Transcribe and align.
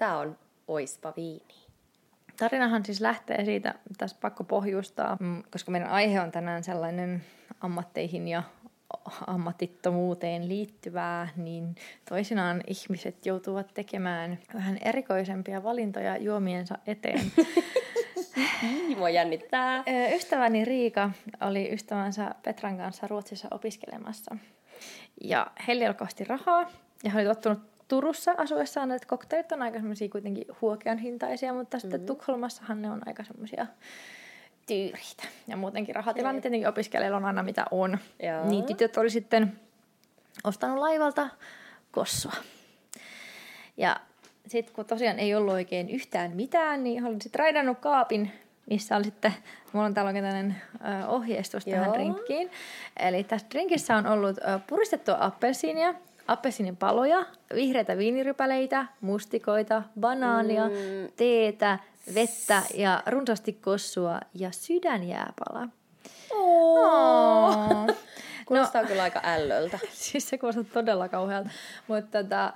Tää 0.00 0.18
on 0.18 0.38
Oispa 0.68 1.12
viini. 1.16 1.54
Tarinahan 2.36 2.84
siis 2.84 3.00
lähtee 3.00 3.44
siitä, 3.44 3.74
tässä 3.98 4.16
pakko 4.20 4.44
pohjustaa, 4.44 5.16
mm, 5.20 5.42
koska 5.50 5.70
meidän 5.70 5.88
aihe 5.88 6.20
on 6.20 6.30
tänään 6.30 6.64
sellainen 6.64 7.24
ammatteihin 7.60 8.28
ja 8.28 8.42
ammatittomuuteen 9.26 10.48
liittyvää, 10.48 11.28
niin 11.36 11.74
toisinaan 12.08 12.62
ihmiset 12.66 13.26
joutuvat 13.26 13.74
tekemään 13.74 14.38
vähän 14.54 14.78
erikoisempia 14.84 15.62
valintoja 15.62 16.16
juomiensa 16.16 16.78
eteen. 16.86 17.32
Mua 18.98 19.10
jännittää. 19.10 19.84
Ystäväni 20.14 20.64
Riika 20.64 21.10
oli 21.40 21.72
ystävänsä 21.72 22.34
Petran 22.42 22.76
kanssa 22.76 23.06
Ruotsissa 23.06 23.48
opiskelemassa. 23.50 24.36
Ja 25.24 25.46
heillä 25.68 25.86
ei 25.86 25.94
kovasti 25.94 26.24
rahaa, 26.24 26.70
ja 27.04 27.10
he 27.10 27.18
oli 27.18 27.26
tottunut 27.26 27.70
Turussa 27.90 28.34
asuessaan, 28.36 28.92
että 28.92 29.08
kokteilit 29.08 29.52
on 29.52 29.62
aika 29.62 29.78
semmoisia 29.78 30.08
kuitenkin 30.08 30.44
huokean 30.60 30.98
hintaisia, 30.98 31.52
mutta 31.52 31.76
mm-hmm. 31.76 31.90
sitten 31.90 32.06
Tukholmassahan 32.06 32.82
ne 32.82 32.90
on 32.90 33.02
aika 33.06 33.24
semmoisia 33.24 33.66
tyyriitä. 34.66 35.22
Ja 35.48 35.56
muutenkin 35.56 35.94
rahatilanne 35.94 36.40
tietenkin 36.40 36.68
opiskelijoilla 36.68 37.16
on 37.16 37.24
aina 37.24 37.42
mitä 37.42 37.64
on. 37.70 37.98
Joo. 38.22 38.48
Niin 38.48 38.64
tytöt 38.64 38.96
oli 38.96 39.10
sitten 39.10 39.60
ostanut 40.44 40.78
laivalta 40.78 41.28
kossua. 41.92 42.32
Ja 43.76 44.00
sitten 44.46 44.74
kun 44.74 44.84
tosiaan 44.84 45.18
ei 45.18 45.34
ollut 45.34 45.54
oikein 45.54 45.90
yhtään 45.90 46.36
mitään, 46.36 46.84
niin 46.84 47.04
olin 47.04 47.22
sitten 47.22 47.40
raidannut 47.40 47.78
kaapin, 47.78 48.32
missä 48.70 48.96
oli 48.96 49.04
sitten, 49.04 49.34
mulla 49.72 49.86
on 49.86 49.94
täällä 49.94 50.12
tällainen 50.12 50.56
ohjeistus 51.08 51.66
Joo. 51.66 51.78
tähän 51.78 51.92
drinkkiin. 51.92 52.50
Eli 53.00 53.24
tässä 53.24 53.46
drinkissä 53.50 53.96
on 53.96 54.06
ollut 54.06 54.36
puristettua 54.66 55.16
appelsiinia, 55.20 55.94
appelsinin 56.28 56.76
paloja, 56.76 57.26
vihreitä 57.54 57.98
viinirypäleitä, 57.98 58.86
mustikoita, 59.00 59.82
banaania, 60.00 60.68
mm. 60.68 61.12
teetä, 61.16 61.78
vettä 62.14 62.62
ja 62.74 63.02
runsaasti 63.06 63.52
kossua 63.52 64.20
ja 64.34 64.50
sydänjääpala. 64.50 65.68
Oh. 66.30 67.56
Kuulostaa 68.46 68.82
no, 68.82 68.88
kyllä 68.88 69.02
aika 69.02 69.20
ällöltä. 69.24 69.78
siis 69.92 70.28
se 70.28 70.38
kuulostaa 70.38 70.64
todella 70.64 71.08
kauhealta. 71.08 71.50
Mutta 71.86 72.22
tota, 72.22 72.52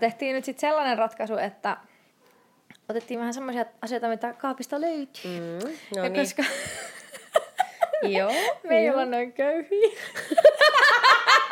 tehtiin 0.00 0.34
nyt 0.34 0.44
sitten 0.44 0.68
sellainen 0.68 0.98
ratkaisu, 0.98 1.36
että 1.36 1.76
otettiin 2.88 3.20
vähän 3.20 3.34
semmoisia 3.34 3.64
asioita, 3.82 4.08
mitä 4.08 4.32
kaapista 4.32 4.80
löytyy. 4.80 5.40
Mm, 5.40 5.68
no 5.96 6.04
ja 6.04 6.08
niin. 6.08 6.22
koska 6.22 6.42
Joo, 8.02 8.32
me 8.68 8.78
ei 8.78 8.90
olla 8.90 9.04
noin 9.04 9.32
köyhiä. 9.32 9.90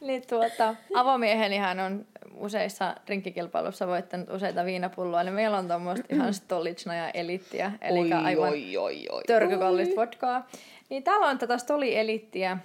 niin 0.00 0.22
tuota, 0.26 0.74
avomiehenihän 0.94 1.80
on 1.80 2.06
useissa 2.34 2.94
rinkkikilpailussa 3.08 3.86
voittanut 3.86 4.30
useita 4.30 4.64
viinapulloa, 4.64 5.22
niin 5.22 5.34
meillä 5.34 5.58
on 5.58 5.68
tuommoista 5.68 6.06
ihan 6.14 6.34
Stolicna 6.34 6.94
ja 6.94 7.10
Elittiä, 7.10 7.72
eli 7.80 7.98
oi, 7.98 8.12
aivan 8.12 8.48
oi, 8.48 8.76
oi, 8.76 9.06
oi, 9.10 9.22
törkykallista 9.26 9.96
vodkaa. 9.96 10.46
Niin 10.88 11.02
täällä 11.02 11.26
on 11.26 11.38
tätä 11.38 11.58
Stoli-elittiä. 11.58 12.58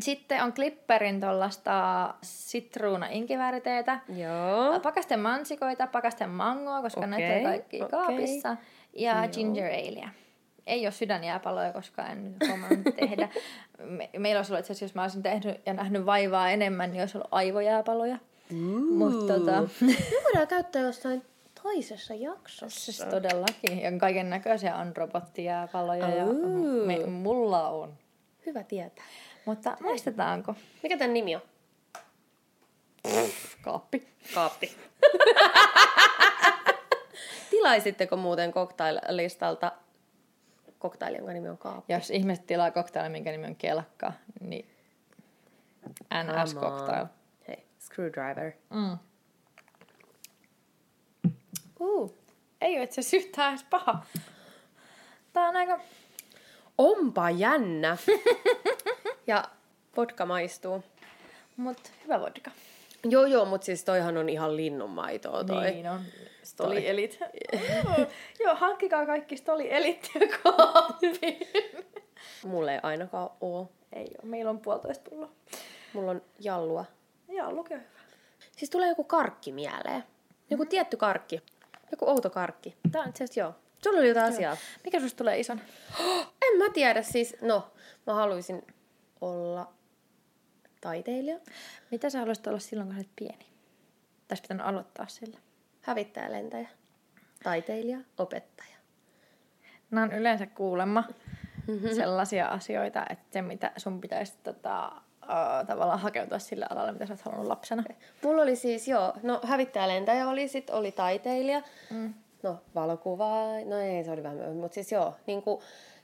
Sitten 0.00 0.42
on 0.42 0.52
Clipperin 0.52 1.20
tuollaista 1.20 2.14
sitruuna 2.22 3.06
inkivääriteetä. 3.06 4.00
Joo. 4.16 4.80
Pakasten 4.80 5.20
mansikoita, 5.20 5.86
pakasten 5.86 6.30
mangoa, 6.30 6.82
koska 6.82 7.00
okay. 7.00 7.10
näitä 7.10 7.36
on 7.36 7.42
kaikki 7.42 7.82
okay. 7.82 7.88
kaapissa. 7.90 8.56
Ja 8.92 9.16
Joo. 9.16 9.28
ginger 9.32 9.72
aleä 9.72 10.10
ei 10.66 10.86
ole 10.86 10.92
sydänjääpaloja, 10.92 11.72
koska 11.72 12.06
en 12.06 12.36
huomannut 12.48 12.96
tehdä. 12.96 13.28
Me, 13.78 14.10
meillä 14.18 14.38
olisi 14.38 14.52
ollut 14.52 14.60
itse 14.60 14.72
asiassa, 14.72 14.84
jos 14.84 14.94
mä 14.94 15.02
olisin 15.02 15.22
tehnyt 15.22 15.60
ja 15.66 15.74
nähnyt 15.74 16.06
vaivaa 16.06 16.50
enemmän, 16.50 16.90
niin 16.90 17.00
olisi 17.00 17.18
ollut 17.18 17.28
aivojääpaloja. 17.30 18.18
Mutta 18.98 19.34
tota... 19.34 19.62
Me 19.80 19.96
voidaan 20.24 20.48
käyttää 20.48 20.82
jostain 20.82 21.22
toisessa 21.62 22.14
jaksossa. 22.14 22.92
Siis 22.92 23.08
todellakin. 23.10 23.80
Ja 23.80 23.98
kaiken 23.98 24.30
näköisiä 24.30 24.76
on 24.76 24.96
robottijääpaloja 24.96 26.08
ja 26.08 26.24
me, 26.86 27.06
mulla 27.06 27.68
on. 27.68 27.94
Hyvä 28.46 28.62
tietää. 28.62 29.04
Mutta 29.44 29.76
maistetaanko? 29.80 30.54
Mikä 30.82 30.98
tämän 30.98 31.14
nimi 31.14 31.36
on? 31.36 31.42
kaappi. 33.62 34.08
Kaappi. 34.34 34.70
Tilaisitteko 37.50 38.16
muuten 38.16 38.52
cocktail-listalta 38.52 39.72
koktaili, 40.90 41.16
jonka 41.16 41.32
nimi 41.32 41.48
on 41.48 41.58
kaappi? 41.58 41.92
Jos 41.92 42.10
ihmiset 42.10 42.46
tilaa 42.46 42.70
koktaili, 42.70 43.08
minkä 43.08 43.30
nimi 43.30 43.46
on 43.46 43.56
kelkka, 43.56 44.12
niin 44.40 44.66
NS 46.22 46.54
Cocktail. 46.54 47.06
Screwdriver. 47.86 48.52
Mm. 48.70 48.98
Uh, 51.80 52.14
ei 52.60 52.76
ole 52.76 52.84
itse 52.84 53.00
asiassa 53.00 53.16
yhtään 53.16 53.52
edes 53.52 53.66
paha. 53.70 54.06
Tää 55.32 55.48
on 55.48 55.56
aika... 55.56 55.80
Onpa 56.78 57.30
jännä. 57.30 57.96
ja 59.26 59.44
vodka 59.96 60.26
maistuu. 60.26 60.84
Mut 61.56 61.92
hyvä 62.04 62.20
vodka. 62.20 62.50
Joo, 63.04 63.24
joo, 63.24 63.44
mutta 63.44 63.64
siis 63.64 63.84
toihan 63.84 64.16
on 64.16 64.28
ihan 64.28 64.56
linnunmaitoa 64.56 65.44
toi. 65.44 65.70
Niin 65.70 65.90
on. 65.90 66.00
Stoli 66.46 66.88
Elit. 66.88 67.18
joo, 68.44 68.54
hankkikaa 68.54 69.06
kaikki 69.06 69.36
Stoli 69.36 69.72
Elit 69.72 70.10
ja 70.14 70.20
kaappiin. 70.42 71.46
Mulla 72.44 72.72
ei 72.72 72.78
ainakaan 72.82 73.30
oo. 73.40 73.72
Ei 73.92 74.10
oo. 74.18 74.26
Meillä 74.26 74.50
on 74.50 74.60
puolitoista 74.60 75.10
pulloa. 75.10 75.30
Mulla 75.92 76.10
on 76.10 76.22
jallua. 76.40 76.84
Joo, 77.28 77.52
lukee 77.52 77.76
hyvä. 77.76 77.88
Siis 78.56 78.70
tulee 78.70 78.88
joku 78.88 79.04
karkki 79.04 79.52
mieleen. 79.52 80.04
Joku 80.50 80.62
mm. 80.62 80.68
tietty 80.68 80.96
karkki. 80.96 81.42
Joku 81.90 82.08
outo 82.10 82.30
karkki. 82.30 82.76
Tää 82.92 83.02
on 83.02 83.08
itse 83.08 83.24
asiassa 83.24 83.40
joo. 83.40 83.54
Sulla 83.84 83.98
oli 83.98 84.08
jotain 84.08 84.34
asiaa. 84.34 84.56
Mikä 84.84 85.00
susta 85.00 85.16
tulee 85.16 85.40
ison? 85.40 85.60
en 86.52 86.58
mä 86.58 86.70
tiedä 86.74 87.02
siis. 87.02 87.36
No, 87.40 87.70
mä 88.06 88.14
haluaisin 88.14 88.66
olla 89.20 89.72
taiteilija. 90.80 91.38
Mitä 91.90 92.10
sä 92.10 92.18
haluaisit 92.18 92.46
olla 92.46 92.58
silloin, 92.58 92.88
kun 92.88 92.96
olet 92.96 93.10
pieni? 93.16 93.46
Tässä 94.28 94.42
pitänyt 94.42 94.66
aloittaa 94.66 95.06
sillä. 95.08 95.38
Hävittäjä, 95.86 96.32
lentäjä, 96.32 96.68
taiteilija, 97.42 97.98
opettaja. 98.18 98.76
Nämä 99.90 100.04
on 100.04 100.12
yleensä 100.12 100.46
kuulemma 100.46 101.04
sellaisia 101.96 102.48
asioita, 102.48 103.06
että 103.10 103.24
se 103.30 103.42
mitä 103.42 103.72
sun 103.76 104.00
pitäisi 104.00 104.34
tota, 104.44 104.92
uh, 105.22 105.66
tavallaan 105.66 105.98
hakeutua 105.98 106.38
sille 106.38 106.66
alalle, 106.70 106.92
mitä 106.92 107.06
sä 107.06 107.12
oot 107.12 107.20
halunnut 107.20 107.48
lapsena? 107.48 107.84
Mulla 108.22 108.42
oli 108.42 108.56
siis, 108.56 108.88
joo, 108.88 109.12
no 109.22 109.40
hävittäjälentäjä 109.44 110.28
oli, 110.28 110.48
sit 110.48 110.70
oli 110.70 110.92
taiteilija, 110.92 111.62
mm. 111.90 112.14
no 112.42 112.58
valokuva, 112.74 113.30
no 113.64 113.78
ei 113.78 114.04
se 114.04 114.10
oli 114.10 114.22
vähän, 114.22 114.56
mutta 114.56 114.74
siis 114.74 114.92
joo, 114.92 115.14
niin 115.26 115.42
kuin 115.42 115.60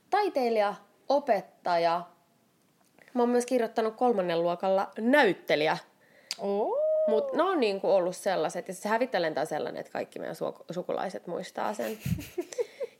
taiteilija, 0.09 0.75
opettaja, 1.09 2.01
mä 3.13 3.21
oon 3.21 3.29
myös 3.29 3.45
kirjoittanut 3.45 3.95
kolmannen 3.95 4.41
luokalla 4.41 4.91
näyttelijä. 4.97 5.77
Oh. 6.39 6.82
Mutta 7.07 7.37
ne 7.37 7.43
on 7.43 7.59
niinku 7.59 7.89
ollut 7.89 8.15
sellaiset, 8.15 8.67
ja 8.67 8.73
se 8.73 8.89
hävittäjälentä 8.89 9.41
on 9.41 9.47
sellainen, 9.47 9.79
että 9.79 9.91
kaikki 9.91 10.19
meidän 10.19 10.35
su- 10.35 10.65
sukulaiset 10.71 11.27
muistaa 11.27 11.73
sen. 11.73 11.97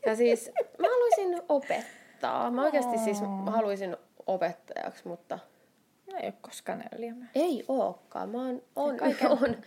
ja 0.05 0.15
siis 0.15 0.51
mä 0.79 0.87
haluaisin 0.87 1.41
opettaa. 1.49 2.51
Mä 2.51 2.63
oikeasti 2.63 2.97
siis 2.97 3.21
haluaisin 3.45 3.97
opettajaksi, 4.27 5.07
mutta 5.07 5.39
No 6.13 6.19
ei 6.19 6.25
ole 6.25 6.33
koskaan 6.41 6.83
neljämää. 6.91 7.27
Ei 7.35 7.65
ookaan. 7.67 8.29
Mä 8.29 8.37
oon, 8.37 8.61
on, 8.75 8.97
on, 9.29 9.57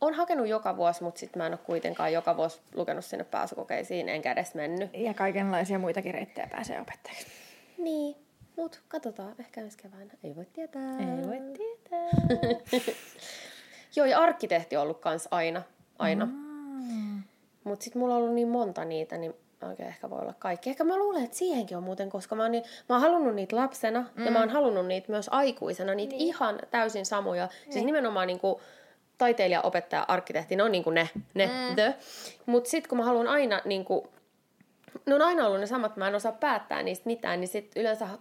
on 0.00 0.14
hakenut 0.14 0.46
joka 0.46 0.76
vuosi, 0.76 1.02
mutta 1.02 1.18
sitten 1.18 1.42
mä 1.42 1.46
en 1.46 1.52
ole 1.52 1.60
kuitenkaan 1.64 2.12
joka 2.12 2.36
vuosi 2.36 2.60
lukenut 2.74 3.04
sinne 3.04 3.24
pääsykokeisiin, 3.24 4.08
enkä 4.08 4.32
edes 4.32 4.54
mennyt. 4.54 4.90
Ja 4.94 5.14
kaikenlaisia 5.14 5.78
muitakin 5.78 6.14
reittejä 6.14 6.48
pääsee 6.50 6.80
opettajaksi. 6.80 7.26
Niin, 7.78 8.16
mutta 8.62 8.78
katsotaan. 8.88 9.34
Ehkä 9.38 9.60
ensi 9.60 9.78
keväänä. 9.78 10.12
Ei 10.24 10.36
voi 10.36 10.46
tietää. 10.52 10.98
Ei 10.98 11.26
voi 11.26 11.40
tietää. 11.56 12.10
Joo, 13.96 14.06
ja 14.06 14.18
arkkitehti 14.18 14.76
on 14.76 14.82
ollut 14.82 15.00
kans 15.00 15.28
aina. 15.30 15.62
aina. 15.98 16.26
Mm. 16.26 17.22
Mutta 17.64 17.84
sitten 17.84 18.00
mulla 18.00 18.14
on 18.14 18.20
ollut 18.20 18.34
niin 18.34 18.48
monta 18.48 18.84
niitä, 18.84 19.16
niin 19.16 19.34
oikein 19.62 19.88
ehkä 19.88 20.10
voi 20.10 20.20
olla 20.20 20.34
kaikki. 20.38 20.70
Ehkä 20.70 20.84
mä 20.84 20.96
luulen, 20.96 21.24
että 21.24 21.36
siihenkin 21.36 21.76
on 21.76 21.82
muuten, 21.82 22.10
koska 22.10 22.34
mä 22.34 22.42
oon, 22.42 22.52
niin, 22.52 22.64
mä 22.88 22.94
oon 22.94 23.02
halunnut 23.02 23.34
niitä 23.34 23.56
lapsena 23.56 24.06
mm. 24.16 24.24
ja 24.24 24.30
mä 24.30 24.38
oon 24.38 24.48
mm. 24.48 24.52
halunnut 24.52 24.86
niitä 24.86 25.12
myös 25.12 25.28
aikuisena, 25.28 25.94
niitä 25.94 26.16
niin. 26.16 26.26
ihan 26.26 26.60
täysin 26.70 27.06
samoja. 27.06 27.46
Siis 27.48 27.64
niin. 27.64 27.72
Siis 27.72 27.84
nimenomaan 27.84 28.26
niin 28.26 28.40
kuin, 28.40 28.60
taiteilija, 29.18 29.62
opettaja, 29.62 30.04
arkkitehti, 30.08 30.56
ne 30.56 30.62
on 30.62 30.72
niin 30.72 30.84
kuin 30.84 30.94
ne, 30.94 31.08
ne 31.34 31.46
mm. 31.46 31.74
the. 31.74 31.94
Mutta 32.46 32.70
sitten 32.70 32.88
kun 32.88 32.98
mä 32.98 33.04
haluan 33.04 33.28
aina 33.28 33.62
niin 33.64 33.84
kuin, 33.84 34.08
ne 35.06 35.14
on 35.14 35.22
aina 35.22 35.46
ollut 35.46 35.60
ne 35.60 35.66
samat, 35.66 35.96
mä 35.96 36.08
en 36.08 36.14
osaa 36.14 36.32
päättää 36.32 36.82
niistä 36.82 37.06
mitään, 37.06 37.40
niin 37.40 37.48
sitten 37.48 37.80
yleensä 37.80 38.04
äh, 38.04 38.18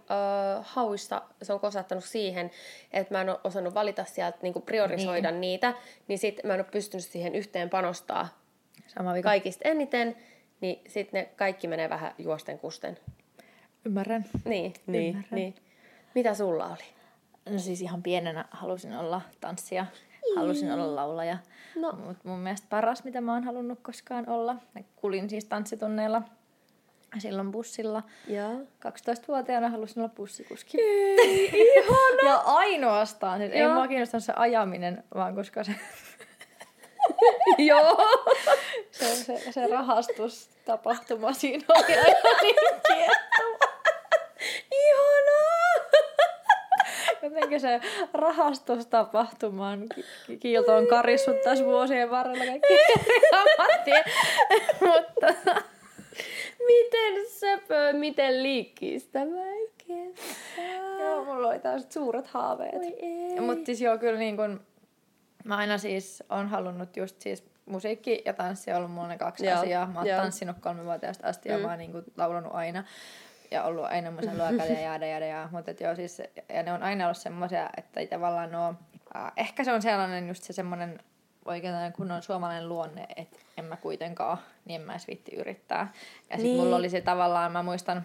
hauista 0.62 1.22
se 1.42 1.54
on 1.54 1.60
kosattanut 1.60 2.04
siihen, 2.04 2.52
että 2.92 3.14
mä 3.14 3.22
en 3.22 3.30
ole 3.30 3.40
osannut 3.44 3.74
valita 3.74 4.06
sieltä, 4.06 4.38
niin 4.42 4.54
kuin 4.54 4.66
priorisoida 4.66 5.32
niin. 5.32 5.42
niitä, 5.42 5.74
niin 6.08 6.20
sitten 6.20 6.48
mä 6.48 6.54
en 6.54 6.60
ole 6.60 6.68
pystynyt 6.72 7.06
siihen 7.06 7.36
yhteen 7.36 7.70
panostaa 7.70 8.28
Sama 8.88 9.14
vika. 9.14 9.30
kaikista 9.30 9.70
eniten 9.70 10.16
niin 10.62 10.82
sitten 10.88 11.20
ne 11.20 11.30
kaikki 11.36 11.68
menee 11.68 11.90
vähän 11.90 12.14
juosten 12.18 12.60
kusten. 12.60 12.98
Ymmärrän. 13.86 14.26
Niin, 14.46 14.74
niin, 14.88 15.16
Ymmärrän. 15.16 15.36
niin. 15.36 15.56
Mitä 16.16 16.34
sulla 16.34 16.66
oli? 16.66 16.84
No 17.50 17.60
siis 17.60 17.82
ihan 17.82 18.04
pienenä 18.04 18.46
halusin 18.52 18.94
olla 18.94 19.22
tanssia, 19.42 19.86
halusin 20.36 20.72
olla 20.72 20.96
laulaja. 20.96 21.38
No. 21.76 21.92
Mutta 21.92 22.30
mun 22.30 22.40
mielestä 22.40 22.68
paras, 22.70 23.04
mitä 23.04 23.22
mä 23.22 23.34
oon 23.34 23.44
halunnut 23.44 23.80
koskaan 23.82 24.30
olla. 24.30 24.54
Mä 24.54 24.82
kulin 24.96 25.30
siis 25.30 25.46
tanssitunneilla 25.46 26.22
silloin 27.20 27.52
bussilla. 27.52 28.04
Joo. 28.28 28.52
12-vuotiaana 28.88 29.70
halusin 29.70 30.00
olla 30.04 30.14
bussikuski. 30.16 30.78
Ei, 30.82 31.50
ihana! 31.76 32.30
Ja 32.32 32.36
ainoastaan, 32.46 33.40
siis 33.40 33.52
ei 33.54 33.68
mua 33.68 33.88
kiinnostanut 33.88 34.24
se 34.24 34.34
ajaminen, 34.36 35.04
vaan 35.16 35.36
koska 35.36 35.64
se, 35.64 35.72
Joo. 37.70 37.98
se, 38.92 39.16
se, 39.16 39.52
se 39.52 39.68
rahastustapahtuma 39.68 41.34
siinä 41.34 41.66
oli 41.70 41.94
aivan 41.94 42.38
niin 42.42 42.56
kiehtova. 42.88 43.72
Ihanaa! 44.72 45.92
Jotenkin 47.24 47.60
se 47.60 47.82
rahastustapahtuman 48.14 49.84
ki- 49.96 50.38
kiilto 50.38 50.76
on 50.76 50.88
karissut 50.88 51.42
tässä 51.42 51.66
vuosien 51.66 52.12
varrella 52.12 52.46
kaikki 52.46 52.74
ammattien. 53.34 54.04
Mutta 54.80 55.62
Miten 56.68 57.30
söpö, 57.30 57.94
miten 57.94 58.44
liikkistä 58.44 59.20
vaikea. 59.20 60.26
joo, 61.00 61.26
mulla 61.26 61.48
oli 61.48 61.60
tällaiset 61.60 61.92
suuret 61.92 62.28
haaveet. 62.28 62.82
Mutta 63.40 63.66
siis 63.66 63.82
joo, 63.82 63.98
kyllä 63.98 64.20
niin 64.20 64.38
kun, 64.38 64.62
mä 65.44 65.58
aina 65.58 65.78
siis 65.78 66.24
on 66.30 66.48
halunnut 66.48 66.98
just 66.98 67.22
siis 67.22 67.52
musiikki 67.66 68.22
ja 68.26 68.34
tanssi 68.34 68.72
on 68.72 68.78
ollut 68.78 68.92
mulle 68.92 69.08
ne 69.08 69.18
kaksi 69.18 69.46
Joo, 69.46 69.60
asiaa. 69.60 69.88
Mä 69.88 70.00
oon 70.00 70.08
joo. 70.08 70.22
tanssinut 70.22 70.58
kolmevuotiaasta 70.60 71.28
asti 71.28 71.50
ja 71.50 71.58
mä 71.58 71.68
oon 71.70 71.78
niin 71.78 72.04
laulanut 72.18 72.56
aina. 72.56 72.84
Ja 73.52 73.64
ollut 73.64 73.86
aina 73.86 74.12
musen 74.12 74.38
luokalla 74.42 74.74
ja 74.74 74.82
jäädä 74.82 75.06
jäädä 75.06 75.26
ja, 75.26 75.50
mutta 75.52 75.84
joo 75.84 75.96
siis, 75.96 76.22
ja 76.50 76.64
ne 76.64 76.74
on 76.74 76.84
aina 76.84 77.06
ollut 77.06 77.18
semmoisia, 77.18 77.70
että 77.78 78.00
ei 78.00 78.08
tavallaan 78.08 78.56
oo, 78.56 78.74
äh, 79.16 79.32
ehkä 79.38 79.64
se 79.64 79.72
on 79.74 79.82
sellainen 79.82 80.28
just 80.28 80.44
se 80.44 80.54
semmoinen 80.54 81.00
oikein 81.46 81.94
kunnon 81.96 82.24
suomalainen 82.24 82.70
luonne, 82.70 83.08
että 83.16 83.38
en 83.58 83.66
mä 83.66 83.78
kuitenkaan, 83.78 84.38
niin 84.66 84.82
en 84.82 84.88
mä 84.88 84.94
edes 84.94 85.08
viitti 85.08 85.36
yrittää. 85.36 85.92
Ja 86.30 86.36
sit 86.36 86.44
Niin. 86.44 86.58
mulla 86.60 86.76
oli 86.76 86.90
se 86.90 87.02
tavallaan, 87.02 87.52
mä 87.52 87.64
muistan, 87.64 88.04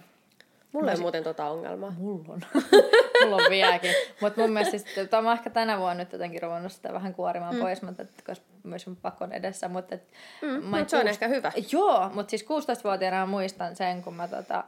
Mulla 0.73 0.93
ei 0.93 0.99
muuten 1.00 1.25
tota 1.25 1.47
ongelmaa. 1.50 1.91
Mulla 1.99 2.25
on. 2.35 2.41
Mulla 3.25 3.37
on 3.37 3.50
vieläkin. 3.50 3.91
Mutta 4.21 4.41
mun 4.41 4.50
mielestä 4.50 4.79
siis, 4.79 5.11
mä 5.23 5.33
ehkä 5.33 5.50
tänä 5.50 5.79
vuonna 5.79 5.94
nyt 6.05 6.12
jotenkin 6.12 6.43
ruvennut 6.43 6.73
sitä 6.73 6.93
vähän 6.93 7.15
kuorimaan 7.15 7.55
mm. 7.55 7.61
pois, 7.61 7.83
mutta 7.83 8.03
et, 8.03 8.23
koska 8.27 8.44
myös 8.62 8.87
mun 8.87 8.97
pakon 8.97 9.33
edessä. 9.33 9.69
Mutta 9.69 9.94
et, 9.94 10.03
Mm, 10.43 10.65
mut 10.65 10.88
se 10.88 10.97
on 10.97 11.09
ehkä 11.09 11.29
hyvä. 11.29 11.53
Joo, 11.73 12.11
mutta 12.15 12.31
siis 12.31 12.43
16-vuotiaana 12.44 13.17
mä 13.21 13.27
muistan 13.27 13.77
sen, 13.77 14.03
kun 14.03 14.15
mä 14.15 14.29
tota, 14.29 14.65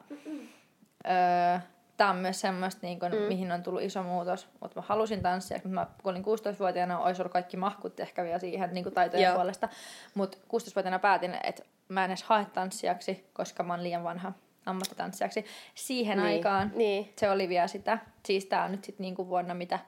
öö, 1.07 1.59
Tämä 1.99 2.11
on 2.11 2.17
myös 2.17 2.41
semmoista, 2.41 2.87
niin 2.87 3.01
kun, 3.01 3.11
mm. 3.11 3.17
mihin 3.17 3.53
on 3.53 3.63
tullut 3.63 3.83
iso 3.83 4.03
muutos. 4.03 4.49
Mutta 4.61 4.81
mä 4.81 4.87
halusin 4.89 5.23
tanssia, 5.23 5.57
mutta 5.57 5.69
mä, 5.69 5.87
kun 6.03 6.11
olin 6.11 6.25
16-vuotiaana, 6.25 6.99
olisi 6.99 7.23
ollut 7.23 7.33
kaikki 7.33 7.57
mahkut 7.57 8.01
ehkä 8.01 8.25
vielä 8.25 8.39
siihen 8.39 8.71
niin 8.73 8.93
taitojen 8.93 9.25
Joo. 9.27 9.35
puolesta. 9.35 9.69
Mutta 10.15 10.39
16-vuotiaana 10.39 10.99
päätin, 10.99 11.37
että 11.43 11.63
mä 11.89 12.05
en 12.05 12.11
edes 12.11 12.23
hae 12.23 12.47
tanssijaksi, 12.53 13.31
koska 13.33 13.63
mä 13.63 13.73
oon 13.73 13.83
liian 13.83 14.05
vanha 14.05 14.33
ammattitanssijaksi. 14.67 15.45
Siihen 15.75 16.19
Niin, 16.19 16.27
aikaan 16.27 16.73
niin. 16.75 17.13
se 17.17 17.31
oli 17.31 17.49
vielä 17.49 17.67
sitä. 17.67 17.99
Siis 18.27 18.47
tää 18.47 18.65
on 18.65 18.73
nyt 18.73 18.85
sitten 18.85 19.05
niinku 19.05 19.29
vuonna, 19.29 19.55
mitä 19.55 19.79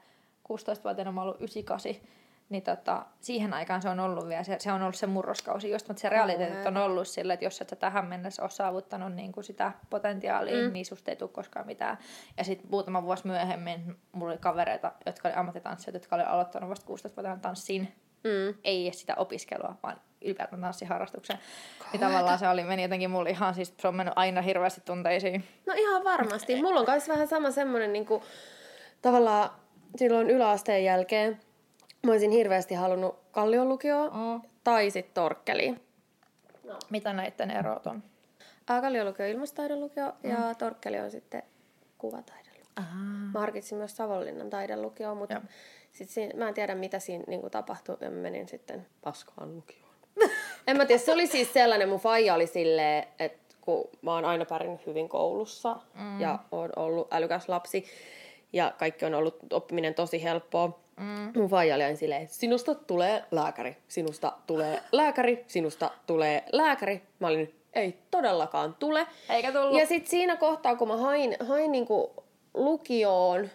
16-vuotiaana 0.53 1.11
mä 1.11 1.21
oon 1.21 1.27
ollut 1.27 1.41
98. 1.41 2.20
Niin 2.51 2.63
tota, 2.63 3.05
siihen 3.19 3.53
aikaan 3.53 3.81
se 3.81 3.89
on 3.89 3.99
ollut 3.99 4.27
vielä, 4.27 4.43
se, 4.43 4.55
se 4.59 4.71
on 4.71 4.81
ollut 4.81 4.95
se 4.95 5.07
murroskausi 5.07 5.71
just, 5.71 5.87
mutta 5.87 6.01
se 6.01 6.09
realiteetit 6.09 6.65
on 6.65 6.77
ollut 6.77 7.07
sillä, 7.07 7.33
että 7.33 7.45
jos 7.45 7.61
et 7.61 7.69
sä 7.69 7.75
tähän 7.75 8.05
mennessä 8.05 8.41
ole 8.41 8.49
saavuttanut 8.49 9.13
niin 9.13 9.31
kuin 9.31 9.43
sitä 9.43 9.71
potentiaalia, 9.89 10.67
mm. 10.67 10.73
niin 10.73 10.85
susta 10.85 11.11
ei 11.11 11.15
tule 11.17 11.29
koskaan 11.29 11.65
mitään. 11.65 11.97
Ja 12.37 12.43
sitten 12.43 12.67
muutama 12.71 13.03
vuosi 13.03 13.27
myöhemmin 13.27 13.95
mulla 14.11 14.31
oli 14.31 14.39
kavereita, 14.39 14.91
jotka 15.05 15.27
oli 15.27 15.35
ammattitanssijoita, 15.35 15.95
jotka 15.95 16.15
oli 16.15 16.23
aloittanut 16.23 16.69
vasta 16.69 16.93
16-vuotiaana 16.93 17.41
tanssin. 17.41 17.93
Mm. 18.23 18.55
Ei 18.63 18.87
edes 18.87 18.99
sitä 18.99 19.15
opiskelua, 19.15 19.75
vaan 19.83 20.01
ylipäätään 20.21 20.61
tanssiharrastuksen. 20.61 21.37
Niin 21.91 21.99
tavallaan 21.99 22.39
se 22.39 22.47
oli, 22.47 22.63
meni 22.63 22.83
jotenkin 22.83 23.09
mulla 23.09 23.29
ihan 23.29 23.55
siis, 23.55 23.73
se 23.79 23.87
on 23.87 23.95
mennyt 23.95 24.13
aina 24.17 24.41
hirveästi 24.41 24.81
tunteisiin. 24.85 25.43
No 25.65 25.73
ihan 25.77 26.03
varmasti. 26.03 26.61
Mulla 26.61 26.79
on 26.79 26.85
myös 26.89 27.09
vähän 27.09 27.27
sama 27.27 27.51
semmoinen 27.51 27.93
niinku, 27.93 28.23
tavallaan 29.01 29.49
silloin 29.95 30.29
yläasteen 30.29 30.83
jälkeen 30.83 31.39
mä 32.03 32.11
olisin 32.11 32.31
hirveästi 32.31 32.75
halunnut 32.75 33.19
Kallion 33.31 33.69
lukioon 33.69 34.11
Mm. 34.13 34.49
tai 34.63 34.91
sitten 34.91 35.13
Torkkeliin. 35.13 35.81
Mitä 36.89 37.13
näiden 37.13 37.51
erot 37.51 37.87
on? 37.87 38.03
Kallion 38.65 39.07
lukio 39.07 39.25
on 39.25 39.31
ilmastaidon 39.31 39.79
lukio 39.79 40.13
mm. 40.23 40.29
ja 40.29 40.55
Torkkeli 40.55 40.99
on 40.99 41.11
sitten 41.11 41.43
kuvataiden 41.97 42.53
lukio. 42.53 42.71
Aha. 42.75 42.95
Mä 43.33 43.39
harkitsin 43.39 43.77
myös 43.77 43.97
Savonlinnan 43.97 44.49
taidelukioon, 44.49 45.17
mutta 45.17 45.41
sit 45.91 46.09
siinä, 46.09 46.33
mä 46.37 46.47
en 46.47 46.53
tiedä 46.53 46.75
mitä 46.75 46.99
siinä 46.99 47.23
niinku 47.27 47.49
tapahtui 47.49 47.97
ja 48.01 48.09
mä 48.09 48.21
menin 48.21 48.47
sitten 48.47 48.87
paskaan 49.01 49.55
lukioon. 49.55 49.91
en 50.67 50.77
mä 50.77 50.85
tiedä, 50.85 51.01
se 51.01 51.11
oli 51.13 51.27
siis 51.27 51.53
sellainen, 51.53 51.89
mun 51.89 51.99
faija 51.99 52.33
oli 52.33 52.47
silleen, 52.47 53.07
että 53.19 53.55
kun 53.61 53.89
mä 54.01 54.13
oon 54.13 54.25
aina 54.25 54.45
pärjännyt 54.45 54.85
hyvin 54.85 55.09
koulussa 55.09 55.79
mm. 55.93 56.21
ja 56.21 56.39
oon 56.51 56.69
ollut 56.75 57.13
älykäs 57.13 57.49
lapsi 57.49 57.85
ja 58.53 58.73
kaikki 58.77 59.05
on 59.05 59.13
ollut 59.13 59.53
oppiminen 59.53 59.93
tosi 59.93 60.23
helppoa. 60.23 60.79
Mm. 60.99 61.31
Mun 61.35 61.49
faija 61.49 61.75
oli 61.75 61.83
aina 61.83 61.97
silleen, 61.97 62.21
että 62.21 62.35
sinusta 62.35 62.75
tulee 62.75 63.23
lääkäri, 63.31 63.77
sinusta 63.87 64.33
tulee 64.47 64.81
lääkäri, 64.91 65.43
sinusta 65.47 65.91
tulee 66.07 66.43
lääkäri. 66.51 67.01
Mä 67.19 67.27
olin, 67.27 67.55
ei 67.73 67.97
todellakaan 68.11 68.75
tule. 68.79 69.07
Eikä 69.29 69.51
tullut. 69.51 69.79
Ja 69.79 69.87
sitten 69.87 70.09
siinä 70.09 70.35
kohtaa, 70.35 70.75
kun 70.75 70.87
mä 70.87 70.97
hain, 70.97 71.35
hain 71.39 71.71
niinku 71.71 72.23
lukioon, 72.53 73.49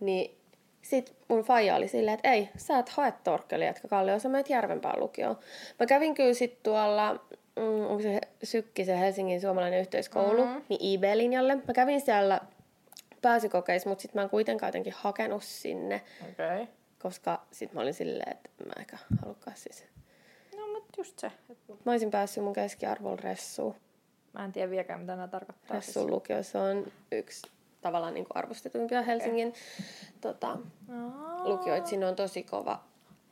niin 0.00 0.36
sit 0.82 1.14
mun 1.28 1.42
faija 1.42 1.76
oli 1.76 1.88
silleen, 1.88 2.14
että 2.14 2.32
ei, 2.32 2.48
sä 2.56 2.78
et 2.78 2.88
hae 2.88 3.12
Torkkelia, 3.24 3.70
etkä 3.70 3.88
Kallio, 3.88 4.18
sä 4.18 4.28
menet 4.28 4.50
Järvenpään 4.50 5.00
lukioon. 5.00 5.38
Mä 5.80 5.86
kävin 5.86 6.14
kyllä 6.14 6.34
sit 6.34 6.62
tuolla, 6.62 7.14
mm, 7.56 7.86
onko 7.86 8.02
se 8.02 8.20
Sykki, 8.42 8.84
se 8.84 9.00
Helsingin 9.00 9.40
suomalainen 9.40 9.80
yhteiskoulu, 9.80 10.44
mm. 10.44 10.62
niin 10.68 10.80
IB-linjalle. 10.82 11.56
Mä 11.56 11.72
kävin 11.74 12.00
siellä 12.00 12.40
pääsykokeissa, 13.26 13.88
mutta 13.88 14.02
sitten 14.02 14.18
mä 14.18 14.22
en 14.22 14.30
kuitenkaan 14.30 14.68
jotenkin 14.68 14.92
hakenut 14.96 15.42
sinne. 15.42 16.02
Okay. 16.32 16.66
koska 17.02 17.42
sit 17.50 17.72
mä 17.72 17.80
olin 17.80 17.94
silleen, 17.94 18.36
että 18.44 18.64
mä 18.64 18.72
ehkä 18.78 18.98
halukkaan 19.22 19.56
siis. 19.56 19.84
No, 20.56 20.66
mutta 20.66 20.94
just 20.98 21.18
se. 21.18 21.32
Mä 21.84 21.92
olisin 21.92 22.10
päässyt 22.10 22.44
mun 22.44 22.52
keskiarvolla 22.52 23.16
ressuun. 23.22 23.74
Mä 24.32 24.44
en 24.44 24.52
tiedä 24.52 24.70
vieläkään, 24.70 25.00
mitä 25.00 25.16
nämä 25.16 25.28
tarkoittaa. 25.28 25.76
Ressun 25.76 26.10
lukio, 26.10 26.42
se 26.42 26.58
on 26.58 26.92
yksi 27.12 27.50
tavallaan 27.80 28.14
niin 28.14 28.24
kuin 28.24 28.36
arvostetuimpia 28.36 29.02
Helsingin 29.02 29.54
tota, 30.20 30.48
Aa. 30.48 31.48
lukioita. 31.48 31.86
Siinä 31.86 32.08
on 32.08 32.16
tosi 32.16 32.42
kova 32.42 32.84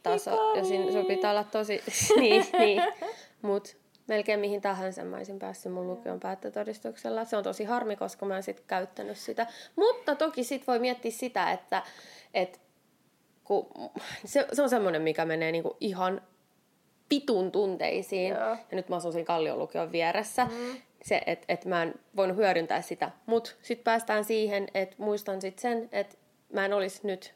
taso 0.03 0.55
ja 0.55 0.65
siinä 0.65 0.93
sun 0.93 1.07
pitää 1.07 1.31
olla 1.31 1.45
tosi... 1.45 1.83
niin, 2.21 2.47
niin. 2.59 2.83
Mut 3.43 3.77
melkein 4.07 4.41
mihin 4.41 4.61
tahansa 4.61 5.05
mä 5.05 5.17
olisin 5.17 5.39
päässyt 5.39 5.73
mun 5.73 5.87
lukion 5.87 6.21
päättötodistuksella. 6.21 7.25
Se 7.25 7.37
on 7.37 7.45
tosi 7.45 7.65
harmi, 7.65 7.97
koska 7.97 8.27
mä 8.27 8.37
en 8.37 8.43
sit 8.43 8.61
käyttänyt 8.61 9.17
sitä. 9.17 9.47
Mutta 9.77 10.15
toki 10.15 10.45
sit 10.45 10.67
voi 10.67 10.79
miettiä 10.79 11.11
sitä, 11.11 11.53
että 11.53 11.83
et, 12.35 12.61
kun, 13.45 13.67
se, 14.25 14.47
se 14.53 14.63
on 14.63 14.71
semmoinen, 14.71 15.03
mikä 15.03 15.25
menee 15.25 15.53
niinku 15.53 15.77
ihan 15.81 16.23
pitun 17.09 17.53
tunteisiin. 17.53 18.29
Joo. 18.29 18.49
Ja 18.49 18.57
nyt 18.73 18.89
mä 18.89 18.97
asun 18.97 19.13
siinä 19.13 19.27
Kallion 19.27 19.59
lukion 19.59 19.93
vieressä. 19.93 20.45
Mm. 20.45 20.77
Se, 21.03 21.23
että 21.27 21.45
et 21.49 21.65
mä 21.65 21.83
en 21.83 21.95
voinut 22.17 22.37
hyödyntää 22.37 22.83
sitä. 22.83 23.11
Mutta 23.27 23.51
sitten 23.63 23.85
päästään 23.85 24.25
siihen, 24.25 24.69
että 24.75 24.97
muistan 24.99 25.41
sitten 25.41 25.63
sen, 25.63 25.89
että 25.93 26.17
mä 26.53 26.65
en 26.65 26.73
olisi 26.73 27.07
nyt 27.07 27.35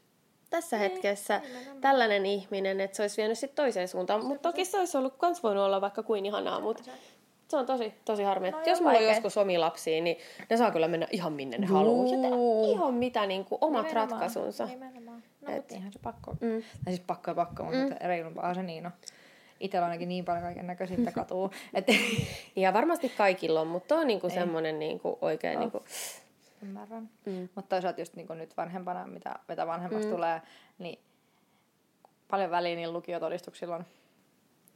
tässä 0.50 0.78
Niin, 0.78 0.90
hetkessä 0.90 1.40
tällainen 1.80 2.26
ihminen, 2.26 2.80
että 2.80 2.96
se 2.96 3.02
olisi 3.02 3.16
vienyt 3.16 3.38
sitten 3.38 3.56
toiseen 3.64 3.88
suuntaan. 3.88 4.24
Mutta 4.24 4.48
toki 4.48 4.64
se 4.64 4.78
olisi 4.78 4.96
ollut, 4.98 5.16
kans 5.16 5.42
voinut 5.42 5.64
olla 5.64 5.80
vaikka 5.80 6.02
kuin 6.02 6.26
ihanaa, 6.26 6.60
mutta 6.60 6.82
se 7.48 7.56
on 7.56 7.66
tosi, 7.66 7.94
tosi 8.04 8.22
harmi. 8.22 8.50
No 8.50 8.58
jos 8.66 8.80
mulla 8.80 8.98
on 8.98 9.04
joskus 9.04 9.36
omia 9.36 9.60
lapsia, 9.60 10.00
niin 10.02 10.16
ne 10.50 10.56
saa 10.56 10.70
kyllä 10.70 10.88
mennä 10.88 11.06
ihan 11.10 11.32
minne 11.32 11.58
ne 11.58 11.66
haluaa. 11.66 12.06
Ja 12.06 12.68
ihan 12.72 12.94
mitä 12.94 13.26
niin 13.26 13.44
kuin, 13.44 13.58
omat 13.60 13.86
Nimenomaan. 13.86 14.10
ratkaisunsa. 14.10 14.66
Nimenomaan. 14.66 15.22
No, 15.40 15.52
Et- 15.56 15.72
ihan 15.72 15.92
se 15.92 15.98
pakko. 16.02 16.30
Mm. 16.40 16.62
Tai 16.84 16.94
siis 16.94 17.00
pakko 17.06 17.30
ja 17.30 17.34
pakko, 17.34 17.62
mutta 17.64 17.78
mm. 17.78 17.96
reilumpaa 18.08 18.54
se 18.54 18.62
niin 18.62 18.86
on. 18.86 18.92
Itsellä 19.60 19.84
on 19.84 19.90
ainakin 19.90 20.08
niin 20.08 20.24
paljon 20.24 20.42
kaiken 20.44 20.66
näköistä 20.66 21.12
katuu. 21.14 21.50
että 21.74 21.92
Ja 22.56 22.72
varmasti 22.72 23.08
kaikilla 23.08 23.60
on, 23.60 23.66
mutta 23.66 23.94
on 23.96 24.06
niinku 24.06 24.30
semmoinen 24.30 24.78
niinku 24.78 25.18
oikein 25.20 25.56
Oh. 25.56 25.60
niinku, 25.60 25.84
Ymmärrän. 26.62 27.10
Mm. 27.26 27.48
Mutta 27.54 27.68
toisaalta 27.68 28.00
just 28.00 28.16
niin 28.16 28.26
nyt 28.34 28.56
vanhempana, 28.56 29.06
mitä, 29.06 29.34
mitä 29.48 29.66
vanhemmaksi 29.66 30.08
mm. 30.08 30.14
tulee, 30.14 30.42
niin 30.78 30.98
paljon 32.28 32.50
väliä 32.50 32.76
niillä 32.76 32.92
lukiotodistuksilla 32.92 33.76
on. 33.76 33.84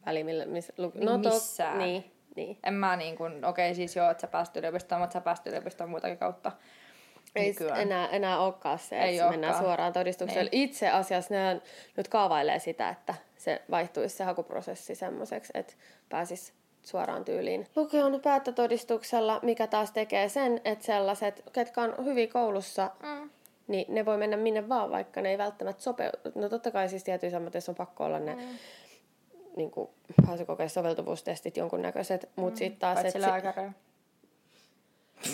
väli, 0.06 0.24
millä, 0.24 0.46
missä, 0.46 0.72
lu, 0.76 0.92
Niin 0.94 1.06
no 1.06 1.18
to, 1.18 1.30
missään. 1.30 1.78
niin, 1.78 2.12
niin. 2.36 2.58
En 2.64 2.74
mä 2.74 2.96
niin 2.96 3.16
kuin, 3.16 3.44
okei 3.44 3.66
okay, 3.66 3.74
siis 3.74 3.96
joo, 3.96 4.10
että 4.10 4.20
sä 4.20 4.26
pääst 4.26 4.56
yliopistoon, 4.56 5.00
mutta 5.00 5.12
sä 5.12 5.20
pääst 5.20 5.46
yliopistoon 5.46 5.90
muutakin 5.90 6.18
kautta. 6.18 6.52
Ei 7.36 7.48
nykyään. 7.48 7.80
enää, 7.80 8.08
enää 8.08 8.40
olekaan 8.40 8.78
se, 8.78 9.00
Ei 9.00 9.18
että 9.18 9.30
mennään 9.30 9.52
olekaan. 9.52 9.64
suoraan 9.64 9.92
todistukselle. 9.92 10.50
Niin. 10.52 10.62
Itse 10.62 10.90
asiassa 10.90 11.34
ne 11.34 11.60
nyt 11.96 12.08
kaavailee 12.08 12.58
sitä, 12.58 12.88
että 12.88 13.14
se 13.36 13.62
vaihtuisi 13.70 14.16
se 14.16 14.24
hakuprosessi 14.24 14.94
semmoiseksi, 14.94 15.52
että 15.54 15.72
pääsis 16.08 16.54
suoraan 16.82 17.24
tyyliin 17.24 17.66
lukion 17.76 18.20
päättötodistuksella, 18.20 19.40
mikä 19.42 19.66
taas 19.66 19.90
tekee 19.90 20.28
sen, 20.28 20.60
että 20.64 20.84
sellaiset, 20.84 21.44
ketkä 21.52 21.82
on 21.82 22.04
hyvin 22.04 22.28
koulussa, 22.28 22.90
Mm. 23.02 23.30
niin 23.68 23.94
ne 23.94 24.04
voi 24.04 24.16
mennä 24.18 24.36
minne 24.36 24.68
vaan, 24.68 24.90
vaikka 24.90 25.20
ne 25.20 25.30
ei 25.30 25.38
välttämättä 25.38 25.82
sopeudu. 25.82 26.16
No 26.34 26.48
totta 26.48 26.70
kai 26.70 26.88
siis 26.88 27.04
tietyissä 27.04 27.36
ammateissa 27.36 27.72
on 27.72 27.76
pakko 27.76 28.04
olla 28.04 28.18
ne 28.18 28.34
mm. 28.34 28.40
niin 29.56 29.70
kuin, 29.70 29.88
pääsykokeissa 30.26 30.80
soveltuvuustestit 30.80 31.56
jonkunnäköiset, 31.56 32.28
mutta 32.36 32.54
mm. 32.54 32.58
sitten 32.58 32.80
taas... 32.80 32.98
Paitsi 32.98 33.20
lääkäreä. 33.20 33.72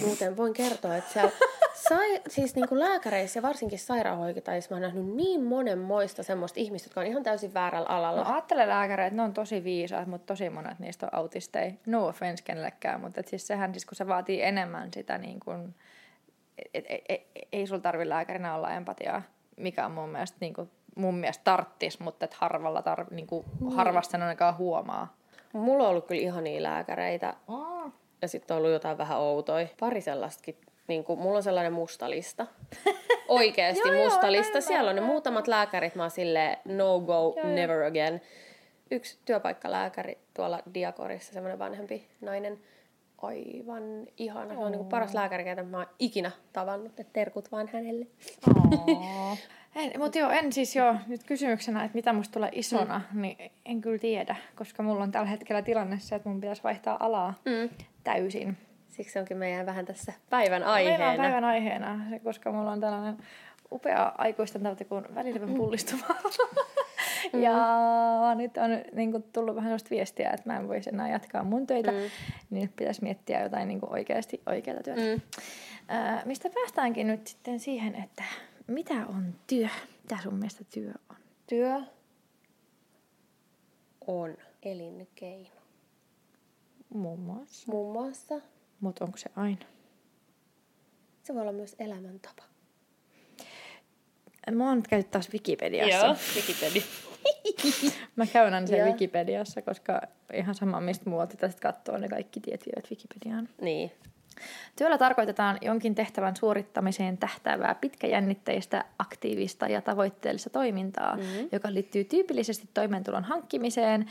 Muuten 0.05 0.37
voin 0.37 0.53
kertoa, 0.53 0.97
että 0.97 1.13
siellä 1.13 1.31
sai, 1.89 2.21
siis 2.29 2.55
niin 2.55 2.69
kuin 2.69 2.81
lääkäreissä 2.81 3.39
ja 3.39 3.43
varsinkin 3.43 3.79
sairaanhoitajissa 3.79 4.71
mä 4.71 4.77
oon 4.77 4.83
nähnyt 4.83 5.07
niin 5.07 5.45
monenmoista 5.45 6.23
semmoista 6.23 6.61
ihmistä, 6.61 6.87
jotka 6.87 7.01
on 7.01 7.07
ihan 7.07 7.23
täysin 7.23 7.55
väärällä 7.55 7.89
alalla. 7.89 8.25
No 8.25 8.33
ajattele 8.33 8.69
lääkäreitä, 8.69 9.17
ne 9.17 9.23
on 9.23 9.35
tosi 9.35 9.65
viisaat, 9.65 10.07
mutta 10.07 10.27
tosi 10.27 10.51
monet 10.51 10.79
niistä 10.79 11.07
on 11.07 11.15
autisteja. 11.15 11.73
No 11.87 12.07
offense 12.07 12.45
kenellekään, 12.45 13.01
mutta 13.01 13.21
et 13.21 13.29
siis 13.29 13.47
sehän 13.47 13.75
siis 13.75 13.87
kun 13.87 13.97
se 13.97 14.07
vaatii 14.07 14.43
enemmän 14.43 14.93
sitä 14.93 15.19
niin 15.19 15.41
kuin, 15.41 15.75
et, 16.75 16.85
et, 16.89 17.03
et, 17.09 17.21
et, 17.35 17.49
ei 17.53 17.67
sulla 17.67 17.81
tarvi 17.81 18.09
lääkärinä 18.09 18.55
olla 18.55 18.71
empatiaa, 18.71 19.23
mikä 19.57 19.87
on 19.87 19.93
mun 19.93 20.09
mielestä 20.09 20.37
niin 20.41 20.55
kuin, 20.55 20.71
mun 20.97 21.15
mielestä 21.15 21.45
tarttis, 21.45 22.01
mutta 22.01 22.25
et 22.25 22.35
harvalla 22.35 22.83
tar, 22.83 23.07
niin 23.11 23.27
kuin, 23.27 23.47
niin. 23.61 23.73
harvasta 23.73 24.11
sen 24.11 24.23
ainakaan 24.23 24.59
huomaa. 24.59 25.17
Mulla 25.53 25.85
on 25.85 25.91
ollut 25.91 26.07
kyllä 26.07 26.23
ihania 26.23 26.63
lääkäreitä. 26.63 27.35
Oh. 27.49 27.93
Ja 28.23 28.29
sitten 28.29 28.55
on 28.55 28.59
ollut 28.59 28.73
jotain 28.73 28.99
vähän 28.99 29.19
outoja. 29.19 29.67
Pari 29.81 30.01
sellaistakin 30.01 30.61
niin 30.89 31.05
kuin, 31.05 31.21
mulla 31.21 31.37
on 31.37 31.43
sellainen 31.43 31.73
musta 31.73 32.11
lista. 32.11 32.47
Oikeasti 33.29 33.89
joo, 33.89 34.05
musta 34.05 34.27
joo, 34.27 34.33
lista. 34.33 34.61
Siellä 34.61 34.91
on 34.91 34.97
ne 34.97 35.03
muutamat 35.03 35.49
lääkärit, 35.49 35.95
mä 35.95 36.03
oon 36.03 36.11
silleen 36.11 36.57
no 36.65 37.01
go, 37.01 37.35
joo, 37.37 37.55
never 37.55 37.83
again. 37.83 38.21
Yksi 38.91 39.19
työpaikkalääkäri 39.25 40.19
tuolla 40.35 40.61
Diakorissa, 40.75 41.33
semmoinen 41.33 41.59
vanhempi 41.59 42.09
nainen. 42.21 42.59
Aivan 43.23 44.07
ihana. 44.17 44.55
Se 44.55 44.61
on 44.61 44.71
niin 44.71 44.79
kuin 44.79 44.89
paras 44.89 45.15
lääkäri, 45.15 45.45
ketä 45.45 45.63
mä 45.63 45.77
oon 45.77 45.87
ikinä 45.99 46.31
tavannut. 46.53 47.01
Et 47.01 47.13
terkut 47.13 47.53
vaan 47.53 47.69
hänelle. 47.73 48.07
En, 49.77 49.93
mutta 49.99 50.19
joo, 50.19 50.31
en 50.31 50.53
siis 50.53 50.77
jo 50.77 50.95
nyt 51.07 51.25
kysymyksenä, 51.25 51.85
että 51.85 51.95
mitä 51.95 52.13
musta 52.13 52.33
tulee 52.33 52.51
isona, 52.53 53.01
mm. 53.13 53.23
niin 53.23 53.37
en 53.65 53.81
kyllä 53.81 53.99
tiedä, 53.99 54.37
koska 54.55 54.83
mulla 54.83 55.03
on 55.03 55.13
tällä 55.13 55.29
hetkellä 55.29 55.63
tilanne 55.63 55.99
se, 55.99 56.15
että 56.15 56.29
mun 56.29 56.41
pitäisi 56.41 56.63
vaihtaa 56.63 56.97
alaa 57.01 57.35
mm. 57.45 57.69
täysin. 58.05 58.57
Siksi 58.99 59.19
onkin 59.19 59.37
meidän 59.37 59.67
vähän 59.67 59.87
tässä 59.87 60.13
päivän 60.31 60.63
aiheena. 60.63 60.99
Meillä 60.99 61.13
on 61.13 61.17
päivän 61.17 61.45
aiheena, 61.45 62.01
koska 62.25 62.53
mulla 62.53 62.73
on 62.73 62.81
tällainen 62.81 63.17
upea 63.73 64.13
aikuisten 64.19 64.63
tauti 64.63 64.85
kuin 64.85 65.05
välilevän 65.15 65.55
pullistuma. 65.55 66.07
mm. 67.33 67.43
ja 67.43 67.55
nyt 68.35 68.57
on 68.57 68.71
niin 68.93 69.11
kuin, 69.11 69.23
tullut 69.23 69.57
vähän 69.57 69.69
sellaista 69.69 69.91
viestiä, 69.91 70.31
että 70.31 70.51
mä 70.51 70.57
en 70.57 70.69
voisi 70.69 70.91
enää 70.91 71.09
jatkaa 71.09 71.45
mun 71.45 71.67
töitä, 71.67 71.93
mm. 71.93 71.99
niin 72.51 72.73
pitäisi 72.77 73.03
miettiä 73.03 73.43
jotain 73.43 73.69
niin 73.69 73.81
kuin 73.81 73.93
oikeasti 73.93 74.43
oikeaa 74.47 74.83
työtä. 74.83 75.01
Mm. 75.01 75.21
Äh, 75.97 76.27
mistä 76.27 76.51
päästäänkin 76.55 77.07
nyt 77.07 77.27
sitten 77.27 77.61
siihen, 77.61 77.95
että 77.95 78.25
mitä 78.67 78.95
on 78.95 79.35
työ? 79.47 79.69
Mitä 80.03 80.23
sun 80.23 80.35
mielestä 80.35 80.65
työ 80.71 80.93
on? 81.11 81.17
Työ 81.47 81.81
on 84.07 84.37
elinkeino. 84.63 85.49
Muun 86.95 87.21
muassa. 87.21 87.73
Muun 87.73 87.93
muassa. 87.93 88.41
Mutta 88.81 89.05
onko 89.05 89.19
se 89.19 89.31
aina? 89.37 89.67
Se 91.23 91.35
voi 91.35 91.43
olla 91.43 91.53
myös 91.53 91.77
elämäntapa. 91.79 92.43
Mä 94.53 94.69
oon 94.69 94.77
nyt 94.77 94.89
käynyt 94.89 95.11
taas 95.11 95.33
Wikipediassa. 95.33 96.07
Joo, 96.07 96.17
Wikipedia. 96.37 96.83
Mä 98.17 98.27
käyn 98.27 98.69
sen 98.69 98.87
Wikipediassa, 98.87 99.63
koska 99.63 100.03
ihan 100.33 100.55
sama 100.55 100.81
mistä 100.81 101.11
muualta 101.11 101.37
tästä 101.37 101.61
katsoo, 101.61 101.99
ne 101.99 102.09
kaikki 102.09 102.41
tiet 102.41 102.67
vievät 102.67 102.91
Wikipediaan. 102.91 103.49
Niin. 103.61 103.93
Työllä 104.77 104.99
tarkoitetaan 104.99 105.59
jonkin 105.61 105.95
tehtävän 105.95 106.37
suorittamiseen 106.37 107.19
tähtäävää 107.19 107.75
pitkäjännitteistä, 107.75 108.85
aktiivista 108.99 109.67
ja 109.67 109.83
tavoitteellista 109.83 110.51
toimintaa, 110.51 111.17
mm-hmm. 111.17 111.49
joka 111.53 111.75
liittyy 111.75 112.05
tyypillisesti 112.05 112.69
toimeentulon 112.75 113.25
hankkimiseen, 113.25 114.07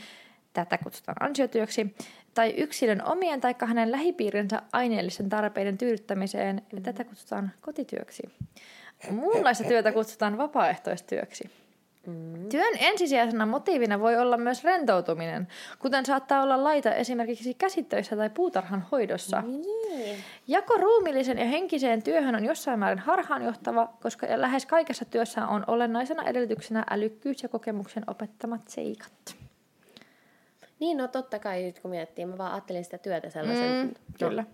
tätä 0.52 0.78
kutsutaan 0.78 1.16
ansiotyöksi, 1.20 1.94
tai 2.34 2.54
yksilön 2.56 3.04
omien 3.04 3.40
tai 3.40 3.54
hänen 3.66 3.92
lähipiirinsä 3.92 4.62
aineellisten 4.72 5.28
tarpeiden 5.28 5.78
tyydyttämiseen, 5.78 6.56
mm-hmm. 6.56 6.82
tätä 6.82 7.04
kutsutaan 7.04 7.50
kotityöksi. 7.60 8.22
Muunlaista 9.10 9.64
työtä 9.64 9.92
kutsutaan 9.92 10.38
vapaaehtoistyöksi. 10.38 11.50
Mm. 12.06 12.48
Työn 12.48 12.74
ensisijaisena 12.78 13.46
motiivina 13.46 14.00
voi 14.00 14.16
olla 14.16 14.36
myös 14.36 14.64
rentoutuminen, 14.64 15.48
kuten 15.78 16.06
saattaa 16.06 16.42
olla 16.42 16.64
laita 16.64 16.94
esimerkiksi 16.94 17.54
käsittöissä 17.54 18.16
tai 18.16 18.30
puutarhan 18.30 18.86
hoidossa. 18.92 19.42
Mm. 19.46 19.62
Jako 20.46 20.74
ruumillisen 20.74 21.38
ja 21.38 21.44
henkiseen 21.44 22.02
työhön 22.02 22.34
on 22.34 22.44
jossain 22.44 22.78
määrin 22.78 22.98
harhaanjohtava, 22.98 23.92
koska 24.02 24.26
lähes 24.36 24.66
kaikessa 24.66 25.04
työssä 25.04 25.46
on 25.46 25.64
olennaisena 25.66 26.22
edellytyksenä 26.22 26.84
älykkyys 26.90 27.42
ja 27.42 27.48
kokemuksen 27.48 28.04
opettamat 28.06 28.68
seikat. 28.68 29.36
Niin, 30.80 30.96
no 30.96 31.08
totta 31.08 31.38
kai 31.38 31.62
nyt 31.62 31.80
kun 31.80 31.90
miettii, 31.90 32.26
mä 32.26 32.38
vaan 32.38 32.52
ajattelin 32.52 32.84
sitä 32.84 32.98
työtä 32.98 33.30
sellaisen... 33.30 33.86
Mm, 33.86 33.94
no. 34.20 34.28
Kyllä. 34.28 34.44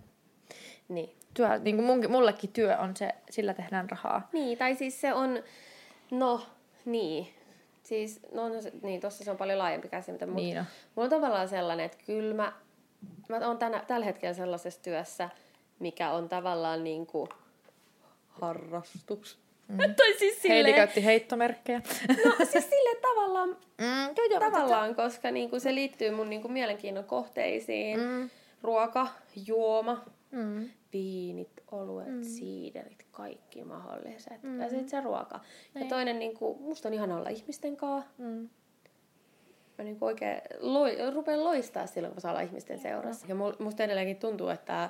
Niin. 0.89 1.15
Työ, 1.33 1.59
niin 1.59 1.75
kuin 1.75 1.85
mun, 1.85 2.11
mullekin 2.11 2.51
työ 2.53 2.77
on 2.77 2.95
se, 2.95 3.09
sillä 3.29 3.53
tehdään 3.53 3.89
rahaa. 3.89 4.29
Niin, 4.33 4.57
tai 4.57 4.75
siis 4.75 5.01
se 5.01 5.13
on, 5.13 5.43
no 6.11 6.41
niin, 6.85 7.27
siis, 7.83 8.19
no, 8.31 8.49
no 8.49 8.55
niin, 8.81 9.01
tossa 9.01 9.23
se 9.23 9.31
on 9.31 9.37
paljon 9.37 9.59
laajempi 9.59 9.87
käsite, 9.87 10.25
mutta 10.25 10.41
niin 10.41 10.55
mulla 10.95 11.05
on 11.05 11.09
tavallaan 11.09 11.49
sellainen, 11.49 11.85
että 11.85 11.97
kyllä 12.05 12.33
mä, 12.35 12.53
mä 13.29 13.47
oon 13.47 13.57
tänä, 13.57 13.83
tällä 13.87 14.05
hetkellä 14.05 14.33
sellaisessa 14.33 14.81
työssä, 14.81 15.29
mikä 15.79 16.11
on 16.11 16.29
tavallaan 16.29 16.83
niin 16.83 17.07
kuin 17.07 17.29
harrastus. 18.27 19.44
Mm. 19.67 19.77
tai 19.97 20.13
siis 20.19 20.41
silleen... 20.41 20.65
Heidi 20.65 20.75
käytti 20.77 21.05
heittomerkkejä. 21.05 21.81
no 22.25 22.45
siis 22.51 22.69
silleen 22.69 22.97
tavallaan, 23.01 23.49
mm, 23.77 24.15
joo, 24.17 24.25
joo, 24.29 24.39
tavallaan 24.39 24.87
mutta... 24.87 25.03
koska 25.03 25.31
niinku 25.31 25.59
se 25.59 25.75
liittyy 25.75 26.11
mun 26.11 26.29
niinku 26.29 26.47
mielenkiinnon 26.47 27.03
kohteisiin. 27.03 27.99
Mm. 27.99 28.29
Ruoka, 28.61 29.07
juoma, 29.47 30.05
mm. 30.31 30.69
viinit, 30.93 31.63
oluet, 31.71 32.07
mm. 32.07 32.23
siiderit, 32.23 33.05
kaikki 33.11 33.63
mahdolliset. 33.63 34.43
Mm. 34.43 34.61
Ja 34.61 34.69
sitten 34.69 34.89
se 34.89 35.01
ruoka. 35.01 35.39
Niin. 35.73 35.83
Ja 35.83 35.89
toinen, 35.89 36.19
niinku, 36.19 36.57
musta 36.59 36.89
on 36.89 36.93
ihan 36.93 37.11
olla 37.11 37.29
ihmisten 37.29 37.77
kanssa. 37.77 38.11
Mm. 38.17 38.49
Mä 39.77 39.83
niinku 39.83 40.05
oikein 40.05 40.41
loi, 40.59 40.97
rupean 41.13 41.43
loistaa 41.43 41.87
silloin, 41.87 42.13
kun 42.13 42.21
saa 42.21 42.31
olla 42.31 42.41
ihmisten 42.41 42.79
seurassa. 42.79 43.25
Ja 43.29 43.35
musta 43.59 43.83
edelleenkin 43.83 44.17
tuntuu, 44.17 44.49
että 44.49 44.89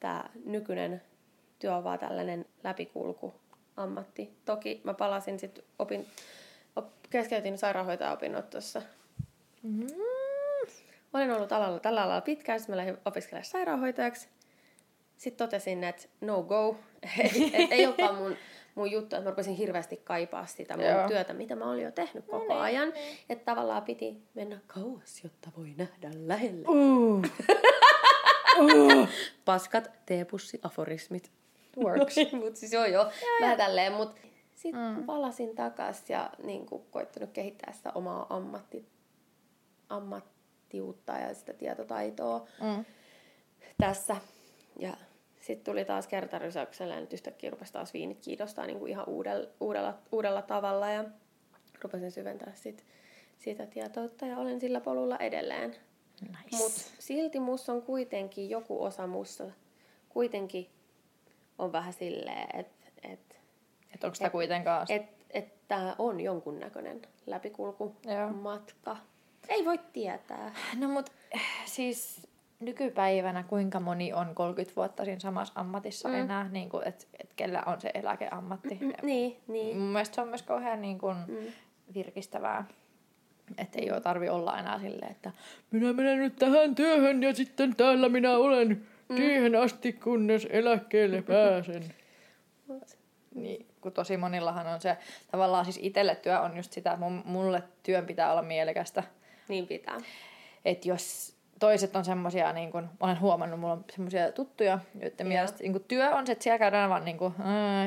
tämä 0.00 0.24
nykyinen 0.44 1.02
työ 1.58 1.76
on 1.76 1.84
vaan 1.84 1.98
tällainen 1.98 2.46
läpikulku 2.64 3.34
ammatti. 3.80 4.30
Toki 4.44 4.80
mä 4.84 4.94
palasin 4.94 5.38
sitten 5.38 5.64
opin, 5.78 6.06
op, 6.76 6.86
keskeytin 7.10 7.58
sairaanhoitajaopinnot 7.58 8.50
tuossa. 8.50 8.82
Mm. 9.62 9.86
Olen 11.12 11.30
ollut 11.30 11.52
alalla, 11.52 11.80
tällä 11.80 12.02
alalla 12.02 12.20
pitkään, 12.20 12.60
sitten 12.60 12.72
mä 12.72 12.76
lähdin 12.76 12.98
opiskelemaan 13.04 13.44
sairaanhoitajaksi. 13.44 14.28
Sitten 15.16 15.46
totesin, 15.46 15.84
että 15.84 16.08
no 16.20 16.42
go, 16.42 16.76
et 17.52 17.72
ei 17.72 17.86
olekaan 17.86 18.14
mun, 18.14 18.36
mun 18.74 18.90
juttu, 18.90 19.16
että 19.16 19.24
mä 19.24 19.30
rupesin 19.30 19.54
hirveästi 19.54 19.96
kaipaa 19.96 20.46
sitä 20.46 20.76
mun 20.76 20.86
Joo. 20.86 21.08
työtä, 21.08 21.32
mitä 21.32 21.56
mä 21.56 21.70
olin 21.70 21.84
jo 21.84 21.90
tehnyt 21.90 22.24
koko 22.26 22.54
no, 22.54 22.60
ajan. 22.60 22.90
Niin. 22.90 23.18
Että 23.28 23.44
tavallaan 23.44 23.82
piti 23.82 24.22
mennä 24.34 24.60
kauas, 24.66 25.24
jotta 25.24 25.50
voi 25.56 25.74
nähdä 25.76 26.10
lähelle. 26.26 26.66
Uh. 26.68 27.22
uh. 28.60 29.08
Paskat, 29.44 29.90
teepussi, 30.06 30.60
works. 31.76 32.14
mut 32.32 32.56
siis 32.56 32.72
joo 32.72 32.84
joo, 32.84 33.10
vähän 33.40 33.56
tälleen, 33.56 33.92
mut 33.92 34.14
sitten 34.54 34.96
mm. 34.96 35.04
palasin 35.04 35.56
takas 35.56 36.10
ja 36.10 36.30
niin 36.42 36.66
kuin, 36.66 36.82
koittanut 36.90 37.30
kehittää 37.30 37.72
sitä 37.72 37.92
omaa 37.94 38.26
ammatti, 38.30 38.86
ammattiutta 39.88 41.12
ja 41.12 41.34
sitä 41.34 41.52
tietotaitoa 41.52 42.46
mm. 42.60 42.84
tässä. 43.78 44.16
Ja 44.78 44.96
sitten 45.40 45.72
tuli 45.72 45.84
taas 45.84 46.06
kertarysäyksellä 46.06 46.94
ja 46.94 47.00
nyt 47.00 47.12
yhtäkkiä 47.12 47.50
rupesi 47.50 47.72
taas 47.72 47.92
viinit 47.92 48.20
kiinnostaa 48.20 48.66
niin 48.66 48.78
kuin 48.78 48.90
ihan 48.90 49.08
uudella, 49.08 49.48
uudella, 49.60 49.98
uudella 50.12 50.42
tavalla 50.42 50.90
ja 50.90 51.04
rupesin 51.82 52.12
syventää 52.12 52.52
sit 52.54 52.84
sitä 53.38 53.66
tietoutta 53.66 54.26
ja 54.26 54.38
olen 54.38 54.60
sillä 54.60 54.80
polulla 54.80 55.16
edelleen. 55.16 55.76
Nice. 56.20 56.56
Mutta 56.56 56.80
silti 56.98 57.40
musta 57.40 57.72
on 57.72 57.82
kuitenkin 57.82 58.50
joku 58.50 58.84
osa 58.84 59.06
musta 59.06 59.44
kuitenkin 60.08 60.66
on 61.60 61.72
vähän 61.72 61.92
silleen, 61.92 62.60
että... 62.60 62.86
Et, 63.02 63.40
et 63.94 64.04
onko 64.04 64.16
tämä 64.18 64.30
kuitenkaan... 64.30 64.86
Että 64.88 65.20
et, 65.30 65.68
tämä 65.68 65.94
on 65.98 66.20
jonkunnäköinen 66.20 67.02
läpikulku, 67.26 67.96
Joo. 68.04 68.28
matka. 68.28 68.96
Ei 69.48 69.64
voi 69.64 69.78
tietää. 69.92 70.54
No 70.76 70.88
mut 70.88 71.10
siis 71.64 72.28
nykypäivänä 72.60 73.42
kuinka 73.42 73.80
moni 73.80 74.12
on 74.12 74.34
30 74.34 74.76
vuotta 74.76 75.04
siinä 75.04 75.20
samassa 75.20 75.60
ammatissa 75.60 76.08
mm. 76.08 76.14
enää, 76.14 76.48
niin 76.48 76.68
kuin, 76.68 76.88
että 76.88 77.06
et 77.20 77.30
kellä 77.36 77.62
on 77.66 77.80
se 77.80 77.90
eläkeammatti. 77.94 78.78
Mm, 78.80 78.92
niin, 79.02 79.36
niin. 79.48 79.76
Mun 79.76 79.88
mielestä 79.88 80.14
se 80.14 80.20
on 80.20 80.28
myös 80.28 80.42
kauhean 80.42 80.82
niin 80.82 80.98
kuin, 80.98 81.16
mm. 81.28 81.36
virkistävää. 81.94 82.64
Että 83.58 83.78
ei 83.78 83.90
ole 83.90 84.00
tarvi 84.00 84.28
olla 84.28 84.58
enää 84.58 84.78
silleen, 84.78 85.10
että 85.10 85.32
minä 85.70 85.92
menen 85.92 86.18
nyt 86.18 86.36
tähän 86.36 86.74
työhön 86.74 87.22
ja 87.22 87.34
sitten 87.34 87.76
täällä 87.76 88.08
minä 88.08 88.36
olen 88.36 88.86
mm. 89.10 89.16
siihen 89.16 89.56
asti, 89.56 89.92
kunnes 89.92 90.46
eläkkeelle 90.50 91.22
pääsen. 91.32 91.94
niin. 93.34 93.66
kun 93.80 93.92
tosi 93.92 94.16
monillahan 94.16 94.66
on 94.66 94.80
se, 94.80 94.96
tavallaan 95.30 95.64
siis 95.64 95.78
itselle 95.82 96.14
työ 96.14 96.40
on 96.40 96.56
just 96.56 96.72
sitä, 96.72 96.92
että 96.92 97.06
mulle 97.24 97.62
työn 97.82 98.06
pitää 98.06 98.32
olla 98.32 98.42
mielekästä. 98.42 99.02
Niin 99.48 99.66
pitää. 99.66 99.98
Että 100.64 100.88
jos 100.88 101.34
toiset 101.60 101.96
on 101.96 102.04
semmoisia, 102.04 102.52
niin 102.52 102.72
kun, 102.72 102.88
olen 103.00 103.20
huomannut, 103.20 103.60
mulla 103.60 103.72
on 103.72 103.84
semmoisia 103.92 104.32
tuttuja, 104.32 104.78
joiden 105.00 105.26
mielestä 105.26 105.58
niin 105.62 105.72
kun, 105.72 105.84
työ 105.88 106.10
on 106.10 106.26
se, 106.26 106.32
että 106.32 106.42
siellä 106.42 106.58
käydään 106.58 106.90
vaan 106.90 107.04
niin 107.04 107.18
kun, 107.18 107.34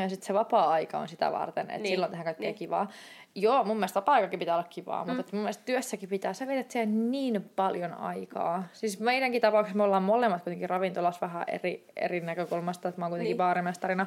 ja 0.02 0.10
sitten 0.10 0.28
se 0.28 0.34
vapaa-aika 0.34 1.00
on 1.00 1.08
sitä 1.08 1.32
varten, 1.32 1.70
että 1.70 1.78
niin. 1.78 1.88
silloin 1.88 2.12
tehdään 2.12 2.26
kaikkea 2.26 2.48
niin. 2.48 2.56
kivaa. 2.56 2.90
Joo, 3.36 3.64
mun 3.64 3.78
mielestä 3.78 4.00
vapaa-aikakin 4.00 4.40
pitää 4.40 4.56
olla 4.56 4.68
kivaa, 4.70 5.06
mm. 5.06 5.16
mutta 5.16 5.36
mun 5.36 5.42
mielestä 5.42 5.64
työssäkin 5.66 6.10
pitää, 6.10 6.34
sä 6.34 6.48
vietät 6.48 6.72
siihen 6.72 7.12
niin 7.12 7.50
paljon 7.56 7.94
aikaa. 7.94 8.64
Siis 8.74 9.00
meidänkin 9.00 9.42
tapauksessa 9.42 9.78
me 9.78 9.84
ollaan 9.84 10.04
molemmat 10.04 10.44
kuitenkin 10.44 10.70
ravintolassa 10.70 11.22
vähän 11.22 11.44
eri, 11.48 11.88
eri 11.96 12.20
näkökulmasta, 12.20 12.90
että 12.90 13.02
mä 13.02 13.06
oon 13.06 13.12
kuitenkin 13.12 13.30
niin. 13.30 13.38
baarimestarina, 13.38 14.06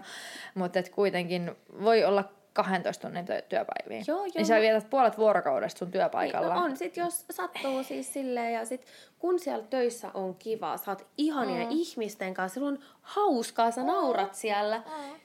mutta 0.54 0.78
et 0.78 0.88
kuitenkin 0.88 1.56
voi 1.83 2.04
olla 2.04 2.25
12 2.56 3.02
tunnin 3.02 3.26
työpäiviä. 3.49 4.02
Joo, 4.06 4.18
joo. 4.18 4.33
Niin 4.35 4.47
sä 4.47 4.61
vietät 4.61 4.90
puolet 4.90 5.18
vuorokaudesta 5.18 5.78
sun 5.78 5.90
työpaikalla. 5.90 6.54
Niin, 6.54 6.61
no 6.61 6.64
on, 6.64 6.76
sit 6.76 6.97
jos 6.97 7.25
sattuu 7.30 7.83
siis 7.83 8.12
silleen 8.12 8.52
ja 8.52 8.64
sit 8.64 8.87
kun 9.18 9.38
siellä 9.38 9.64
töissä 9.71 10.11
on 10.14 10.35
kiva, 10.35 10.76
sä 10.76 10.90
oot 10.90 11.06
ihania 11.16 11.64
mm. 11.64 11.71
ihmisten 11.71 12.35
kanssa, 12.35 12.61
sulla 12.61 12.68
on 12.68 12.78
hauskaa, 13.02 13.71
sä 13.71 13.83
naurat 13.83 14.35
siellä. 14.35 14.78
Mm. 14.78 15.21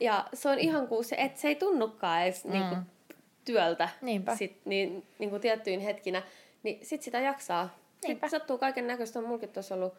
Ja 0.00 0.24
se 0.34 0.48
on 0.48 0.58
ihan 0.58 0.88
kuin 0.88 1.04
se, 1.04 1.16
että 1.18 1.40
se 1.40 1.48
ei 1.48 1.54
tunnukaan 1.54 2.22
edes 2.22 2.44
mm. 2.44 2.52
niinku, 2.52 2.76
työltä 3.44 3.88
Niinpä. 4.02 4.36
Sit, 4.36 4.60
niin, 4.64 5.06
niinku 5.18 5.38
tiettyyn 5.38 5.80
hetkinä, 5.80 6.22
niin 6.62 6.86
sit 6.86 7.02
sitä 7.02 7.20
jaksaa. 7.20 7.62
Niinpä. 7.62 8.06
Sitten 8.06 8.30
sattuu 8.30 8.58
kaiken 8.58 8.86
näköistä, 8.86 9.18
on 9.18 9.24
mulkin 9.24 9.48
tuossa 9.48 9.74
ollut 9.74 9.94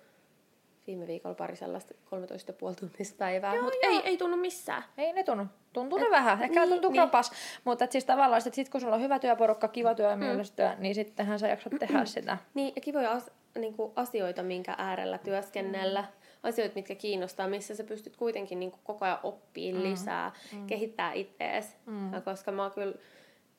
viime 0.88 1.08
viikolla 1.08 1.36
pari 1.36 1.56
sellaista 1.56 1.94
13,5 1.94 2.76
tuntista 2.80 3.18
päivää, 3.18 3.62
mutta 3.62 3.78
ei, 3.82 4.02
ei 4.04 4.18
tunnu 4.18 4.38
missään. 4.38 4.84
Ei 4.98 5.14
ne 5.14 5.24
tunnu. 5.24 5.46
Tuntuu 5.74 6.00
ne 6.00 6.10
vähän. 6.10 6.44
Ehkä 6.44 6.60
niin, 6.60 6.70
tuntuu 6.70 6.92
niin. 6.92 7.02
kropas. 7.02 7.32
Mutta 7.64 7.88
siis 7.90 8.06
tavallaan 8.06 8.42
että 8.48 8.56
sit 8.56 8.70
kun 8.70 8.82
sulla 8.82 8.96
on 8.96 9.02
hyvä 9.02 9.20
työporukka, 9.20 9.68
kiva 9.68 9.96
työ 9.96 10.10
ja 10.10 10.16
mm. 10.16 10.24
työ, 10.56 10.76
niin 10.78 10.96
sittenhän 10.96 11.40
sä 11.40 11.48
jaksat 11.48 11.74
tehdä 11.80 12.06
sitä. 12.06 12.38
Niin, 12.54 12.74
ja 12.76 12.82
kivoja 12.82 13.12
as, 13.12 13.32
niin 13.56 13.74
kuin 13.74 13.92
asioita, 13.96 14.44
minkä 14.44 14.76
äärellä 14.78 15.18
työskennellä. 15.18 16.02
Mm. 16.02 16.08
Asioita, 16.44 16.76
mitkä 16.76 16.96
kiinnostaa, 16.96 17.48
missä 17.48 17.76
sä 17.76 17.84
pystyt 17.84 18.18
kuitenkin 18.18 18.60
niin 18.60 18.72
kuin 18.72 18.82
koko 18.84 19.06
ajan 19.06 19.20
oppiin 19.24 19.76
mm. 19.76 19.84
lisää, 19.84 20.32
mm. 20.54 20.68
kehittää 20.68 21.14
ittees. 21.14 21.78
Mm. 21.86 22.14
Ja 22.14 22.22
koska 22.22 22.52
mä 22.52 22.62
oon 22.62 22.72
kyllä 22.72 22.96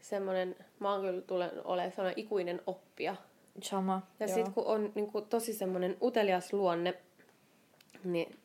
semmoinen, 0.04 0.56
mä 0.78 0.92
oon 0.92 1.00
kyllä 1.00 1.20
tulen 1.20 1.50
olemaan 1.64 1.92
semmoinen 1.92 2.18
ikuinen 2.18 2.60
oppija. 2.66 3.16
Sama, 3.62 4.02
Ja 4.20 4.28
sitten 4.28 4.52
kun 4.52 4.66
on 4.66 4.92
niin 4.94 5.12
kuin, 5.12 5.26
tosi 5.26 5.52
semmoinen 5.52 5.96
utelias 6.02 6.52
luonne, 6.52 6.94
niin 8.04 8.38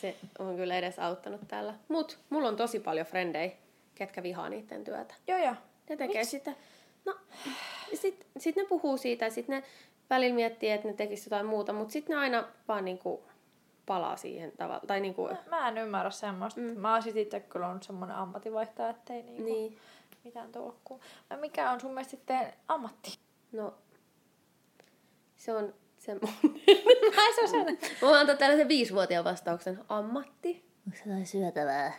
se 0.00 0.16
on 0.38 0.56
kyllä 0.56 0.78
edes 0.78 0.98
auttanut 0.98 1.40
täällä. 1.48 1.74
Mut 1.88 2.18
mulla 2.30 2.48
on 2.48 2.56
tosi 2.56 2.80
paljon 2.80 3.06
frendejä, 3.06 3.50
ketkä 3.94 4.22
vihaa 4.22 4.48
niiden 4.48 4.84
työtä. 4.84 5.14
Joo, 5.26 5.38
joo. 5.38 5.54
Ne 5.88 5.96
tekee 5.96 6.20
Miks? 6.20 6.30
sitä. 6.30 6.52
No, 7.04 7.14
sit, 7.94 8.26
sit 8.38 8.56
ne 8.56 8.64
puhuu 8.64 8.96
siitä 8.96 9.24
ja 9.24 9.30
sit 9.30 9.48
ne 9.48 9.62
välillä 10.10 10.34
miettii, 10.34 10.70
että 10.70 10.88
ne 10.88 10.94
tekisivät 10.94 11.24
jotain 11.24 11.46
muuta, 11.46 11.72
mutta 11.72 11.92
sitten 11.92 12.14
ne 12.14 12.20
aina 12.20 12.48
vaan 12.68 12.84
niinku 12.84 13.22
palaa 13.86 14.16
siihen 14.16 14.52
tavalla. 14.56 14.82
Tai 14.86 15.00
niinku... 15.00 15.28
mä, 15.28 15.36
mä 15.50 15.68
en 15.68 15.78
ymmärrä 15.78 16.10
semmoista. 16.10 16.60
Mm. 16.60 16.80
Mä 16.80 16.92
oon 16.92 17.02
sit 17.02 17.16
itse 17.16 17.40
kyllä 17.40 17.68
ollut 17.68 17.82
semmoinen 17.82 18.16
ammatinvaihtaja, 18.16 18.90
ettei 18.90 19.22
niinku 19.22 19.42
niin. 19.42 19.78
Mitään 20.26 20.52
tolkkuu. 20.52 21.00
Mikä 21.40 21.70
on 21.70 21.80
sun 21.80 21.90
mielestä 21.90 22.10
sitten 22.10 22.52
ammatti? 22.68 23.18
No, 23.52 23.74
se 25.36 25.52
on 25.52 25.74
semmoinen. 25.98 26.38
Ai 27.18 27.34
se 27.34 27.40
on 27.42 27.48
sen. 27.48 27.78
Mä 28.02 28.08
voin 28.08 28.20
antaa 28.20 28.36
tällaisen 28.36 28.68
viisivuotiaan 28.68 29.24
vastauksen. 29.24 29.80
Ammatti. 29.88 30.64
Onko 30.86 30.98
se 30.98 31.02
jotain 31.06 31.26
syötävää? 31.26 31.92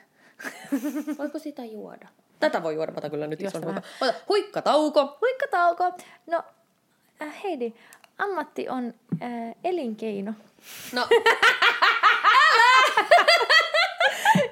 Voiko 1.18 1.40
sitä 1.40 1.66
juoda? 1.66 2.08
Tätä 2.40 2.63
voi 2.63 2.76
juoda, 2.76 2.92
mutta 2.92 3.10
kyllä 3.10 3.28
nyt 3.28 3.42
jos 3.42 3.56
on 3.56 3.63
huikka. 3.66 3.82
Ota, 4.02 4.13
huikkatauko. 4.30 5.18
Huikkatauko. 5.22 5.84
No, 6.28 6.44
äh, 7.22 7.44
Heidi, 7.44 7.74
ammatti 8.18 8.70
on 8.70 8.94
äh, 9.24 9.56
elinkeino. 9.63 10.34
No. 10.94 11.08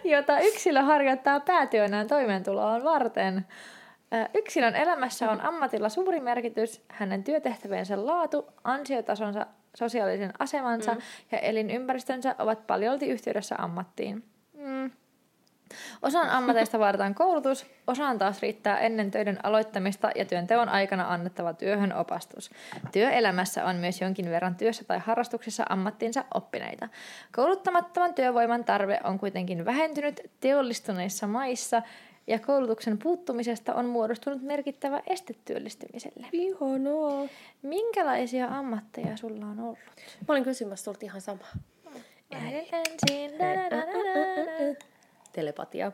jota 0.05 0.39
yksilö 0.39 0.81
harjoittaa 0.81 1.39
päätyönään 1.39 2.07
toimeentuloon 2.07 2.83
varten. 2.83 3.45
Yksilön 4.33 4.75
elämässä 4.75 5.31
on 5.31 5.41
ammatilla 5.41 5.89
suuri 5.89 6.19
merkitys, 6.19 6.81
hänen 6.87 7.23
työtehtäviensä 7.23 8.05
laatu, 8.05 8.47
ansiotasonsa, 8.63 9.45
sosiaalisen 9.75 10.33
asemansa 10.39 10.93
mm. 10.93 11.01
ja 11.31 11.39
elinympäristönsä 11.39 12.35
ovat 12.39 12.67
paljolti 12.67 13.07
yhteydessä 13.07 13.55
ammattiin. 13.57 14.34
Osan 16.01 16.29
ammateista 16.29 16.79
vaaditaan 16.79 17.15
koulutus, 17.15 17.65
osaan 17.87 18.17
taas 18.17 18.41
riittää 18.41 18.79
ennen 18.79 19.11
töiden 19.11 19.45
aloittamista 19.45 20.11
ja 20.15 20.25
työnteon 20.25 20.69
aikana 20.69 21.13
annettava 21.13 21.53
työhön 21.53 21.93
opastus. 21.93 22.51
Työelämässä 22.91 23.65
on 23.65 23.75
myös 23.75 24.01
jonkin 24.01 24.29
verran 24.29 24.55
työssä 24.55 24.83
tai 24.83 24.99
harrastuksissa 24.99 25.65
ammattinsa 25.69 26.25
oppineita. 26.33 26.89
Kouluttamattoman 27.35 28.13
työvoiman 28.13 28.63
tarve 28.63 28.99
on 29.03 29.19
kuitenkin 29.19 29.65
vähentynyt 29.65 30.21
teollistuneissa 30.39 31.27
maissa 31.27 31.81
ja 32.27 32.39
koulutuksen 32.39 32.97
puuttumisesta 32.97 33.73
on 33.75 33.85
muodostunut 33.85 34.41
merkittävä 34.41 35.01
este 35.07 35.35
työllistymiselle. 35.45 36.27
Ihanaa. 36.31 37.27
Minkälaisia 37.61 38.47
ammatteja 38.47 39.17
sulla 39.17 39.45
on 39.45 39.59
ollut? 39.59 39.79
Mä 40.27 40.33
olin 40.33 40.43
kysymässä 40.43 40.83
sulta 40.83 41.05
ihan 41.05 41.21
sama. 41.21 41.45
Telepatia. 45.35 45.91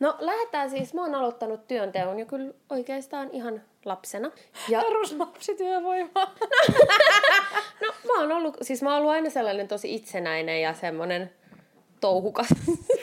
No 0.00 0.16
lähdetään 0.20 0.70
siis, 0.70 0.94
mä 0.94 1.02
oon 1.02 1.14
aloittanut 1.14 1.68
työnteon 1.68 2.18
jo 2.18 2.26
kyllä 2.26 2.52
oikeastaan 2.70 3.30
ihan 3.32 3.62
lapsena. 3.84 4.30
Ja... 4.68 4.80
Peruslapsityövoima. 4.88 6.10
no 7.82 7.92
mä 8.06 8.20
oon 8.20 8.32
ollut, 8.32 8.56
siis 8.62 8.82
mä 8.82 8.90
oon 8.90 8.98
ollut 8.98 9.12
aina 9.12 9.30
sellainen 9.30 9.68
tosi 9.68 9.94
itsenäinen 9.94 10.62
ja 10.62 10.74
semmoinen 10.74 11.30
touhukas. 12.00 12.48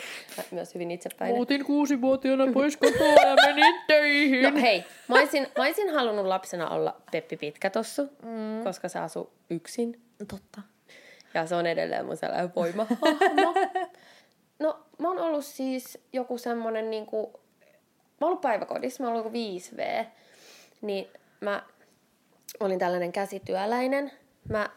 Myös 0.51 0.73
hyvin 0.73 0.91
itsepäinen. 0.91 1.35
Muutin 1.35 1.65
kuusivuotiaana 1.65 2.51
pois 2.53 2.77
kotoa 2.77 3.07
ja 3.07 3.35
menin 3.45 3.75
töihin. 3.87 4.53
No 4.53 4.61
hei, 4.61 4.83
mä 5.07 5.15
olisin, 5.15 5.47
mä 5.57 5.63
olisin 5.63 5.93
halunnut 5.93 6.25
lapsena 6.25 6.69
olla 6.69 7.01
Peppi 7.11 7.37
Pitkätossu, 7.37 8.03
mm. 8.03 8.63
koska 8.63 8.89
se 8.89 8.99
asuu 8.99 9.31
yksin. 9.49 10.01
No, 10.19 10.25
totta. 10.25 10.61
Ja 11.33 11.45
se 11.45 11.55
on 11.55 11.65
edelleen 11.65 12.05
mun 12.05 12.17
sellainen 12.17 12.51
voima. 12.55 12.87
No, 14.59 14.79
mä 14.99 15.07
oon 15.07 15.19
ollut 15.19 15.45
siis 15.45 15.97
joku 16.13 16.37
semmonen 16.37 16.89
niinku... 16.89 17.31
Mä 18.21 18.27
oon 18.27 18.29
ollut 18.29 18.41
päiväkodissa, 18.41 19.03
mä 19.03 19.09
oon 19.09 19.19
ollut 19.19 19.33
5V. 19.33 20.05
Niin 20.81 21.07
mä 21.41 21.63
olin 22.59 22.79
tällainen 22.79 23.11
käsityöläinen. 23.11 24.11
Mä 24.49 24.69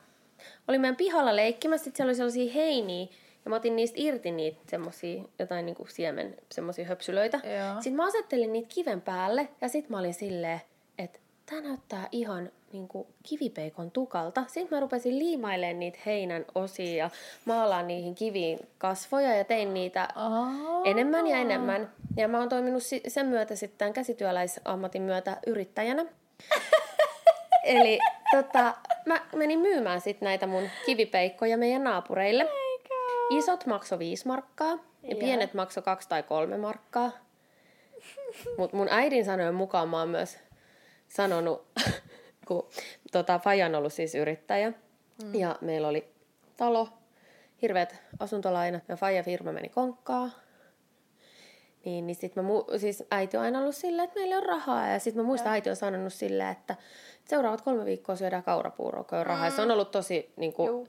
olin 0.69 0.81
meidän 0.81 0.97
pihalla 0.97 1.37
leikkimässä, 1.37 1.85
sit 1.85 1.97
siellä 1.97 2.11
oli 2.11 2.17
sellaisia 2.17 2.53
heiniä, 2.53 3.07
ja 3.45 3.49
mä 3.51 3.57
otin 3.57 3.77
niistä 3.77 3.97
irti 4.01 4.31
niitä 4.31 4.61
semmosia, 4.69 5.23
jotain 5.39 5.67
niinku 5.67 5.87
siemen, 5.87 6.37
semmosia 6.53 6.85
höpsylöitä. 6.85 7.41
Joo. 7.45 7.75
Sitten 7.75 7.97
mä 7.97 8.07
asettelin 8.07 8.53
niitä 8.53 8.69
kiven 8.75 9.01
päälle 9.01 9.49
ja 9.61 9.69
sitten 9.69 9.91
mä 9.91 9.99
olin 9.99 10.15
silleen, 10.15 10.61
että 10.99 11.19
tää 11.47 11.61
näyttää 11.61 12.09
ihan 12.13 12.51
niinku 12.73 13.07
kivipeikon 13.23 13.91
tukalta. 13.91 14.45
Sitten 14.47 14.77
mä 14.77 14.81
rupesin 14.81 15.19
liimailemaan 15.19 15.81
niitä 15.81 15.99
heinän 16.07 16.45
osia 16.55 16.97
ja 16.97 17.11
maalaan 17.45 17.87
niihin 17.87 18.15
kiviin 18.15 18.59
kasvoja 18.79 19.37
ja 19.37 19.45
tein 19.45 19.75
niitä 19.75 20.09
enemmän 20.85 21.27
ja 21.27 21.37
enemmän. 21.37 21.93
Ja 22.17 22.29
mä 22.29 22.39
oon 22.39 22.49
toiminut 22.49 22.83
sen 23.09 23.27
myötä 23.27 23.55
sitten 23.55 23.79
tämän 23.79 23.93
käsityöläisammatin 23.93 25.03
myötä 25.03 25.37
yrittäjänä. 25.47 26.07
Eli 27.65 27.99
tota, 28.31 28.75
mä 29.07 29.21
menin 29.37 29.61
myymään 29.61 30.01
sitten 30.01 30.27
näitä 30.27 30.47
mun 30.47 30.71
kivipeikkoja 30.87 31.57
meidän 31.57 31.85
naapureille. 31.85 32.49
Isot 33.31 33.67
makso 33.67 33.99
5 33.99 34.27
markkaa 34.27 34.79
ja 35.03 35.17
pienet 35.17 35.55
makso 35.55 35.83
2 35.83 36.09
tai 36.09 36.23
3 36.23 36.57
markkaa. 36.57 37.11
Mutta 38.59 38.77
mun 38.77 38.89
äidin 38.91 39.25
sanojen 39.25 39.55
mukaan 39.55 39.89
mä 39.89 39.99
oon 39.99 40.09
myös 40.09 40.39
sanonut, 41.09 41.67
kun 42.51 42.69
tota, 43.13 43.39
Faja 43.39 43.67
on 43.67 43.75
ollut 43.75 43.93
siis 43.93 44.15
yrittäjä 44.15 44.73
mm. 45.25 45.35
ja 45.35 45.57
meillä 45.61 45.89
oli 45.89 46.13
talo, 46.57 46.89
hirveät 47.63 47.95
asuntolainat 48.19 48.83
ja 48.89 48.97
Faja 48.97 49.23
firma 49.23 49.53
meni 49.53 49.69
konkkaa. 49.69 50.31
Niin, 51.85 52.07
niin 52.07 52.15
sit 52.15 52.37
mä, 52.37 52.43
siis 52.77 53.05
äiti 53.11 53.37
on 53.37 53.43
aina 53.43 53.59
ollut 53.59 53.77
silleen, 53.77 54.05
että 54.05 54.21
meillä 54.21 54.37
on 54.37 54.43
rahaa. 54.43 54.89
Ja 54.89 54.99
sitten 54.99 55.23
mä 55.23 55.27
muistan, 55.27 55.51
ja. 55.51 55.53
äiti 55.53 55.71
on 55.71 55.77
sanonut 55.77 56.13
silleen, 56.13 56.51
että 56.51 56.77
seuraavat 57.25 57.61
kolme 57.61 57.85
viikkoa 57.85 58.17
syödään 58.17 58.43
kaurapuuroa, 58.43 59.05
kun 59.05 59.19
on 59.19 59.27
rahaa. 59.27 59.51
Mm. 59.51 59.57
se 59.57 59.63
on 59.63 59.71
ollut 59.71 59.91
tosi, 59.91 60.33
niin 60.37 60.53
kuin, 60.53 60.89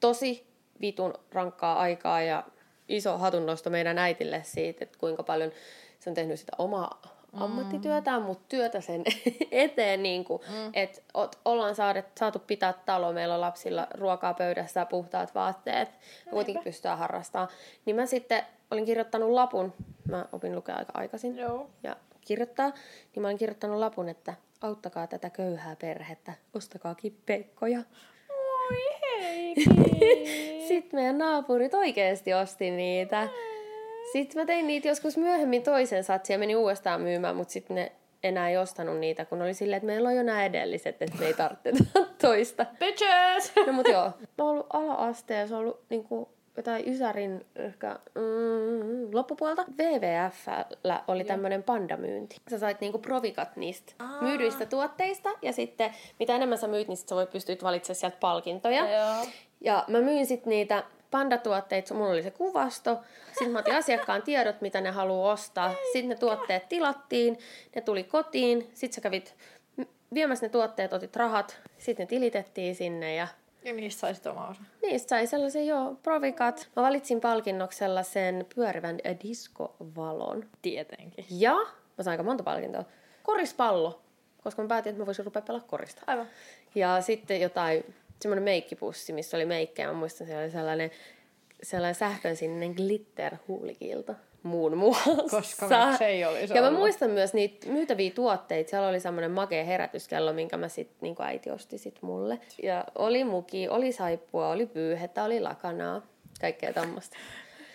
tosi 0.00 0.46
vitun 0.80 1.14
rankkaa 1.32 1.78
aikaa 1.78 2.22
ja 2.22 2.44
iso 2.88 3.18
hatunnosto 3.18 3.70
meidän 3.70 3.98
äitille 3.98 4.42
siitä, 4.44 4.84
että 4.84 4.98
kuinka 4.98 5.22
paljon 5.22 5.52
se 5.98 6.10
on 6.10 6.14
tehnyt 6.14 6.40
sitä 6.40 6.52
omaa 6.58 7.00
mm. 7.04 7.15
Ammattityötään, 7.44 8.22
mutta 8.22 8.44
työtä 8.48 8.80
sen 8.80 9.04
eteen, 9.50 10.02
niin 10.02 10.24
kuin, 10.24 10.42
mm. 10.48 10.70
että 10.74 11.00
ollaan 11.44 11.74
saadet, 11.74 12.06
saatu 12.18 12.38
pitää 12.38 12.74
talo, 12.86 13.12
meillä 13.12 13.34
on 13.34 13.40
lapsilla 13.40 13.86
ruokaa 13.94 14.34
pöydässä 14.34 14.86
puhtaat 14.86 15.34
vaatteet, 15.34 15.88
ja 16.26 16.32
kuitenkin 16.32 16.64
pystytään 16.64 16.98
harrastamaan. 16.98 17.48
Niin 17.84 17.96
mä 17.96 18.06
sitten 18.06 18.42
olin 18.70 18.84
kirjoittanut 18.84 19.30
lapun 19.30 19.72
mä 20.08 20.26
opin 20.32 20.54
lukea 20.54 20.76
aika 20.76 20.92
aikaisin 20.94 21.36
Joo. 21.36 21.70
ja 21.82 21.96
kirjoittaa, 22.20 22.72
niin 23.14 23.22
mä 23.22 23.28
olin 23.28 23.38
kirjoittanut 23.38 23.78
lapun, 23.78 24.08
että 24.08 24.34
auttakaa 24.60 25.06
tätä 25.06 25.30
köyhää 25.30 25.76
perhettä, 25.76 26.32
ostakaa 26.54 26.94
kippeikkoja. 26.94 27.80
Oi 28.28 28.76
hei. 29.20 29.54
Sitten 30.68 31.00
meidän 31.00 31.18
naapurit 31.18 31.74
oikeasti 31.74 32.34
osti 32.34 32.70
niitä. 32.70 33.28
Sitten 34.12 34.42
mä 34.42 34.46
tein 34.46 34.66
niitä 34.66 34.88
joskus 34.88 35.16
myöhemmin 35.16 35.62
toisen 35.62 36.04
satsin 36.04 36.34
ja 36.34 36.38
menin 36.38 36.56
uudestaan 36.56 37.00
myymään, 37.00 37.36
mutta 37.36 37.52
sitten 37.52 37.74
ne 37.74 37.92
enää 38.22 38.48
ei 38.48 38.56
ostanut 38.56 38.98
niitä, 38.98 39.24
kun 39.24 39.42
oli 39.42 39.54
silleen, 39.54 39.76
että 39.76 39.86
meillä 39.86 40.08
on 40.08 40.16
jo 40.16 40.22
nämä 40.22 40.44
edelliset, 40.44 41.02
että 41.02 41.18
me 41.18 41.26
ei 41.26 41.34
tarvitse 41.34 41.70
toista. 42.22 42.66
Bitches! 42.78 43.52
No 43.66 43.72
mut 43.72 43.88
joo, 43.88 44.04
mä 44.04 44.44
oon 44.44 44.50
ollut 44.50 44.66
ala-asteessa, 44.70 45.58
ollut 45.58 45.80
niinku 45.90 46.28
jotain 46.56 46.88
Ysärin 46.88 47.46
ehkä 47.56 47.98
mm, 48.14 49.14
loppupuolta. 49.14 49.64
WWFllä 49.78 51.04
oli 51.08 51.24
tämmöinen 51.24 51.62
pandamyynti. 51.62 52.36
Sä 52.50 52.58
sait 52.58 52.80
niinku 52.80 52.98
provikat 52.98 53.56
niistä 53.56 53.92
Aa. 53.98 54.22
myydyistä 54.22 54.66
tuotteista 54.66 55.30
ja 55.42 55.52
sitten 55.52 55.90
mitä 56.18 56.36
enemmän 56.36 56.58
sä 56.58 56.68
myyt, 56.68 56.88
niin 56.88 56.96
sit 56.96 57.08
sä 57.08 57.14
voit 57.14 57.30
pystyä 57.30 57.56
valitsemaan 57.62 57.96
sieltä 57.96 58.16
palkintoja. 58.20 58.90
Joo. 58.90 59.26
Ja 59.60 59.84
mä 59.88 60.00
myin 60.00 60.26
sitten 60.26 60.50
niitä 60.50 60.84
pandatuotteita, 61.10 61.94
mulla 61.94 62.10
oli 62.10 62.22
se 62.22 62.30
kuvasto. 62.30 62.98
Sitten 63.28 63.50
mä 63.50 63.58
otin 63.58 63.74
asiakkaan 63.74 64.22
tiedot, 64.22 64.60
mitä 64.60 64.80
ne 64.80 64.90
haluaa 64.90 65.32
ostaa. 65.32 65.74
Sitten 65.92 66.08
ne 66.08 66.16
tuotteet 66.16 66.68
tilattiin, 66.68 67.38
ne 67.74 67.80
tuli 67.82 68.04
kotiin. 68.04 68.70
Sitten 68.74 68.94
sä 68.94 69.00
kävit 69.00 69.34
viemässä 70.14 70.46
ne 70.46 70.50
tuotteet, 70.50 70.92
otit 70.92 71.16
rahat. 71.16 71.60
Sitten 71.78 72.04
ne 72.04 72.08
tilitettiin 72.08 72.74
sinne 72.74 73.14
ja 73.14 73.28
Ja 73.64 73.72
niistä 73.72 74.00
saisit 74.00 74.26
oma 74.26 74.48
osa. 74.48 74.60
niistä 74.82 75.08
sai 75.08 75.26
sellaisen 75.26 75.66
jo 75.66 75.96
provikat. 76.02 76.68
Mä 76.76 76.82
valitsin 76.82 77.20
palkinnoksi 77.20 77.78
sellaisen 77.78 78.46
pyörivän 78.54 78.98
diskovalon. 79.22 80.46
Tietenkin. 80.62 81.24
Ja 81.30 81.54
mä 81.98 82.02
sain 82.04 82.12
aika 82.12 82.22
monta 82.22 82.42
palkintoa. 82.42 82.84
Korispallo, 83.22 84.00
koska 84.44 84.62
mä 84.62 84.68
päätin, 84.68 84.90
että 84.90 85.02
mä 85.02 85.06
voisin 85.06 85.24
rupea 85.24 85.42
pelaa 85.42 85.60
korista. 85.60 86.02
Aivan. 86.06 86.26
Ja 86.74 87.00
sitten 87.00 87.40
jotain, 87.40 87.94
semmoinen 88.20 88.42
meikkipussi, 88.44 89.12
missä 89.12 89.36
oli 89.36 89.46
meikkejä. 89.46 89.88
Mä 89.88 89.94
muistan, 89.94 90.26
siellä 90.26 90.42
oli 90.42 90.50
sellainen, 90.50 90.90
sellainen 91.62 91.94
sähkön 91.94 92.36
sininen 92.36 92.72
glitter-huulikilto 92.72 94.14
muun 94.42 94.76
muassa. 94.76 95.10
Koska 95.30 95.96
se 95.98 96.06
ei 96.06 96.24
olisi 96.24 96.54
Ja 96.54 96.60
mä 96.60 96.66
ollut. 96.68 96.80
muistan 96.80 97.10
myös 97.10 97.34
niitä 97.34 97.68
myytäviä 97.68 98.10
tuotteita. 98.10 98.70
Siellä 98.70 98.88
oli 98.88 99.00
semmoinen 99.00 99.30
makea 99.30 99.64
herätyskello, 99.64 100.32
minkä 100.32 100.56
mä 100.56 100.68
sit, 100.68 100.90
niin 101.00 101.16
äiti 101.18 101.50
osti 101.50 101.78
sit 101.78 102.02
mulle. 102.02 102.40
Ja 102.62 102.84
oli 102.94 103.24
muki, 103.24 103.68
oli 103.68 103.92
saippua, 103.92 104.48
oli 104.48 104.66
pyyhettä, 104.66 105.24
oli 105.24 105.40
lakanaa. 105.40 106.02
Kaikkea 106.40 106.72
tämmöistä. 106.72 107.16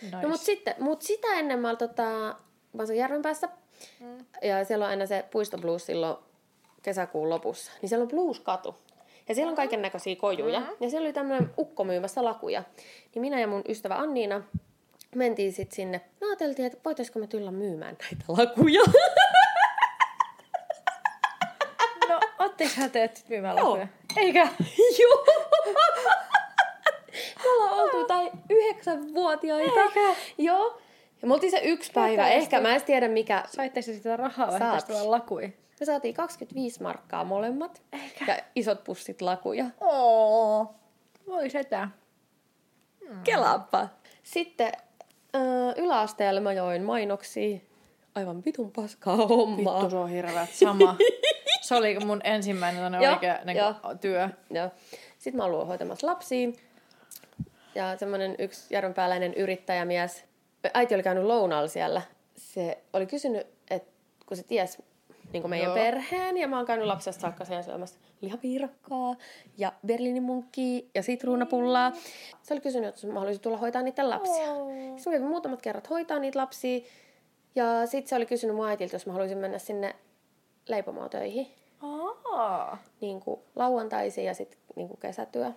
Nice. 0.01 0.17
No 0.21 0.29
mut, 0.29 0.41
sitten, 0.41 0.75
mut 0.79 1.01
sitä 1.01 1.27
ennen 1.33 1.59
mä, 1.59 1.75
tota, 1.75 2.35
mä 2.73 2.83
asuin 2.83 2.97
Järvenpäässä. 2.97 3.49
Mm. 3.99 4.25
Ja 4.41 4.65
siellä 4.65 4.85
on 4.85 4.89
aina 4.91 5.05
se 5.05 5.25
puisto 5.31 5.57
blues 5.57 5.85
silloin 5.85 6.17
kesäkuun 6.83 7.29
lopussa. 7.29 7.71
Niin 7.81 7.89
siellä 7.89 8.03
on 8.03 8.09
blues-katu. 8.09 8.75
Ja 9.31 9.35
siellä 9.35 9.49
on 9.49 9.55
kaiken 9.55 9.81
näköisiä 9.81 10.15
kojuja. 10.15 10.59
Mm. 10.59 10.65
Ja 10.79 10.89
siellä 10.89 11.05
oli 11.05 11.13
tämmöinen 11.13 11.49
ukko 11.57 11.83
myymässä 11.83 12.23
lakuja. 12.23 12.63
Niin 13.15 13.21
minä 13.21 13.39
ja 13.39 13.47
mun 13.47 13.61
ystävä 13.69 13.95
Anniina 13.95 14.41
mentiin 15.15 15.53
sitten 15.53 15.75
sinne. 15.75 16.01
Me 16.21 16.27
ajateltiin, 16.27 16.65
että 16.65 16.79
voitaisiko 16.85 17.19
me 17.19 17.27
tulla 17.27 17.51
myymään 17.51 17.97
näitä 18.01 18.25
lakuja. 18.27 18.81
No, 22.09 22.19
ootteko 22.39 22.69
sä 22.69 22.89
teet 22.89 23.25
myymään 23.29 23.57
Joo. 23.57 23.69
lakuja? 23.69 23.87
Eikä? 24.17 24.47
Joo. 24.99 25.25
Me 27.43 27.49
ollaan 27.49 27.73
oltu 27.73 27.97
jotain 27.97 28.31
yhdeksänvuotiaita. 28.49 29.81
Eikä? 29.81 30.15
Joo. 30.37 30.81
Ja 31.21 31.27
me 31.27 31.33
oltiin 31.33 31.51
se 31.51 31.61
yksi 31.63 31.91
päivä. 31.91 32.29
Ehkä 32.29 32.61
mä 32.61 32.75
en 32.75 32.81
tiedä 32.83 33.07
mikä 33.07 33.43
Saitteko 33.47 33.85
te 33.85 33.93
sitä 33.93 34.17
rahaa 34.17 34.51
vai 34.51 34.59
tästä 34.59 35.11
lakui? 35.11 35.53
Me 35.81 35.85
saatiin 35.85 36.13
25 36.15 36.83
markkaa 36.83 37.23
molemmat. 37.23 37.81
Eikä. 37.91 38.25
Ja 38.27 38.39
isot 38.55 38.83
pussit 38.83 39.21
lakuja. 39.21 39.65
Oo. 39.79 40.75
Voi 41.27 41.49
setä. 41.49 41.87
Kelaappa. 43.23 43.87
Sitten 44.23 44.71
ö, 45.35 45.39
yläasteella 45.77 46.41
mä 46.41 46.53
join 46.53 46.83
mainoksia. 46.83 47.59
Aivan 48.15 48.45
vitun 48.45 48.71
paskaa 48.71 49.15
hommaa. 49.15 49.75
Vittu, 49.75 49.89
se 49.89 49.95
on 49.95 50.09
hirveä. 50.09 50.47
Sama. 50.53 50.95
Se 51.61 51.75
oli 51.75 51.99
mun 51.99 52.21
ensimmäinen 52.23 52.95
oikea 53.11 53.39
niin 53.45 53.57
joo. 53.57 53.75
työ. 54.01 54.29
Joo. 54.49 54.69
Sitten 55.17 55.37
mä 55.37 55.43
olin 55.43 55.67
hoitamassa 55.67 56.07
lapsia. 56.07 56.49
Ja 57.75 57.97
semmoinen 57.97 58.35
yksi 58.39 58.73
järvenpääläinen 58.73 59.33
yrittäjämies, 59.33 60.25
äiti 60.73 60.95
oli 60.95 61.03
käynyt 61.03 61.23
lounaalla 61.23 61.67
siellä. 61.67 62.01
Se 62.35 62.77
oli 62.93 63.05
kysynyt, 63.05 63.47
että 63.69 63.91
kun 64.25 64.37
se 64.37 64.43
ties 64.43 64.77
niin 65.33 65.49
meidän 65.49 65.65
Joo. 65.65 65.75
perheen, 65.75 66.37
ja 66.37 66.47
mä 66.47 66.57
oon 66.57 66.65
käynyt 66.65 66.87
lapsesta 66.87 67.21
saakka 67.21 67.45
siellä 67.45 67.63
syömässä 67.63 67.99
lihapiirakkaa 68.21 69.15
ja 69.57 69.73
berliinimunkkia 69.85 70.81
ja 70.95 71.03
sitruunapullaa. 71.03 71.91
Se 72.41 72.53
oli 72.53 72.61
kysynyt, 72.61 72.89
että 72.89 73.07
mä 73.07 73.19
haluaisin 73.19 73.41
tulla 73.41 73.57
hoitaa 73.57 73.81
niiden 73.81 74.09
lapsia. 74.09 74.53
Oo. 74.53 74.69
Sitten 74.69 75.13
mä 75.13 75.17
kävin 75.17 75.27
muutamat 75.27 75.61
kerrat 75.61 75.89
hoitaa 75.89 76.19
niitä 76.19 76.39
lapsia. 76.39 76.79
Ja 77.55 77.85
sitten 77.85 78.09
se 78.09 78.15
oli 78.15 78.25
kysynyt 78.25 78.55
mun 78.55 78.67
äitiltä, 78.67 78.95
jos 78.95 79.05
mä 79.05 79.13
haluaisin 79.13 79.37
mennä 79.37 79.59
sinne 79.59 79.95
leipomoon 80.67 81.09
töihin. 81.09 81.47
Aa. 82.31 82.77
Niin 83.01 83.19
kuin 83.19 83.41
lauantaisin 83.55 84.25
ja 84.25 84.33
sitten 84.33 84.59
niin 84.75 84.87
kuin 84.87 84.99
kesätyö. 84.99 85.51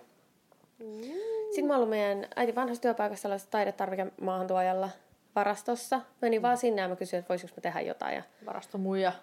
Sitten 1.45 1.65
mä 1.65 1.75
ollut 1.75 1.89
meidän 1.89 2.27
äitin 2.35 2.55
vanhassa 2.55 2.81
työpaikassa 2.81 3.21
sellaisessa 3.21 3.51
taidetarvikemaahantuojalla 3.51 4.89
varastossa. 5.35 6.01
Menin 6.21 6.41
vaan 6.41 6.57
sinne 6.57 6.81
ja 6.81 6.87
mä 6.87 6.95
kysyin, 6.95 7.19
että 7.19 7.29
voisiko 7.29 7.53
mä 7.57 7.61
tehdä 7.61 7.81
jotain. 7.81 8.15
Ja... 8.15 8.23
Varasto 8.45 8.77
muija. 8.77 9.09
No 9.09 9.15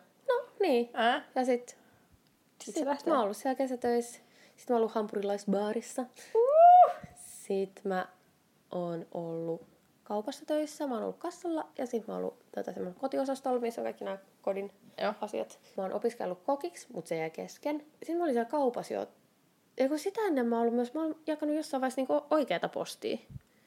niin. 0.62 0.90
Ää? 0.92 1.24
Ja 1.34 1.44
sit, 1.44 1.76
sit 2.64 2.74
se 2.74 2.84
lähtee. 2.84 3.12
mä 3.12 3.18
oon 3.18 3.24
ollut 3.24 3.36
siellä 3.36 3.54
kesätöissä. 3.54 4.20
Sitten 4.56 4.74
mä 4.74 4.74
oon 4.74 4.80
ollut 4.80 4.94
hampurilaisbaarissa. 4.94 6.04
Sitten 7.16 7.82
mä 7.84 8.08
oon 8.72 9.06
ollut 9.14 9.66
kaupassa 10.04 10.46
töissä. 10.46 10.86
Mä 10.86 10.94
oon 10.94 11.02
ollut 11.02 11.18
kassalla 11.18 11.68
ja 11.78 11.86
sitten 11.86 12.04
mä 12.06 12.14
oon 12.14 12.24
ollut 12.24 12.38
tätä 12.52 12.72
semmoinen 12.72 13.00
kotiosastolla, 13.00 13.60
missä 13.60 13.80
on 13.80 13.84
kaikki 13.84 14.04
nämä 14.04 14.18
kodin 14.42 14.72
Joo. 15.02 15.14
asiat. 15.20 15.58
Mä 15.76 15.82
oon 15.82 15.92
opiskellut 15.92 16.42
kokiksi, 16.42 16.86
mutta 16.92 17.08
se 17.08 17.16
jäi 17.16 17.30
kesken. 17.30 17.78
Sitten 17.98 18.16
mä 18.16 18.24
olin 18.24 18.34
siellä 18.34 18.50
kaupassa 18.50 18.94
jo. 18.94 19.06
Ja 19.80 19.88
kun 19.88 19.98
sitä 19.98 20.20
ennen 20.20 20.46
mä 20.46 20.56
oon 20.56 20.62
ollut 20.62 20.74
myös, 20.74 20.94
mä 20.94 21.02
oon 21.02 21.16
jakanut 21.26 21.56
jossain 21.56 21.80
vaiheessa 21.80 22.00
niinku 22.00 22.22
oikeata 22.30 22.68
postia. 22.68 23.18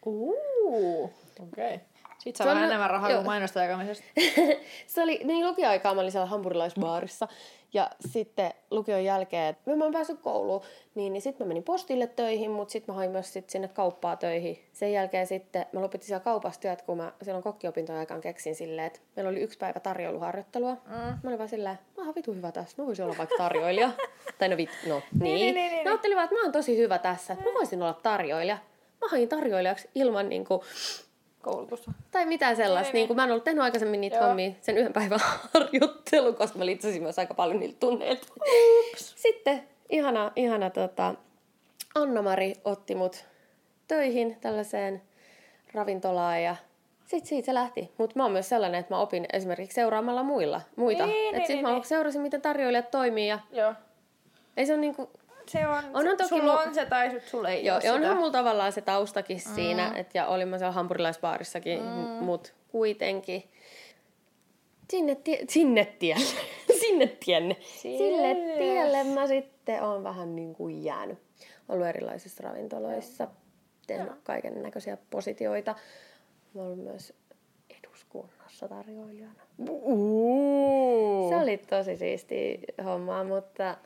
Uuu. 0.06 1.04
Okei. 1.40 1.76
Okay. 1.76 1.80
Sitten 2.26 2.38
saa 2.38 2.48
vähän 2.48 2.62
nyt- 2.62 2.70
enemmän 2.70 2.90
rahaa 2.90 3.10
joo. 3.10 3.18
kuin 3.18 3.26
mainosta 3.26 3.64
jakamisesta. 3.64 4.06
se 4.88 5.04
oli, 5.04 5.22
niin 5.24 5.48
lukioaikaa 5.48 5.94
mä 5.94 6.02
olin 6.02 6.12
siellä 6.12 6.26
hampurilaisbaarissa. 6.26 7.28
Ja 7.74 7.90
sitten 8.00 8.54
lukion 8.72 9.04
jälkeen, 9.04 9.58
mä 9.76 9.84
oon 9.84 9.94
päässyt 9.94 10.20
kouluun, 10.22 10.62
niin, 10.96 11.14
niin 11.14 11.22
sitten 11.22 11.46
mä 11.46 11.48
menin 11.48 11.64
postille 11.64 12.08
töihin, 12.08 12.52
mutta 12.52 12.72
sitten 12.72 12.94
mä 12.94 12.98
hain 12.98 13.12
myös 13.12 13.34
sit 13.34 13.50
sinne 13.50 13.68
kauppaa 13.68 14.16
töihin. 14.16 14.60
Sen 14.74 14.94
jälkeen 14.94 15.28
sitten 15.28 15.66
mä 15.72 15.82
lopetin 15.82 16.08
siellä 16.08 16.24
kaupassa 16.24 16.62
työt, 16.62 16.82
kun 16.82 16.98
mä 16.98 17.12
silloin 17.22 17.44
kokkiopintojen 17.44 18.00
aikaan 18.00 18.22
keksin 18.22 18.56
silleen, 18.56 18.88
että 18.88 19.00
meillä 19.16 19.30
oli 19.30 19.42
yksi 19.42 19.58
päivä 19.58 19.80
tarjoiluharjoittelua. 19.80 20.74
Mm. 20.74 20.96
Mä 20.96 21.20
olin 21.28 21.38
vaan 21.38 21.50
silleen, 21.50 21.80
mä 21.98 22.04
oon 22.04 22.16
vitu 22.16 22.34
hyvä 22.34 22.52
tässä, 22.52 22.82
mä 22.82 22.86
voisin 22.88 23.06
olla 23.06 23.16
vaikka 23.18 23.36
tarjoilija. 23.38 23.92
tai 24.40 24.50
no 24.50 24.58
vit, 24.58 24.70
no 24.88 25.02
niin. 25.20 25.24
niin, 25.24 25.36
niin, 25.36 25.56
niin, 25.56 25.72
Mä 25.72 25.78
niin. 25.78 25.88
ajattelin 25.88 26.16
vaan, 26.16 26.24
että 26.26 26.36
mä 26.36 26.42
oon 26.44 26.52
tosi 26.52 26.78
hyvä 26.78 26.98
tässä, 26.98 27.34
että 27.34 27.46
mä 27.46 27.54
voisin 27.54 27.82
olla 27.82 28.00
tarjoilija. 28.04 28.58
Mä 29.02 29.08
hain 29.12 29.30
tarjoilijaksi 29.30 29.90
ilman 29.96 30.30
niinku, 30.30 30.64
Koulutusta. 31.46 31.92
tai 32.12 32.26
mitään 32.26 32.56
sellaista. 32.56 32.94
Niin, 32.94 32.94
Niin, 32.94 33.08
kun 33.08 33.16
mä 33.16 33.24
en 33.24 33.32
ollut 33.32 33.44
tehnyt 33.44 33.64
aikaisemmin 33.64 34.02
niitä 34.02 34.16
Joo. 34.16 34.28
hommia 34.28 34.52
sen 34.62 34.78
yhden 34.78 34.94
päivän 34.94 35.20
harjoittelun, 35.54 36.36
koska 36.36 36.58
mä 36.58 36.66
litsasin 36.66 37.04
myös 37.04 37.20
aika 37.20 37.34
paljon 37.34 37.60
niiltä 37.60 37.78
tunneilta. 37.80 38.28
Sitten 39.16 39.64
ihana, 39.90 40.32
ihana 40.36 40.70
tota, 40.70 41.16
Anna-Mari 41.96 42.54
otti 42.64 42.96
mut 42.96 43.26
töihin 43.88 44.38
tällaiseen 44.42 45.02
ravintolaan 45.74 46.44
ja 46.44 46.56
sitten 47.06 47.28
siitä 47.30 47.46
se 47.46 47.54
lähti. 47.54 47.92
Mutta 47.98 48.14
mä 48.16 48.24
oon 48.24 48.32
myös 48.32 48.50
sellainen, 48.50 48.80
että 48.80 48.94
mä 48.94 49.00
opin 49.00 49.26
esimerkiksi 49.34 49.76
seuraamalla 49.76 50.24
muilla, 50.24 50.62
muita. 50.76 51.06
Niin, 51.06 51.36
Et 51.36 51.40
niin, 51.40 51.48
sit 51.48 51.56
niin, 51.56 51.66
mä 51.66 51.72
niin. 51.72 51.86
seurasin, 51.86 52.22
miten 52.22 52.42
tarjoilijat 52.42 52.92
toimii 52.92 53.28
ja 53.28 53.40
Joo. 53.52 53.74
ei 54.58 54.66
se 54.66 54.74
on 54.74 54.82
niinku, 54.82 55.10
Se 55.48 55.68
on, 55.68 55.84
Onhan 55.94 56.18
toki 56.18 56.30
sulla 56.30 56.56
mu- 56.64 56.68
on 56.68 56.74
se 56.76 56.86
tai 56.86 57.12
sit 57.12 57.24
sulla 57.28 57.50
ei 57.50 57.66
Joo, 57.66 57.76
ole 57.78 57.92
onhan 57.92 58.04
sitä. 58.04 58.16
mulla 58.16 58.32
tavallaan 58.32 58.72
se 58.72 58.82
taustakin 58.82 59.42
mm. 59.48 59.56
siinä, 59.56 59.92
että 59.96 60.18
ja 60.18 60.28
olin 60.28 60.48
mä 60.48 60.58
siellä 60.58 60.72
hampurilaisbaarissakin, 60.72 61.80
mm. 61.84 61.90
mut 62.26 62.54
kuitenkin. 62.68 63.44
Sinne, 64.90 65.16
tie, 65.16 65.46
sinne 65.50 65.86
tielle, 66.00 66.26
sinne 66.82 67.08
tienne, 67.08 67.58
sille 67.62 68.34
Tielle. 68.36 68.58
tielle 68.58 69.04
mä 69.04 69.28
sitten 69.28 69.84
oon 69.84 70.04
vähän 70.04 70.36
niin 70.36 70.54
kuin 70.56 70.84
jäänyt. 70.84 71.18
Ollut 71.70 71.88
erilaisissa 71.88 72.44
ravintoloissa, 72.44 73.28
tehnyt 73.88 74.12
kaiken 74.24 74.64
näköisiä 74.64 74.98
positioita. 75.10 75.76
Mä 76.54 76.62
ollut 76.62 76.84
myös 76.84 77.14
eduskunnassa 77.80 78.68
tarjoilijana. 78.68 79.42
Uuu. 79.70 81.30
Se 81.30 81.36
oli 81.36 81.58
tosi 81.58 81.98
siisti 81.98 82.60
hommaa, 82.86 83.24
mutta 83.24 83.78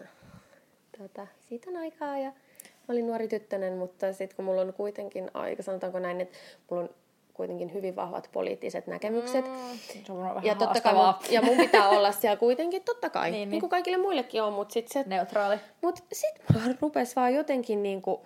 tota, 1.03 1.27
siitä 1.49 1.69
on 1.69 1.77
aikaa 1.77 2.17
ja 2.17 2.29
mä 2.29 2.93
olin 2.93 3.07
nuori 3.07 3.27
tyttönen, 3.27 3.77
mutta 3.77 4.13
sitten 4.13 4.35
kun 4.35 4.45
mulla 4.45 4.61
on 4.61 4.73
kuitenkin 4.73 5.31
aika, 5.33 5.63
sanotaanko 5.63 5.99
näin, 5.99 6.21
että 6.21 6.37
mulla 6.69 6.83
on 6.83 6.89
kuitenkin 7.33 7.73
hyvin 7.73 7.95
vahvat 7.95 8.29
poliittiset 8.31 8.87
näkemykset. 8.87 9.45
Mm, 9.45 9.79
se 10.05 10.11
on 10.11 10.19
vähän 10.19 10.45
Ja 10.45 10.55
totta 10.55 10.81
kai 10.81 10.93
mun, 10.93 11.13
ja 11.29 11.41
mun 11.41 11.57
pitää 11.57 11.89
olla 11.89 12.11
siellä 12.11 12.37
kuitenkin, 12.37 12.83
totta 12.83 13.09
kai, 13.09 13.23
Niin, 13.23 13.31
niin, 13.31 13.39
niin. 13.39 13.49
niin 13.49 13.59
kuin 13.59 13.69
kaikille 13.69 13.97
muillekin 13.97 14.43
on, 14.43 14.53
mutta 14.53 14.73
sitten 14.73 15.03
se 15.03 15.09
Neutraali. 15.09 15.57
Mutta 15.81 16.01
sitten 16.13 16.45
mulla 16.53 16.75
rupesi 16.81 17.15
vaan 17.15 17.33
jotenkin 17.33 17.83
niinku 17.83 18.25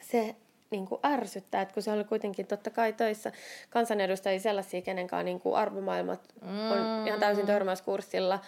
se 0.00 0.34
niinku 0.70 1.00
ärsyttää, 1.04 1.62
että 1.62 1.74
kun 1.74 1.82
se 1.82 1.92
oli 1.92 2.04
kuitenkin 2.04 2.46
totta 2.46 2.70
kai 2.70 2.92
töissä 2.92 3.32
kansanedustajia 3.70 4.40
sellaisia, 4.40 4.82
kenen 4.82 5.06
kanssa 5.06 5.24
niinku 5.24 5.54
arvomaailmat 5.54 6.20
on 6.42 7.06
ihan 7.06 7.20
täysin 7.20 7.46
törmäyskurssilla, 7.46 8.40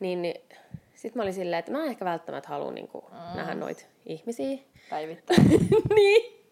niin, 0.00 0.22
niin 0.22 0.40
sitten 1.02 1.18
mä 1.18 1.22
olin 1.22 1.34
silleen, 1.34 1.58
että 1.58 1.72
mä 1.72 1.82
en 1.82 1.90
ehkä 1.90 2.04
välttämättä 2.04 2.48
halua 2.48 2.72
niinku 2.72 3.10
nähdä 3.34 3.54
noita 3.54 3.84
ihmisiä. 4.06 4.58
Päivittäin. 4.90 5.48
niin. 5.94 6.42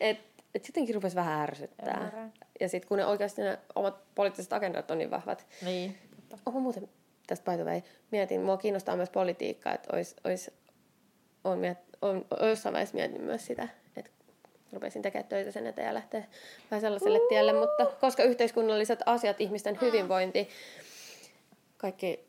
Et, 0.00 0.18
et 0.54 0.68
jotenkin 0.68 0.94
rupesi 0.94 1.16
vähän 1.16 1.40
ärsyttää. 1.40 1.96
Ymmärrän. 1.96 2.32
Ja 2.60 2.68
sitten 2.68 2.88
kun 2.88 2.98
ne 2.98 3.06
oikeasti 3.06 3.42
ne 3.42 3.58
omat 3.74 4.14
poliittiset 4.14 4.52
agendat 4.52 4.90
on 4.90 4.98
niin 4.98 5.10
vahvat, 5.10 5.46
niin. 5.62 5.98
Onko 6.46 6.60
muuten 6.60 6.88
tästä 7.26 7.50
by 7.50 7.56
the 7.56 7.64
way, 7.70 7.80
mietin, 8.10 8.40
mua 8.40 8.56
kiinnostaa 8.56 8.96
myös 8.96 9.10
politiikka, 9.10 9.72
että 9.72 9.96
ois, 9.96 10.16
ois, 10.24 10.50
on, 11.44 11.58
miet, 11.58 11.78
on, 12.02 12.26
jossain 12.48 12.72
vaiheessa 12.72 12.94
mietin 12.96 13.22
myös 13.22 13.46
sitä, 13.46 13.68
että 13.96 14.10
rupesin 14.72 15.02
tekemään 15.02 15.28
töitä 15.28 15.50
sen 15.50 15.66
eteen 15.66 15.86
ja 15.86 15.94
lähteä 15.94 16.24
vähän 16.70 16.80
sellaiselle 16.80 17.20
tielle, 17.28 17.52
mutta 17.52 17.86
koska 18.00 18.22
yhteiskunnalliset 18.22 19.00
asiat, 19.06 19.40
ihmisten 19.40 19.78
hyvinvointi, 19.80 20.48
kaikki 21.76 22.26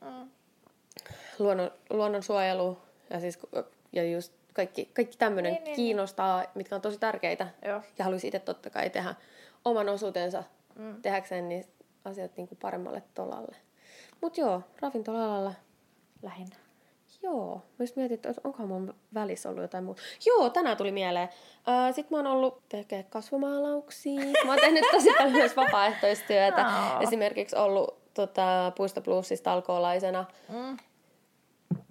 luonnon, 1.40 1.72
luonnonsuojelu 1.90 2.78
ja, 3.10 3.20
siis, 3.20 3.40
ja 3.94 4.12
just 4.12 4.34
kaikki, 4.54 4.90
kaikki 4.94 5.18
tämmöinen 5.18 5.54
Niin, 5.54 5.64
niin, 5.64 5.76
kiinnostaa, 5.76 6.44
mitkä 6.56 6.76
on 6.76 6.82
tosi 6.82 7.00
tärkeitä. 7.00 7.48
Joo. 7.66 7.82
Ja 7.98 8.06
haluaisin 8.06 8.28
itse 8.28 8.40
totta 8.40 8.70
kai 8.70 8.90
tehdä 8.90 9.16
oman 9.66 9.90
osuutensa 9.90 10.44
mm. 10.76 11.02
tehdäkseen 11.02 11.50
niistä 11.50 11.74
asiat 12.06 12.38
niin 12.38 12.48
kuin 12.48 12.60
paremmalle 12.62 13.04
tolalle. 13.14 13.56
Mutta 14.22 14.42
joo, 14.42 14.62
ravintola-alalla, 14.82 15.54
Lähinnä. 16.22 16.56
joo. 17.24 17.62
Just 17.80 17.96
mietin, 17.96 18.16
että 18.16 18.42
onkohan 18.44 18.68
mun 18.68 18.96
välissä 19.14 19.50
ollut 19.50 19.62
jotain 19.62 19.84
muuta. 19.84 20.02
Joo, 20.26 20.50
tänään 20.50 20.78
tuli 20.78 20.92
mieleen. 20.92 21.30
Sitten 21.92 22.18
mä 22.18 22.18
oon 22.18 22.38
ollut 22.38 22.70
tekee 22.70 23.04
kasvomaalauksia. 23.04 24.20
Mä 24.46 24.52
oon 24.52 24.60
tehnyt 24.62 24.84
tosi 24.92 25.10
paljon 25.18 25.32
myös 25.32 25.56
vapaaehtoistyötä. 25.56 26.68
Aa. 26.68 27.02
Esimerkiksi 27.02 27.56
ollut 27.56 28.14
tota, 28.14 28.72
Puisto 28.76 29.02
Plusissa 29.02 29.44
talkoolaisena. 29.44 30.26
Mm. 30.50 30.78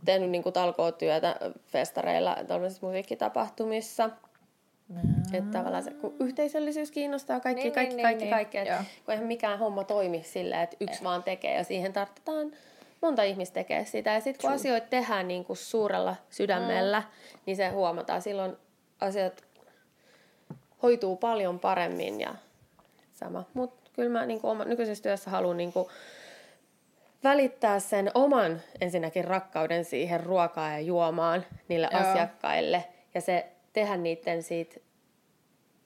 Tehnyt 0.05 0.31
niinku 0.31 0.53
talkootyötä 0.53 1.37
festareilla, 1.67 2.37
tällaisissa 2.47 2.87
musiikkitapahtumissa. 2.87 4.11
Että 5.33 5.59
tavallaan 5.59 5.83
se, 5.83 5.91
kun 5.91 6.15
yhteisöllisyys 6.21 6.91
kiinnostaa 6.91 7.41
kaikki, 7.41 7.63
Niin, 7.63 7.73
kaikki, 7.73 7.95
niin, 7.95 8.03
kaikki, 8.05 8.25
niin, 8.25 8.35
kaikki. 8.35 8.59
niin. 8.59 8.75
Kun 9.05 9.13
eihän 9.13 9.27
mikään 9.27 9.59
homma 9.59 9.85
toimi 9.85 10.23
sillä, 10.23 10.63
että 10.63 10.77
yksi 10.81 11.05
vaan 11.05 11.23
tekee 11.23 11.55
ja 11.57 11.65
siihen 11.65 11.93
tarvitaan 11.93 12.53
monta 13.01 13.23
ihmistä 13.23 13.55
tekee 13.55 13.85
sitä. 13.85 14.13
Ja 14.13 14.21
sitten 14.21 14.41
kun 14.41 14.53
asioita 14.53 14.87
tehdään 14.87 15.29
niin 15.29 15.45
kuin 15.45 15.57
suurella 15.57 16.17
sydämellä, 16.31 17.01
mm. 17.01 17.39
niin 17.47 17.57
se 17.57 17.69
huomataan. 17.69 18.23
Silloin 18.23 18.57
asiat 19.01 19.45
hoituu 20.83 21.17
paljon 21.17 21.61
paremmin 21.61 22.21
ja 22.21 22.35
sama. 23.13 23.45
Mutta 23.55 23.91
kyllä 23.93 24.11
mä 24.11 24.27
niin 24.27 24.41
kuin 24.41 24.51
oma, 24.51 24.65
nykyisessä 24.65 25.03
työssä 25.03 25.31
haluan 25.31 25.57
niin 25.57 25.73
kuin 25.73 25.89
välittää 27.25 27.81
sen 27.81 28.11
oman 28.15 28.61
ensinnäkin 28.81 29.25
rakkauden 29.25 29.85
siihen 29.85 30.21
ruokaan 30.21 30.73
ja 30.73 30.81
juomaan 30.81 31.47
niille 31.69 31.89
Joo. 31.93 32.01
asiakkaille. 32.01 32.85
Ja 33.15 33.21
se 33.21 33.47
tehdä 33.73 33.97
niiden 33.97 34.43
siitä 34.43 34.81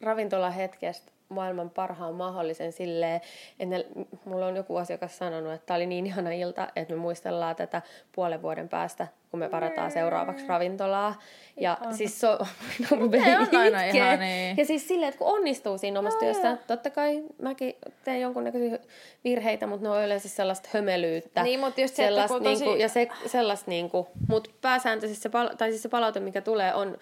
ravintolahetkestä 0.00 1.12
maailman 1.28 1.70
parhaan 1.70 2.14
mahdollisen 2.14 2.72
silleen, 2.72 3.20
että 3.58 3.76
ne, 3.76 3.86
mulla 4.24 4.46
on 4.46 4.56
joku 4.56 4.76
asiakas 4.76 5.18
sanonut, 5.18 5.52
että 5.52 5.66
tämä 5.66 5.76
oli 5.76 5.86
niin 5.86 6.06
ihana 6.06 6.30
ilta, 6.32 6.68
että 6.76 6.94
me 6.94 7.00
muistellaan 7.00 7.56
tätä 7.56 7.82
puolen 8.12 8.42
vuoden 8.42 8.68
päästä, 8.68 9.06
kun 9.30 9.40
me 9.40 9.50
varataan 9.50 9.90
seuraavaksi 9.90 10.46
ravintolaa. 10.46 11.20
Ja 11.56 11.78
siis 11.90 12.20
se 12.20 12.28
on, 12.28 12.38
no, 12.90 13.04
on 13.04 13.10
aina 13.58 13.84
itkee. 13.84 14.02
ihania. 14.02 14.54
Ja 14.56 14.64
siis 14.64 14.88
silleen, 14.88 15.08
että 15.08 15.18
kun 15.18 15.28
onnistuu 15.28 15.78
siinä 15.78 15.98
omassa 15.98 16.18
työssä, 16.18 16.56
totta 16.66 16.90
kai 16.90 17.22
mäkin 17.42 17.74
teen 18.04 18.20
jonkunnäköisiä 18.20 18.78
virheitä, 19.24 19.66
mutta 19.66 19.88
ne 19.88 19.90
on 19.90 20.04
yleensä 20.04 20.28
sellaista 20.28 20.68
hömelyyttä. 20.72 21.42
Niin, 21.42 21.60
mutta 21.60 21.80
just 21.80 21.94
se, 21.94 22.02
että 22.02 22.14
sellaista 22.14 22.34
kun 22.38 22.44
tosi- 22.44 22.64
niinku, 22.64 22.80
ja 22.80 22.88
se, 22.88 23.08
sellaista 23.26 23.70
niinku, 23.70 24.08
mutta 24.28 24.50
pääsääntöisesti 24.60 25.22
se, 25.22 25.28
pal- 25.28 25.54
tai 25.58 25.70
siis 25.70 25.82
se 25.82 25.88
palaute, 25.88 26.20
mikä 26.20 26.40
tulee, 26.40 26.74
on 26.74 26.98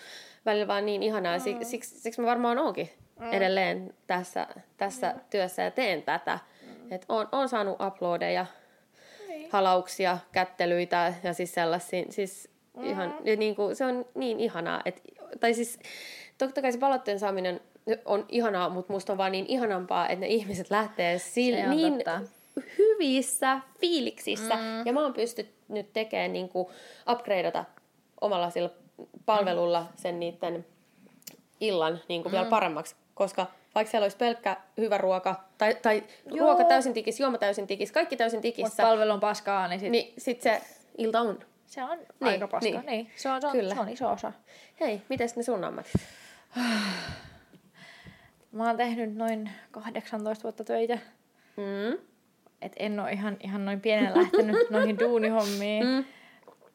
välillä 0.47 0.67
vaan 0.67 0.87
niin 0.87 1.03
ihanaa. 1.03 1.39
Mm. 1.39 1.65
Siksi, 1.65 2.01
siksi 2.01 2.21
mä 2.21 2.27
varmaan 2.27 2.59
oonkin 2.59 2.91
mm. 3.21 3.33
edelleen 3.33 3.95
tässä, 4.07 4.47
tässä 4.77 5.13
mm. 5.13 5.21
työssä 5.31 5.63
ja 5.63 5.71
teen 5.71 6.03
tätä. 6.03 6.39
Mm. 6.63 6.93
Et 6.93 7.05
on, 7.09 7.29
on 7.33 7.49
saanut 7.49 7.81
uploadeja, 7.81 8.47
Niin. 9.29 9.49
halauksia, 9.53 10.19
kättelyitä 10.33 11.15
ja 11.23 11.33
siis 11.33 11.55
sellaisia. 11.55 12.05
Siis 12.11 12.49
mm. 12.77 12.85
ihan, 12.85 13.15
ja 13.25 13.37
niinku, 13.37 13.71
se 13.75 13.85
on 13.85 14.05
niin 14.15 14.41
ihanaa. 14.41 14.83
Et, 14.85 15.03
tai 15.41 15.55
siis 15.55 15.79
totta 16.39 16.63
kai 16.63 16.73
se 16.73 16.79
palautteen 16.79 17.19
saaminen 17.19 17.61
on 18.05 18.25
ihanaa, 18.29 18.69
mutta 18.69 18.93
musta 18.93 19.13
on 19.13 19.19
vaan 19.19 19.33
niin 19.33 19.47
ihanampaa, 19.49 20.09
että 20.09 20.21
ne 20.21 20.27
ihmiset 20.27 20.71
lähtee 20.71 21.19
sille 21.19 21.67
niin 21.67 21.95
totta. 21.95 22.21
hyvissä 22.79 23.61
fiiliksissä. 23.81 24.55
Mm. 24.57 24.87
Ja 24.87 24.93
mä 24.93 25.03
oon 25.03 25.13
pystynyt 25.13 25.93
tekemään 25.93 26.33
niin 26.33 26.49
kuin 26.49 26.69
upgradeata 27.13 27.65
omalla 28.21 28.51
sillä 28.51 28.71
palvelulla 29.27 29.87
sen 29.97 30.21
niiden 30.21 30.67
illan 31.61 32.01
niin 32.09 32.23
kuin 32.23 32.33
mm. 32.33 32.37
vielä 32.37 32.51
paremmaksi. 32.51 32.97
Koska 33.17 33.47
vaikka 33.75 33.91
siellä 33.91 34.05
olisi 34.05 34.17
pelkkä 34.17 34.57
hyvä 34.77 34.99
ruoka, 34.99 35.45
tai, 35.59 35.75
tai 35.83 36.03
Joo. 36.27 36.39
ruoka 36.47 36.65
täysin 36.65 36.95
tikis, 36.95 37.21
juoma 37.21 37.39
täysin 37.39 37.67
tikis, 37.67 37.93
kaikki 37.93 38.17
täysin 38.17 38.37
Mutta 38.37 38.43
tikissä, 38.43 38.83
palvelu 38.83 39.13
on 39.13 39.21
paskaa, 39.21 39.69
niin, 39.69 39.81
sit 39.81 39.91
niin 39.91 40.15
sit 40.19 40.43
se 40.43 40.63
ilta 40.99 41.21
on. 41.21 41.39
se 41.67 41.83
on 41.85 41.99
Niin, 41.99 42.09
aika 42.21 42.49
paskaa. 42.49 42.73
niin. 42.73 42.87
Niin. 42.87 43.11
Se, 43.17 43.29
on, 43.31 43.41
se, 43.41 43.47
on, 43.47 43.53
Kyllä. 43.53 43.75
se 43.75 43.81
on 43.81 43.89
iso 43.89 44.11
osa. 44.11 44.33
Hei, 44.81 45.03
mites 45.09 45.37
ne 45.37 45.43
sun 45.43 45.65
ammatit? 45.65 45.93
Mä 48.53 48.67
oon 48.67 48.77
tehnyt 48.77 49.15
noin 49.17 49.51
18 49.71 50.43
vuotta 50.43 50.65
töitä. 50.65 50.99
Mm. 51.57 51.99
Et 52.63 52.73
en 52.77 53.01
ole 53.01 53.13
ihan, 53.13 53.37
ihan 53.41 53.65
noin 53.65 53.81
pienen 53.81 54.19
lähtenyt 54.19 54.57
noihin 54.71 54.99
duunihommiin. 54.99 55.87
Mm. 55.87 56.05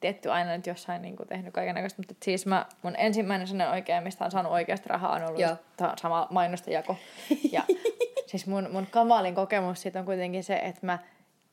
Tietty 0.02 0.32
aina 0.32 0.56
nyt 0.56 0.68
jossain 0.68 1.02
niin 1.02 1.16
tehnyt 1.30 1.54
kaiken 1.54 1.76
näköistä, 1.76 2.00
mutta 2.00 2.16
siis 2.24 2.46
mä, 2.46 2.66
mun 2.82 2.96
ensimmäinen 2.98 3.48
sellainen 3.48 3.74
oikein, 3.74 4.04
mistä 4.04 4.26
on 4.26 4.32
saanut 4.32 4.52
oikeasti 4.52 4.90
rahaa, 4.90 5.16
on 5.16 5.24
ollut 5.24 5.40
Joo. 5.40 5.56
sama 6.02 6.28
mainosten 6.30 6.74
jako. 6.74 6.96
Ja 7.52 7.64
siis 8.30 8.48
mun, 8.48 8.70
mun 8.72 8.88
kamalin 8.92 9.36
kokemus 9.36 9.82
siitä 9.82 10.00
on 10.00 10.06
kuitenkin 10.06 10.44
se, 10.44 10.56
että 10.56 10.86
mä 10.86 11.00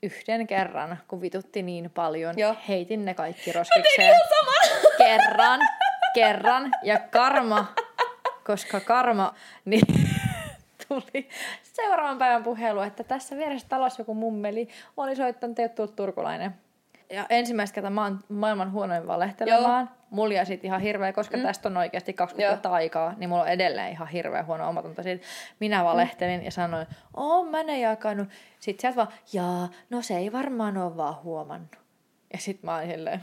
yhden 0.02 0.46
kerran, 0.46 0.98
kun 1.08 1.20
vitutti 1.20 1.62
niin 1.62 1.90
paljon, 1.90 2.38
Joo. 2.38 2.56
heitin 2.68 3.04
ne 3.04 3.14
kaikki 3.14 3.52
roskikseen. 3.52 4.20
Kerran, 4.98 5.60
kerran. 6.14 6.70
Ja 6.82 6.98
karma, 6.98 7.66
koska 8.46 8.80
karma, 8.80 9.34
niin 9.64 9.82
tuli 10.88 11.28
seuraavan 11.62 12.18
päivän 12.18 12.44
puhelu, 12.44 12.80
että 12.80 13.04
tässä 13.04 13.36
vieressä 13.36 13.68
talossa 13.68 14.00
joku 14.00 14.14
mummeli 14.14 14.68
oli 14.96 15.16
soittanut, 15.16 15.58
että 15.58 15.62
ei 15.62 15.64
ole 15.64 15.74
tullut 15.74 15.96
turkulainen. 15.96 16.54
Ja 17.10 17.26
ensimmäistä 17.28 17.74
kertaa 17.74 17.90
mä 17.90 18.02
oon 18.02 18.20
maailman 18.28 18.72
huonoin 18.72 19.06
valehtelemaan. 19.06 19.90
Mulla 20.10 20.34
ja 20.34 20.44
sit 20.44 20.64
ihan 20.64 20.80
hirveä, 20.80 21.12
koska 21.12 21.36
mm. 21.36 21.42
tästä 21.42 21.68
on 21.68 21.76
oikeasti 21.76 22.12
20 22.12 22.44
Joo. 22.44 22.52
vuotta 22.52 22.70
aikaa, 22.70 23.14
niin 23.16 23.30
mulla 23.30 23.42
on 23.42 23.48
edelleen 23.48 23.92
ihan 23.92 24.08
hirveä 24.08 24.42
huono 24.42 24.68
omatunto 24.68 25.02
siitä. 25.02 25.24
Minä 25.60 25.84
valehtelin 25.84 26.44
ja 26.44 26.50
sanoin, 26.50 26.86
oon 27.16 27.48
mä 27.48 27.62
ne 27.62 27.80
jakanut. 27.80 28.28
Sitten 28.60 28.80
sieltä 28.80 28.96
vaan, 28.96 29.08
jaa, 29.32 29.68
no 29.90 30.02
se 30.02 30.16
ei 30.16 30.32
varmaan 30.32 30.76
ole 30.78 30.96
vaan 30.96 31.16
huomannut. 31.22 31.76
Ja 32.32 32.38
sit 32.38 32.62
mä 32.62 32.76
olin 32.76 32.90
silleen, 32.90 33.22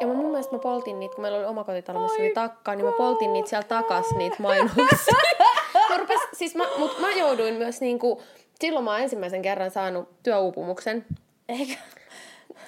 Ja 0.00 0.06
mä 0.06 0.14
mun 0.14 0.30
mielestä 0.30 0.56
mä 0.56 0.58
poltin 0.58 1.00
niitä, 1.00 1.14
kun 1.14 1.22
meillä 1.22 1.38
oli 1.38 1.46
omakotitalo, 1.46 2.02
missä 2.02 2.22
oli 2.22 2.30
takkaa, 2.34 2.74
niin 2.74 2.86
mä 2.86 2.92
poltin 2.92 3.32
niitä 3.32 3.48
siellä 3.48 3.68
takas, 3.68 4.06
niitä 4.16 4.36
mainoksia. 4.38 4.84
mä 5.90 5.96
rupes, 5.96 6.20
siis 6.32 6.54
mä, 6.54 6.64
mut 6.78 7.00
mä 7.00 7.10
jouduin 7.10 7.54
myös 7.54 7.80
niinku, 7.80 8.22
silloin 8.60 8.84
mä 8.84 8.90
oon 8.90 9.00
ensimmäisen 9.00 9.42
kerran 9.42 9.70
saanut 9.70 10.22
työuupumuksen. 10.22 11.06
eikä, 11.48 11.74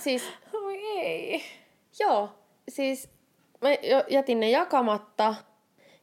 Siis, 0.03 0.23
oi 0.65 0.79
ei. 0.99 1.43
joo, 2.01 2.29
siis 2.69 3.09
mä 3.61 3.69
jätin 4.09 4.41
ne 4.41 4.51
jakamatta. 4.51 5.35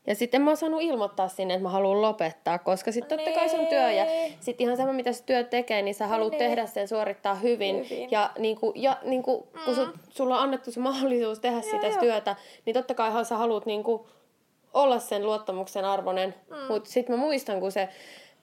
Ja 0.07 0.15
sitten 0.15 0.41
mä 0.41 0.49
oon 0.49 0.57
saanut 0.57 0.81
ilmoittaa 0.81 1.27
sinne, 1.27 1.53
että 1.53 1.63
mä 1.63 1.69
haluan 1.69 2.01
lopettaa, 2.01 2.59
koska 2.59 2.91
sitten 2.91 3.17
totta 3.17 3.33
kai 3.39 3.49
se 3.49 3.59
on 3.59 3.67
työ. 3.67 3.91
Ja 3.91 4.05
sitten 4.39 4.65
ihan 4.65 4.77
sama, 4.77 4.93
mitä 4.93 5.13
se 5.13 5.23
työ 5.23 5.43
tekee, 5.43 5.81
niin 5.81 5.95
sä 5.95 6.07
haluat 6.07 6.31
Nee. 6.31 6.39
tehdä 6.39 6.65
sen, 6.65 6.87
suorittaa 6.87 7.35
hyvin. 7.35 7.75
Hyvin. 7.89 8.11
Ja, 8.11 8.31
niinku, 8.37 8.73
ja 8.75 8.97
niinku, 9.03 9.47
kun 9.65 9.75
su, 9.75 9.87
sulla 10.09 10.37
on 10.37 10.43
annettu 10.43 10.71
se 10.71 10.79
mahdollisuus 10.79 11.39
tehdä 11.39 11.61
sitä 11.61 11.87
joo. 11.87 11.99
työtä, 11.99 12.35
niin 12.65 12.73
totta 12.73 12.93
kai 12.93 13.25
sä 13.25 13.37
haluat 13.37 13.65
niinku, 13.65 14.07
olla 14.73 14.99
sen 14.99 15.25
luottamuksen 15.25 15.85
arvoinen. 15.85 16.35
Mm. 16.49 16.73
Mutta 16.73 16.89
sitten 16.89 17.15
mä 17.15 17.21
muistan, 17.21 17.59
kun 17.59 17.71
se 17.71 17.89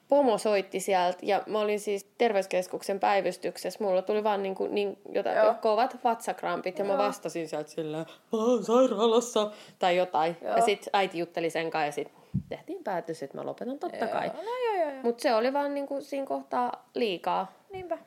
pomo 0.09 0.38
soitti 0.38 0.81
sieltä, 0.81 1.19
ja 1.23 1.42
mä 1.47 1.61
olin 1.61 1.81
siis 1.81 2.05
terveyskeskuksen 2.19 3.01
päivystyksessä. 3.01 3.85
Mulla 3.85 4.03
tuli 4.03 4.25
vaan 4.25 4.42
niinku, 4.42 4.66
niin 4.66 4.99
jotain 5.12 5.37
Joo. 5.37 5.55
kovat 5.61 5.97
vatsakrampit, 6.05 6.79
ja 6.79 6.85
mä 6.85 6.99
vastasin 6.99 7.49
sieltä 7.49 7.71
silleen, 7.71 8.07
mä 8.33 8.38
oon 8.38 8.64
sairaalassa, 8.64 9.51
tai 9.79 9.97
jotain. 9.97 10.37
Joo. 10.42 10.57
Ja 10.57 10.62
sitten 10.62 10.90
äiti 10.92 11.19
jutteli 11.19 11.51
sen 11.51 11.71
kanssa, 11.71 11.87
ja 11.87 11.92
sitten 11.92 12.14
tehtiin 12.49 12.85
päätös, 12.85 13.23
että 13.23 13.37
mä 13.37 13.47
lopetan 13.47 13.79
totta 13.79 14.07
kai. 14.07 14.29
No 14.29 14.35
joo, 14.42 14.75
joo, 14.75 14.90
joo. 14.90 15.03
Mutta 15.03 15.23
se 15.23 15.35
oli 15.35 15.53
vaan 15.53 15.75
niinku 15.75 16.01
siinä 16.01 16.27
kohtaa 16.27 16.88
liikaa. 16.95 17.53
Niinpä. 17.73 17.99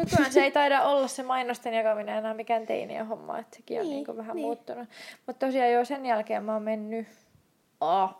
Nykyään 0.00 0.32
se 0.32 0.40
ei 0.40 0.50
taida 0.50 0.82
olla 0.82 1.08
se 1.08 1.22
mainosten 1.22 1.74
jakaminen 1.74 2.16
enää 2.16 2.34
mikään 2.34 2.66
teinien 2.66 3.06
homma, 3.06 3.38
että 3.38 3.56
sekin 3.56 3.80
on 3.80 3.84
Niin, 3.84 3.94
niinku 3.94 4.16
vähän 4.16 4.36
niin. 4.36 4.46
muuttunut. 4.46 4.88
Mutta 5.26 5.46
tosiaan 5.46 5.72
jo 5.72 5.84
sen 5.84 6.06
jälkeen 6.06 6.44
mä 6.44 6.52
oon 6.52 6.62
mennyt... 6.62 7.06
Oh. 7.80 8.10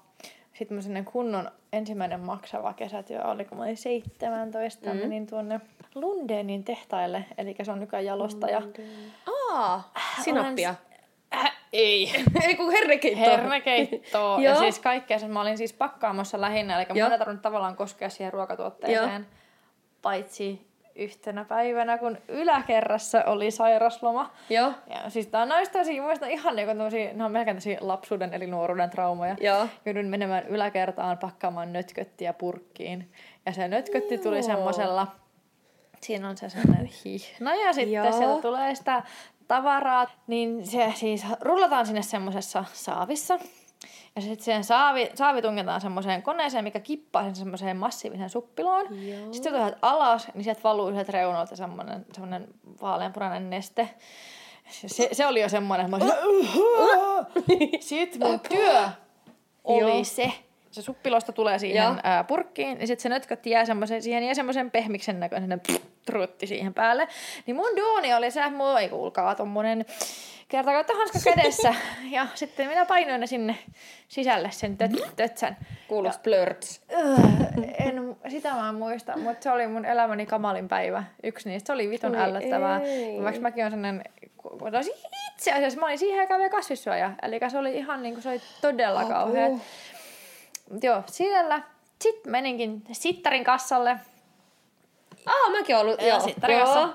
Sitten 0.59 0.83
sellainen 0.83 1.05
kunnon 1.05 1.51
ensimmäinen 1.73 2.21
maksava 2.21 2.73
kesätyö 2.73 3.25
oli, 3.25 3.45
kun 3.45 3.59
mä 3.59 3.65
olin 3.65 3.77
17. 3.77 4.95
Mm. 4.95 4.97
Menin 4.97 5.27
tuonne 5.27 5.61
Lundenin 5.95 6.65
tehtaille, 6.65 7.25
eli 7.39 7.57
se 7.63 7.73
on 7.73 7.81
nykyään 7.81 8.05
jalostaja. 8.05 8.63
Aa, 9.51 9.93
sinappia. 10.25 10.75
Äh, 11.35 11.57
ei. 11.73 12.11
Ei 12.47 12.57
kun 12.57 12.73
hernekeitto. 12.73 13.25
Hernekeittoa. 13.25 14.41
ja 14.41 14.55
siis 14.63 14.79
kaikkea 14.79 15.19
sen 15.19 15.31
mä 15.31 15.41
olin 15.41 15.59
siis 15.59 15.73
pakkaamossa 15.73 16.41
lähinnä, 16.41 16.77
eli 16.77 17.03
mun 17.03 17.13
ei 17.13 17.19
tarvinnut 17.19 17.43
tavallaan 17.43 17.77
koskea 17.77 18.09
siihen 18.09 18.33
ruokatuotteeseen. 18.33 19.27
Paitsi 20.03 20.68
yhtenä 20.99 21.45
päivänä, 21.45 21.99
kun 21.99 22.19
yläkerrassa 22.29 23.25
oli 23.27 23.51
sairasloma. 23.51 24.31
Joo. 24.51 24.73
Ja 24.91 25.11
siis 25.11 25.27
tää 25.27 25.43
on 25.43 25.49
noista 25.49 25.79
tosi, 25.79 26.01
muista 26.01 26.27
ihan 26.27 26.57
niinku 26.57 26.75
tämmösiä, 26.75 27.13
ne 27.13 27.25
on 27.25 27.33
melkein 27.33 27.55
tämmösiä 27.55 27.79
lapsuuden 27.81 28.35
eli 28.35 28.47
nuoruuden 28.47 28.91
traumoja. 28.91 29.37
Joo. 29.41 29.69
Joudun 29.87 30.07
menemään 30.07 30.47
yläkertaan 30.47 31.19
pakkaamaan 31.19 31.73
nötköttiä 31.73 32.33
purkkiin. 32.33 33.13
Ja 33.47 33.53
se 33.53 33.69
nötkötti 33.69 34.19
tuli 34.19 34.37
Joo. 34.37 34.43
semmosella, 34.43 35.07
siinä 36.01 36.29
on 36.29 36.37
se 36.37 36.49
sellainen 36.49 36.91
hihna 37.05 37.55
ja 37.55 37.73
sitten 37.73 37.93
Joo. 37.93 38.13
sieltä 38.13 38.43
tulee 38.43 38.75
sitä 38.75 39.03
tavaraa. 39.49 40.07
Niin 40.27 40.67
se 40.67 40.93
siis 40.97 41.27
rullataan 41.41 41.87
sinne 41.87 42.03
semmosessa 42.03 42.65
saavissa. 42.73 43.39
Ja 44.19 44.23
sitten 44.23 44.45
siihen 44.45 44.65
saavi, 44.65 45.11
saavi 45.15 45.43
tungetaan 45.43 45.81
semmoiseen 45.81 46.23
koneeseen, 46.23 46.65
mikä 46.65 46.81
kippaa 46.81 47.23
sen 47.23 47.37
semmoiseen 47.37 47.77
massiivisen 47.77 48.31
suppiloon. 48.31 49.09
Joo. 49.09 49.33
Sitten 49.33 49.53
kun 49.53 49.73
alas, 49.83 50.29
niin 50.35 50.45
sieltä 50.45 50.61
valuu 50.65 50.89
yhdeltä 50.89 51.13
reunalta 51.13 51.57
semmoinen, 51.57 52.07
semmoinen 52.13 52.49
vaaleanpunainen 52.83 53.51
neste. 53.51 53.89
Se, 54.71 55.09
se 55.13 55.27
oli 55.27 55.41
jo 55.41 55.49
semmoinen, 55.49 55.87
että 55.87 55.99
mä 55.99 56.05
olisin, 56.05 57.81
Sitten 57.89 58.29
mun 58.29 58.41
työ 58.41 58.89
oli 59.65 60.05
se. 60.05 60.33
Se 60.71 60.83
suppilosta 60.83 61.33
tulee 61.33 61.59
siihen 61.59 61.85
Joo. 61.85 61.97
ää, 62.03 62.25
purkkiin, 62.25 62.79
niin 62.79 62.87
sitten 62.87 63.03
se 63.03 63.09
nötkötti 63.09 63.51
jää 63.51 63.65
semmoisen, 63.65 64.03
siihen 64.03 64.25
jää 64.25 64.35
semmoisen 64.35 64.71
pehmiksen 64.71 65.21
näköinen 65.21 65.61
trutti 66.07 66.47
siihen 66.47 66.75
päälle. 66.75 67.09
Niin 67.47 67.57
mun 67.57 67.77
duuni 67.77 68.15
oli 68.15 68.31
se, 68.31 68.51
moi 68.51 68.89
kuulkaa, 68.89 69.35
tommonen 69.35 69.85
kertakautta 70.49 70.95
hanska 70.95 71.19
kädessä. 71.25 71.75
ja 72.11 72.27
sitten 72.35 72.69
minä 72.69 72.85
painoin 72.85 73.21
ne 73.21 73.27
sinne 73.27 73.59
sisälle 74.09 74.51
sen 74.51 74.77
töt, 74.77 74.91
tötsän. 75.17 75.57
Kuuluu 75.89 76.13
splurts. 76.13 76.81
Öh, 76.93 77.21
en, 77.79 78.17
sitä 78.29 78.55
mä 78.55 78.69
en 78.69 78.75
muista, 78.75 79.17
mutta 79.17 79.43
se 79.43 79.51
oli 79.51 79.67
mun 79.67 79.85
elämäni 79.85 80.27
kamalin 80.27 80.69
päivä. 80.69 81.05
Yksi 81.23 81.49
niistä 81.49 81.67
se 81.67 81.73
oli 81.73 81.91
vitun 81.91 82.17
Oi 82.17 82.23
ällöttävää. 82.23 82.81
ei. 82.81 83.23
Vaikka 83.23 83.41
mäkin 83.41 83.65
on 83.65 83.71
sellainen, 83.71 84.05
itse 85.33 85.53
asiassa, 85.53 85.81
mä 85.81 85.87
olin 85.87 85.99
siihen 85.99 86.21
aikaan 86.21 86.39
vielä 86.39 86.51
kasvissyöjä. 86.51 87.13
Eli 87.23 87.41
se 87.49 87.59
oli 87.59 87.77
ihan 87.77 88.03
niin 88.03 88.15
kuin, 88.15 88.23
se 88.23 88.29
oli 88.29 88.41
todella 88.61 89.01
Apua. 89.01 89.13
kauhea. 89.13 89.49
Mut 90.73 90.85
joo, 90.85 91.03
siellä. 91.07 91.63
Sitten 92.01 92.33
meninkin 92.33 92.83
sittarin 92.93 93.45
kassalle. 93.45 93.97
Aa, 95.27 95.51
mäkin 95.51 95.77
oon 95.77 95.87
ollut. 95.87 96.01
Joo, 96.01 96.09
Joo. 96.11 96.21
sittarin 96.21 96.59
kassa. 96.61 96.89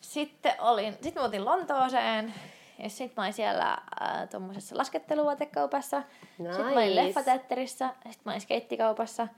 Sitten 0.00 0.52
olin, 0.58 0.92
sitten 0.92 1.14
mä 1.14 1.22
otin 1.22 1.44
Lontooseen. 1.44 2.34
Ja 2.82 2.90
sitten 2.90 3.12
mä 3.16 3.22
olin 3.22 3.32
siellä 3.32 3.70
äh, 4.02 4.28
tuommoisessa 4.30 4.76
lasketteluvaatekaupassa. 4.78 6.02
Sitten 6.20 6.46
mä 6.60 6.66
olin 6.72 6.76
Nice. 6.88 6.94
leffateatterissa. 7.04 7.88
Sitten 7.88 8.22
mä 8.24 8.30
olin 8.32 8.40
skeittikaupassa. 8.40 9.28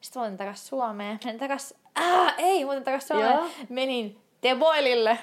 Sitten 0.00 0.20
mä 0.22 0.26
otin 0.26 0.38
takas 0.38 0.66
Suomeen. 0.68 1.18
Menin 1.24 1.40
takas... 1.40 1.74
Ah, 1.94 2.34
ei, 2.38 2.64
mä 2.64 2.70
otin 2.70 2.84
takas 2.84 3.08
Suomeen. 3.08 3.30
Joo. 3.34 3.46
Menin 3.68 4.20
Teboilille. 4.40 5.18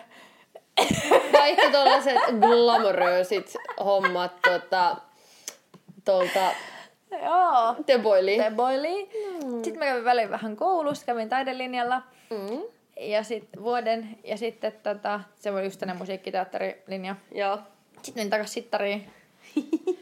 Vaihto 1.34 1.72
tollaset 1.72 2.17
glamoröösit 2.39 3.56
hommat 3.86 4.32
tota, 4.41 4.95
tuolta 6.06 6.52
Joo. 7.12 7.76
Teboiliin. 7.86 8.43
Teboiliin. 8.43 9.10
Mm. 9.43 9.63
Sitten 9.63 9.80
mä 9.80 9.86
kävin 9.86 10.06
väliin 10.06 10.30
vähän 10.30 10.56
koulussa, 10.56 11.06
kävin 11.06 11.30
taidelinjalla. 11.30 12.02
Mm. 12.30 12.62
Ja 13.00 13.24
sitten 13.24 13.63
vuoden, 13.63 14.17
ja 14.24 14.38
sitten 14.38 14.74
tota, 14.84 15.19
se 15.36 15.52
oli 15.52 15.63
just 15.63 15.80
tänne 15.80 15.93
musiikkiteatterilinja. 15.93 17.15
Joo. 17.36 17.60
Sitten 18.02 18.13
menin 18.15 18.30
takas 18.30 18.54
sittariin. 18.54 19.10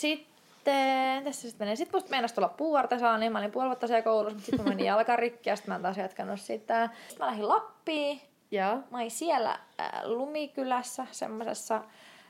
sitten, 0.00 1.24
tässä 1.24 1.42
sitten 1.42 1.66
menee. 1.66 1.76
Sitten 1.76 1.96
musta 1.96 2.10
meinasi 2.10 2.34
tulla 2.34 2.48
puuartesaani. 2.48 3.30
Mä 3.30 3.38
olin 3.38 3.50
puoli 3.50 3.68
vuotta 3.68 3.86
siellä 3.86 4.02
koulussa, 4.02 4.34
mutta 4.34 4.46
sitten 4.46 4.64
mä 4.64 4.68
menin 4.68 4.86
jalkarikki 4.86 5.50
ja 5.50 5.56
sitten 5.56 5.72
mä 5.72 5.76
en 5.76 5.82
taas 5.82 5.96
jatkanut 5.96 6.40
sitä. 6.40 6.88
Sitten 7.08 7.26
mä 7.26 7.30
lähdin 7.30 7.48
Lappiin. 7.48 8.20
Joo. 8.50 8.76
Mä 8.90 8.98
olin 8.98 9.10
siellä 9.10 9.58
äh, 9.80 9.90
Lumikylässä, 10.04 11.06
semmosessa, 11.10 11.84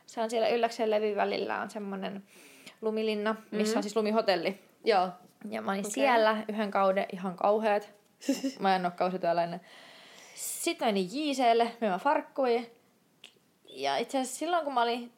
se 0.06 0.20
on 0.20 0.30
siellä 0.30 0.48
Ylläksen 0.48 0.90
levyn 0.90 1.16
välillä 1.16 1.60
on 1.60 1.70
semmonen 1.70 2.22
lumilinna, 2.80 3.36
missä 3.50 3.78
on 3.78 3.82
siis 3.82 3.96
lumihotelli. 3.96 4.60
Joo. 4.84 5.08
Ja 5.48 5.62
mä 5.62 5.70
olin 5.70 5.80
okay. 5.80 5.90
siellä 5.90 6.44
yhden 6.48 6.70
kauden 6.70 7.06
ihan 7.12 7.36
kauheat. 7.36 7.90
Mä 8.60 8.76
en 8.76 8.84
oo 8.84 8.90
kausityöläinen. 8.96 9.60
Sitten 10.34 10.88
menin 10.88 11.08
JClle 11.12 11.72
myymään 11.80 12.00
farkkuja. 12.00 12.62
Ja 13.68 13.96
itse 13.96 14.18
asiassa 14.18 14.38
silloin, 14.38 14.64
kun 14.64 14.74
mä 14.74 14.82
olin, 14.82 15.12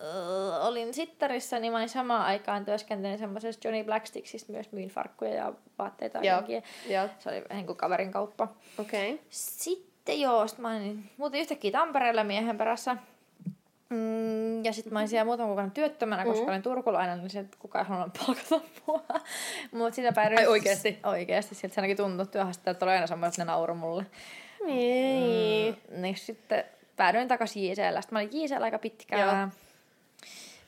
äh, 0.00 0.66
olin 0.66 0.94
sittarissa, 0.94 1.58
niin 1.58 1.72
mä 1.72 1.78
olin 1.78 1.88
samaan 1.88 2.22
aikaan 2.22 2.64
työskentelin 2.64 3.18
semmoisessa 3.18 3.60
Johnny 3.64 3.84
Blacksticksissa 3.84 4.52
myös 4.52 4.72
myin 4.72 4.88
farkkuja 4.88 5.34
ja 5.34 5.52
vaatteita 5.78 6.18
ja 6.18 6.42
Joo. 6.48 6.62
Joo. 6.88 7.08
Se 7.18 7.28
oli 7.28 7.44
vähän 7.50 7.66
kuin 7.66 7.76
kaverin 7.76 8.12
kauppa. 8.12 8.48
Okei. 8.78 9.14
Okay. 9.14 9.24
Sitten 9.30 10.20
joo, 10.20 10.48
sit 10.48 10.58
mä 10.58 10.76
olin, 10.76 11.10
muutin 11.16 11.40
yhtäkkiä 11.40 11.70
Tampereelle 11.70 12.24
miehen 12.24 12.58
perässä. 12.58 12.96
Mm, 13.90 14.64
ja 14.64 14.72
sitten 14.72 14.92
mä 14.92 14.98
olin 14.98 15.08
siellä 15.08 15.24
muutaman 15.24 15.48
kuukauden 15.48 15.70
työttömänä, 15.70 16.24
koska 16.24 16.42
Mm. 16.44 16.48
olin 16.50 16.62
turkulainen, 16.62 17.18
niin 17.18 17.30
sit 17.30 17.56
kukaan 17.56 17.84
ei 17.84 17.88
halunnut 17.88 18.18
palkata 18.26 18.60
mua. 18.86 19.02
Mutta 19.72 19.94
sitä 19.96 20.12
päädyin... 20.12 20.38
Ai 20.38 20.46
oikeesti? 20.46 20.98
Oikeesti, 21.04 21.54
siltä 21.54 21.74
se 21.74 21.80
ainakin 21.80 21.96
tuntui 21.96 22.26
työhaastattelut 22.26 22.82
oli 22.82 22.90
aina 22.92 23.06
semmoinen, 23.06 23.28
että 23.28 23.44
ne 23.44 23.50
nauroi 23.50 23.76
mulle. 23.76 24.06
Niin. 24.66 25.76
Mm, 25.90 26.02
niin 26.02 26.16
sitten 26.16 26.64
päädyin 26.96 27.28
takaisin 27.28 27.68
JCllä. 27.70 28.00
Sitten 28.00 28.16
mä 28.16 28.18
olin 28.18 28.42
JCllä 28.42 28.64
aika 28.64 28.78
pitkään. 28.78 29.38
Joo. 29.38 29.48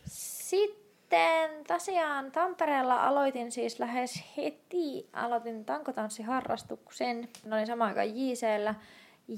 Sitten 0.06 1.50
tosiaan 1.66 2.32
Tampereella 2.32 3.06
aloitin 3.06 3.52
siis 3.52 3.78
lähes 3.78 4.22
heti, 4.36 5.08
aloitin 5.12 5.64
tankotanssiharrastuksen. 5.64 7.28
Mä 7.46 7.54
olin 7.54 7.66
samaan 7.66 7.88
aikaan 7.88 8.08
JCllä. 8.16 8.74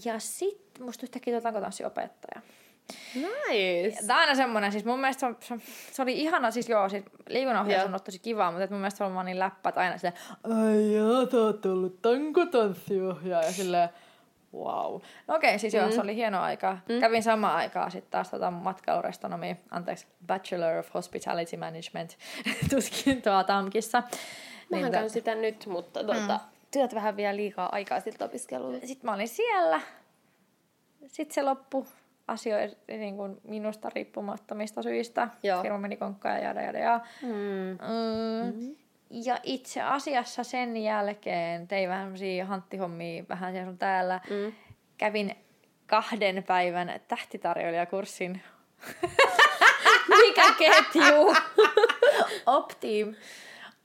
Ja 0.04 0.18
sitten 0.18 0.84
musta 0.84 1.04
yhtäkkiä 1.06 1.32
tuli 1.32 1.42
tankotanssiopettaja. 1.42 2.42
Nice. 3.14 3.96
Tämä 4.06 4.14
on 4.14 4.20
aina 4.20 4.34
semmoinen, 4.34 4.72
siis 4.72 4.84
mun 4.84 5.00
mielestä 5.00 5.20
se, 5.40 5.54
on- 5.54 5.60
se, 5.92 6.02
oli 6.02 6.12
ihana, 6.20 6.50
siis 6.50 6.68
joo, 6.68 6.88
siis 6.88 7.04
liikunnanohjaus 7.28 7.78
Joo. 7.78 7.84
on 7.84 7.90
ollut 7.90 8.04
tosi 8.04 8.18
kivaa, 8.18 8.50
mutta 8.52 8.66
mun 8.70 8.78
mielestä 8.80 8.98
se 8.98 9.04
on 9.04 9.14
vaan 9.14 9.26
niin 9.26 9.38
läppä, 9.38 9.68
että 9.68 9.80
aina 9.80 9.98
silleen, 9.98 10.20
ai 10.44 10.94
jaa, 10.94 11.30
sä 11.30 11.36
oot 11.36 11.66
ollut 11.66 12.02
tankotanssiohjaaja, 12.02 13.52
silleen, 13.52 13.88
wow. 14.54 15.00
No 15.28 15.34
okei, 15.34 15.58
siis 15.58 15.74
joo, 15.74 15.86
Mm. 15.86 15.92
se 15.92 16.00
oli 16.00 16.14
hieno 16.16 16.40
aika. 16.42 16.78
Mm. 16.88 17.00
Kävin 17.00 17.22
samaan 17.22 17.56
aikaan 17.56 17.90
sitten 17.90 18.10
taas 18.10 18.30
tota 18.30 18.50
matkailurestonomi, 18.50 19.56
anteeksi, 19.70 20.06
Bachelor 20.26 20.76
of 20.78 20.94
Hospitality 20.94 21.56
Management 21.56 22.16
tutkintoa 22.70 23.44
TAMKissa. 23.44 24.02
Mä 24.70 24.76
Niin, 24.76 24.92
käyn 24.92 25.10
sitä 25.10 25.34
nyt, 25.34 25.66
mutta 25.66 26.04
tuota, 26.04 26.40
työt 26.70 26.94
vähän 26.94 27.16
vielä 27.16 27.36
liikaa 27.36 27.68
aikaa 27.72 28.00
siltä 28.00 28.24
opiskelulle. 28.24 28.78
Sitten 28.86 29.10
mä 29.10 29.14
olin 29.14 29.28
siellä. 29.28 29.80
Sitten 31.06 31.34
se 31.34 31.42
loppu 31.42 31.86
asioista 32.32 32.78
niin 32.88 33.16
kuin 33.16 33.36
minusta 33.44 33.90
riippumattomista 33.94 34.82
syistä. 34.82 35.28
Joo. 35.42 35.62
Firma 35.62 35.78
meni 35.78 35.96
konkkaan 35.96 36.36
ja 36.36 36.42
jada 36.42 36.62
jada 36.62 36.78
ja. 36.78 37.00
Mm. 37.22 37.28
Mm. 37.28 38.64
Mm. 38.64 38.76
Ja 39.10 39.38
itse 39.42 39.82
asiassa 39.82 40.44
sen 40.44 40.76
jälkeen 40.76 41.68
tein 41.68 41.88
vähän 41.88 42.04
semmosia 42.04 42.46
hanttihommia 42.46 43.24
vähän 43.28 43.52
siellä 43.52 43.70
sun 43.70 43.78
täällä. 43.78 44.20
Mm. 44.30 44.52
Kävin 44.98 45.36
kahden 45.86 46.44
päivän 46.46 47.00
tähtitarjoilijakurssin 47.08 48.42
Mikä 50.20 50.54
ketju? 50.58 51.34
Optim. 52.46 53.14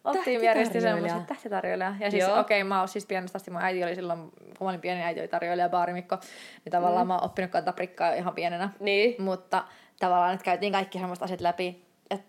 Optim 0.07 0.43
järjesti 0.43 0.81
semmoisen 0.81 1.25
tähtitarjoilija. 1.25 1.95
Ja 1.99 2.11
siis 2.11 2.27
okei, 2.27 2.39
okay, 2.39 2.63
mä 2.63 2.79
oon 2.79 2.87
siis 2.87 3.05
pienestä 3.05 3.37
asti, 3.37 3.51
mun 3.51 3.61
äiti 3.61 3.83
oli 3.83 3.95
silloin, 3.95 4.19
kun 4.19 4.65
mä 4.65 4.69
olin 4.69 4.81
pieni, 4.81 5.03
äiti 5.03 5.19
oli 5.19 5.27
tarjoilija 5.27 5.69
baarimikko. 5.69 6.17
Niin 6.65 6.71
tavallaan 6.71 7.05
mm. 7.05 7.07
mä 7.07 7.15
oon 7.15 7.23
oppinut 7.23 7.51
kantaa 7.51 7.73
prikkaa 7.73 8.13
ihan 8.13 8.33
pienenä. 8.33 8.69
niin. 8.79 9.21
Mutta 9.21 9.63
tavallaan 9.99 10.31
nyt 10.31 10.43
käytiin 10.43 10.73
kaikki 10.73 10.99
semmoista 10.99 11.25
asiat 11.25 11.41
läpi. 11.41 11.85
Et 12.09 12.21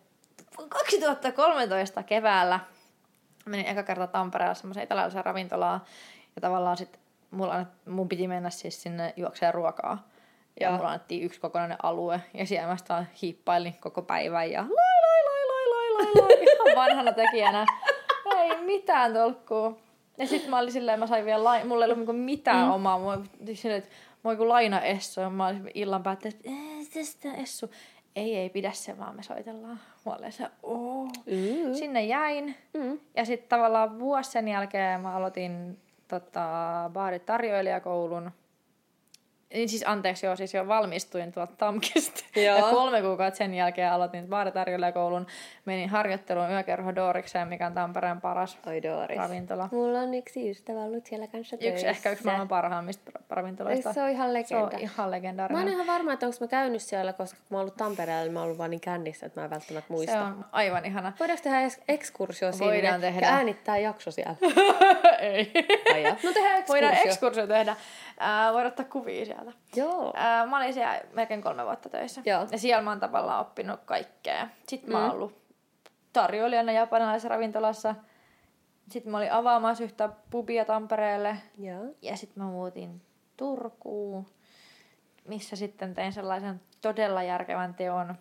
2013 0.68 2.03
keväällä 2.03 2.61
menin 3.47 3.66
eka 3.66 3.83
kerta 3.83 4.07
Tampereella 4.07 4.55
semmoiseen 4.55 4.85
italialaiseen 4.85 5.24
ravintolaan. 5.24 5.81
Ja 6.37 6.41
tavallaan 6.41 6.76
sit 6.76 6.99
mulla, 7.31 7.66
mun 7.87 8.09
piti 8.09 8.29
mennä 8.29 8.51
siis 8.51 8.83
sinne 8.83 9.12
juokseen 9.16 9.55
ruokaa. 9.55 10.09
Ja 10.61 10.68
Joo. 10.68 10.76
mulla 10.76 10.89
annettiin 10.89 11.22
yksi 11.22 11.41
kokonainen 11.41 11.79
alue. 11.83 12.20
Ja 12.35 12.47
siellä 12.47 12.68
mä 12.68 12.76
sitä 12.76 13.05
hiippailin 13.22 13.76
koko 13.81 14.03
päivän 14.03 14.51
ja 14.51 14.61
lai 14.61 15.03
lai 15.03 15.24
lai 15.24 15.47
lai 15.47 15.66
lai 15.70 15.97
ihan 16.16 16.76
vanhana 16.76 17.12
tekijänä. 17.12 17.66
Ei 18.36 18.62
mitään 18.62 19.12
tolkkuu. 19.12 19.78
Ja 20.18 20.26
sitten 20.26 20.50
mä 20.50 20.59
olin 20.59 20.72
silleen, 20.72 20.98
mä 20.98 21.06
sain 21.06 21.24
vielä, 21.24 21.44
lai... 21.44 21.64
mulla 21.64 21.84
ei 21.84 21.86
ollut 21.86 21.98
niinku 21.98 22.24
mitään 22.24 22.66
mm. 22.66 22.72
omaa. 22.72 22.98
Mä 22.98 23.18
silleen, 23.54 23.78
että 23.78 23.94
mä 24.24 24.30
olin 24.30 24.38
kuin 24.38 24.48
laina 24.48 24.80
Essu. 24.80 25.20
Ja 25.20 25.30
mä 25.30 25.46
olin 25.46 25.70
illan 25.74 26.02
päättein, 26.02 26.34
että 26.34 26.50
tästä 26.94 27.34
Essu. 27.34 27.70
Ei, 28.16 28.36
ei 28.36 28.50
pidä 28.50 28.72
se, 28.72 28.98
vaan 28.98 29.16
me 29.16 29.22
soitellaan. 29.22 29.80
Mä 30.06 30.12
olin 30.12 30.32
se, 30.32 30.44
oo. 30.62 31.04
Mm. 31.04 31.74
Sinne 31.74 32.04
jäin. 32.04 32.56
Mm. 32.74 32.98
Ja 33.16 33.24
sitten 33.24 33.48
tavallaan 33.48 33.98
vuosi 33.98 34.30
sen 34.30 34.48
jälkeen 34.48 35.00
mä 35.00 35.12
aloitin 35.16 35.78
tota, 36.09 36.50
baaritarjoilijakoulun. 36.92 38.30
Niin 39.55 39.68
siis 39.68 39.84
anteeksi, 39.86 40.26
joo, 40.26 40.36
siis 40.36 40.55
jo 40.55 40.68
valmistuin 40.68 41.32
tuolta 41.32 41.53
Tamkista. 41.57 42.24
Joo. 42.40 42.57
Ja 42.57 42.62
kolme 42.62 43.03
kuukautta 43.03 43.38
sen 43.38 43.55
jälkeen 43.55 43.92
aloitin 43.92 44.26
baaritarjoilijakoulun. 44.28 45.26
Menin 45.64 45.88
harjoitteluun 45.88 46.51
yökerho 46.51 46.94
Doorikseen, 46.94 47.49
mikä 47.49 47.66
on 47.66 47.74
Tampereen 47.74 48.20
paras 48.20 48.59
Oi 48.66 48.82
Dooris. 48.82 49.18
ravintola. 49.18 49.68
Mulla 49.72 49.99
on 50.01 50.14
yksi 50.14 50.51
ystävä 50.51 50.78
ollut 50.80 51.07
siellä 51.07 51.26
kanssa 51.26 51.57
Yksi, 51.57 51.68
töissä. 51.68 51.88
ehkä 51.88 52.11
yksi 52.11 52.24
maailman 52.24 52.49
parhaimmista 52.49 53.11
ravintoloista. 53.30 53.92
Se 53.92 54.03
on 54.03 54.09
ihan 54.11 54.28
Se 54.28 54.32
legenda. 54.32 54.64
on 54.76 54.78
ihan 54.82 55.07
Mä 55.07 55.11
legendaarinen. 55.11 55.62
oon 55.64 55.72
ihan 55.72 55.86
varma, 55.86 56.12
että 56.12 56.26
onko 56.26 56.38
mä 56.40 56.46
käynyt 56.46 56.82
siellä, 56.82 57.12
koska 57.12 57.36
kun 57.38 57.46
mä 57.51 57.57
oon 57.57 57.61
ollut 57.61 57.76
Tampereella, 57.76 58.22
niin 58.22 58.32
mä 58.32 58.38
oon 58.38 58.44
ollut 58.44 58.59
vaan 58.59 58.70
niin 58.70 58.80
kännissä, 58.80 59.26
että 59.26 59.40
mä 59.40 59.44
en 59.44 59.51
välttämättä 59.51 59.92
muista. 59.92 60.12
Se 60.12 60.18
on 60.18 60.44
aivan 60.53 60.84
ihana. 60.84 61.12
Voidaanko 61.20 61.42
tehdä 61.42 61.61
eks- 61.66 61.80
ekskursio 61.88 62.53
sinne 62.53 62.66
Voidaan 62.66 63.01
tehdä. 63.01 63.26
ja 63.26 63.32
äänittää 63.32 63.78
jakso 63.78 64.11
siellä? 64.11 64.34
Ei. 65.20 65.53
Ai. 65.94 66.03
No 66.22 66.32
tehdään 66.34 66.64
Voidaan 66.68 66.92
ekskursio. 66.92 67.11
ekskursio 67.12 67.46
tehdä. 67.46 67.76
Ää, 68.19 68.53
voidaan 68.53 68.73
ottaa 68.73 68.85
kuvia 68.85 69.25
sieltä. 69.25 69.53
Joo. 69.77 70.12
Ää, 70.16 70.47
mä 70.47 70.57
olin 70.57 70.75
siellä 70.75 71.01
melkein 71.12 71.43
kolme 71.43 71.64
vuotta 71.64 71.89
töissä. 71.89 72.23
Joo. 72.25 72.47
Ja 72.53 72.59
siellä 72.59 72.83
mä 72.83 72.91
oon 72.91 73.01
tavallaan 73.01 73.41
oppinut 73.41 73.81
kaikkea. 73.85 74.49
Sitten 74.69 74.93
mä 74.93 75.03
oon 75.03 75.11
ollut 75.11 75.39
tarjoilijana 76.12 76.73
japanilaisessa 76.73 77.29
ravintolassa. 77.29 77.95
Sitten 78.91 79.11
mä 79.11 79.19
olin 79.19 79.33
avaamassa 79.33 79.85
yhtä 79.85 80.09
pubia 80.31 80.64
Tampereelle. 80.64 81.37
Joo. 81.59 81.85
Ja 82.03 82.16
sitten 82.16 82.43
mä 82.43 82.49
muutin 82.49 83.03
Turkuun, 83.37 84.27
missä 85.29 85.57
sitten 85.57 85.95
tein 85.95 86.12
sellaisen 86.12 86.61
todella 86.81 87.23
järkevän 87.23 87.75
teon, 87.75 88.14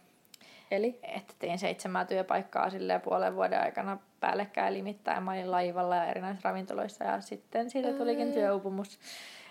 Eli? 0.71 0.99
että 1.03 1.33
tein 1.39 1.59
seitsemää 1.59 2.05
työpaikkaa 2.05 2.69
silleen 2.69 3.01
puolen 3.01 3.35
vuoden 3.35 3.61
aikana 3.61 3.97
päällekkäin 4.19 4.73
limittäin. 4.73 5.23
Mä 5.23 5.31
olin 5.31 5.51
laivalla 5.51 5.95
ja 5.95 6.05
erinäisissä 6.05 6.49
ravintoloissa 6.49 7.03
ja 7.03 7.21
sitten 7.21 7.69
siitä 7.69 7.93
tulikin 7.93 8.33
työuupumus 8.33 8.99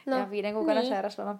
No, 0.06 0.18
ja 0.18 0.30
viiden 0.30 0.54
kuukauden 0.54 0.82
niin. 0.82 0.92
sairausloma. 0.92 1.34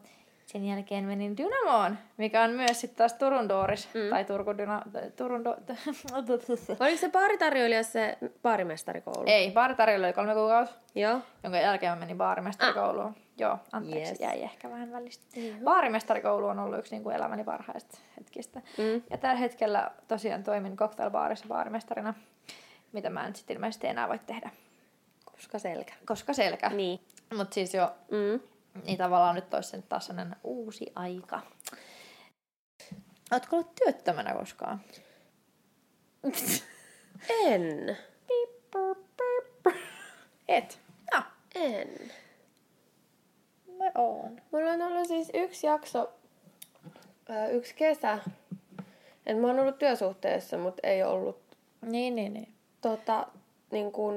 Sen 0.47 0.65
jälkeen 0.65 1.05
menin 1.05 1.37
Dynamoon, 1.37 1.99
mikä 2.17 2.43
on 2.43 2.51
myös 2.51 2.81
sitten 2.81 2.99
taas 2.99 3.13
Turun 3.13 3.49
Dooris, 3.49 3.89
mm. 3.95 4.11
tai 4.11 4.25
Turku 4.25 4.59
Dyna, 4.59 4.83
Turun 5.17 5.45
do, 5.45 5.51
Oliko 6.81 6.97
se 6.99 7.09
baaritarjoilija 7.09 7.83
se 7.83 8.19
baarimestarikoulu? 8.43 9.23
Ei, 9.27 9.51
baaritarjolla 9.51 10.07
oli 10.07 10.13
kolme 10.13 10.35
kuukautta, 10.35 10.75
Joo. 10.95 11.19
jonka 11.43 11.59
jälkeen 11.59 11.93
mä 11.93 11.97
menin 11.97 12.17
baarimestarikouluun. 12.19 13.15
Joo, 13.39 13.59
anteeksi, 13.73 14.11
Yes. 14.11 14.21
jäi 14.21 14.43
ehkä 14.43 14.71
vähän 14.71 14.93
välistä. 14.93 15.25
Baarimestarikoulu 15.65 16.47
on 16.47 16.59
ollut 16.59 16.79
yksi 16.79 16.95
niin 16.95 17.03
kuin 17.03 17.17
elämäni 17.17 17.45
parhaista 17.45 17.99
hetkistä. 18.17 18.61
Mm. 18.79 19.03
Ja 19.11 19.19
tällä 19.19 19.37
hetkellä 19.37 19.91
tosiaan 20.09 20.45
toimin 20.45 20.77
cocktailbaarissa 20.77 21.47
baarimestarina, 21.49 22.15
mitä 22.93 23.11
mä 23.11 23.27
en 23.27 23.37
sitten 23.37 23.55
ilmeisesti 23.57 23.87
enää 23.87 24.09
voi 24.09 24.19
tehdä, 24.27 24.51
Koska 25.33 25.59
selkä. 25.59 25.93
koska 26.07 26.33
selkä. 26.33 26.69
Niin. 26.69 27.01
Mutta 27.37 27.55
siis 27.55 27.75
jo, 27.75 27.91
Mm. 28.11 28.41
Niin 28.85 28.99
tavallaan 28.99 29.35
nyt 29.35 29.55
olisi 29.55 29.69
sen 29.71 29.83
taas 29.83 30.07
sellainen 30.07 30.37
uusi 30.45 30.93
aika. 30.95 31.41
Ootko 33.33 33.57
ollut 33.57 33.75
työttömänä 33.75 34.35
koskaan? 34.35 34.81
En. 37.31 37.97
Et. 40.49 40.79
No, 41.15 41.23
En. 41.55 41.89
mä 43.79 43.91
oon. 43.95 44.41
Mulla 44.53 44.71
on 44.71 44.83
ollut 44.83 45.09
siis 45.09 45.31
yksi 45.35 45.67
jakso, 45.67 46.13
yksi 47.53 47.75
kesä. 47.75 48.19
Et 49.27 49.41
mä 49.41 49.47
oon 49.47 49.59
ollut 49.61 49.79
työsuhteessa, 49.79 50.59
mutta 50.59 50.81
ei 50.89 51.03
ollut 51.03 51.41
Niin, 51.83 52.15
niin, 52.15 52.35
niin. 52.35 52.55
tota, 52.81 53.27
niin 53.71 53.93
kun, 53.93 54.15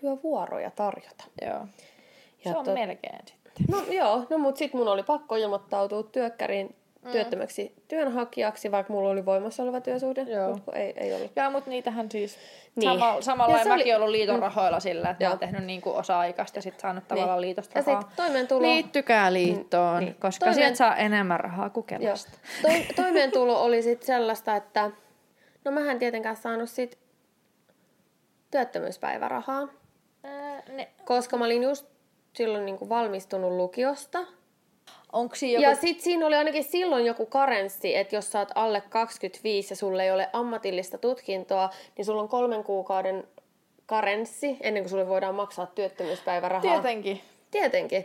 työvuoroja 0.00 0.70
tarjota. 0.70 1.24
Joo. 1.42 1.66
Ja 2.44 2.52
Se 2.52 2.58
on 2.58 2.66
tot- 2.66 2.72
melkein 2.74 3.24
sitten. 3.58 3.76
No 3.78 3.92
joo, 3.92 4.26
no 4.30 4.38
mut 4.38 4.56
sit 4.56 4.74
mun 4.74 4.88
oli 4.88 5.02
pakko 5.02 5.36
ilmoittautua 5.36 6.02
työkkäriin 6.02 6.76
mm. 7.04 7.10
työttömäksi 7.12 7.74
työnhakijaksi, 7.88 8.70
vaikka 8.70 8.92
mulla 8.92 9.10
oli 9.10 9.24
voimassa 9.24 9.62
oleva 9.62 9.80
työsuhde, 9.80 10.22
Joo. 10.22 10.48
mut 10.50 10.60
kun 10.64 10.76
ei, 10.76 10.92
ei 10.96 11.14
ollut. 11.14 11.32
Joo, 11.36 11.50
mutta 11.50 11.70
niitähän 11.70 12.10
siis 12.10 12.36
Niin. 12.36 12.88
niin. 12.88 13.00
sama, 13.00 13.20
samalla 13.22 13.56
Ja 13.58 13.62
se 13.64 13.72
oli- 13.72 13.78
mäkin 13.78 13.96
ollut 13.96 14.08
liiton 14.08 14.38
rahoilla 14.38 14.80
sillä, 14.80 15.10
että 15.10 15.24
mä 15.24 15.26
Joo. 15.26 15.32
oon 15.32 15.38
tehnyt 15.38 15.64
niin 15.64 15.80
kuin 15.80 15.96
osa-aikaista 15.96 16.58
ja 16.58 16.62
sitten 16.62 16.80
saanut 16.80 17.08
tavallaan 17.08 17.40
liitosta 17.40 17.78
Ja 17.78 17.84
rahaa. 17.86 18.02
sit 18.02 18.16
toimeentulo... 18.16 18.62
Liittykää 18.62 19.32
liittoon, 19.32 19.94
Mm, 19.94 19.98
niin. 20.00 20.06
niin. 20.12 20.20
koska 20.20 20.44
Toimeen- 20.46 20.54
sieltä 20.54 20.76
saa 20.76 20.96
enemmän 20.96 21.40
rahaa 21.40 21.70
kuin. 21.70 21.86
Kelasta. 21.86 22.30
Toi, 22.62 22.84
toimeentulo 22.96 23.62
oli 23.62 23.82
sit 23.82 24.02
sellaista, 24.02 24.56
että 24.56 24.90
no 25.64 25.70
mä 25.70 25.90
en 25.90 25.98
tietenkään 25.98 26.36
saanut 26.36 26.70
sit 26.70 26.98
työttömyyspäivärahaa, 28.50 29.68
Ää, 30.24 30.62
ne, 30.72 30.88
koska 31.04 31.36
mä 31.36 31.44
olin 31.44 31.62
just 31.62 31.86
silloin 32.32 32.66
niinku 32.66 32.88
valmistunut 32.88 33.52
lukiosta. 33.52 34.18
onko 35.12 35.34
siinä 35.34 35.62
Ja 35.62 35.70
joku... 35.70 35.80
sit 35.80 36.00
siinä 36.00 36.26
oli 36.26 36.34
ainakin 36.34 36.64
silloin 36.64 37.06
joku 37.06 37.26
karenssi, 37.26 37.96
että 37.96 38.16
jos 38.16 38.32
sä 38.32 38.38
oot 38.38 38.48
alle 38.54 38.80
25 38.80 39.72
ja 39.72 39.76
sulle 39.76 40.04
ei 40.04 40.10
ole 40.10 40.28
ammatillista 40.32 40.98
tutkintoa, 40.98 41.70
niin 41.96 42.04
sulla 42.04 42.22
on 42.22 42.28
kolmen 42.28 42.64
kuukauden 42.64 43.24
karenssi 43.86 44.56
ennen 44.60 44.82
kuin 44.82 44.90
sulle 44.90 45.08
voidaan 45.08 45.34
maksaa 45.34 45.66
työttömyyspäivärahaa. 45.66 46.72
Tietenkin. 46.72 47.20
Tietenkin. 47.50 48.04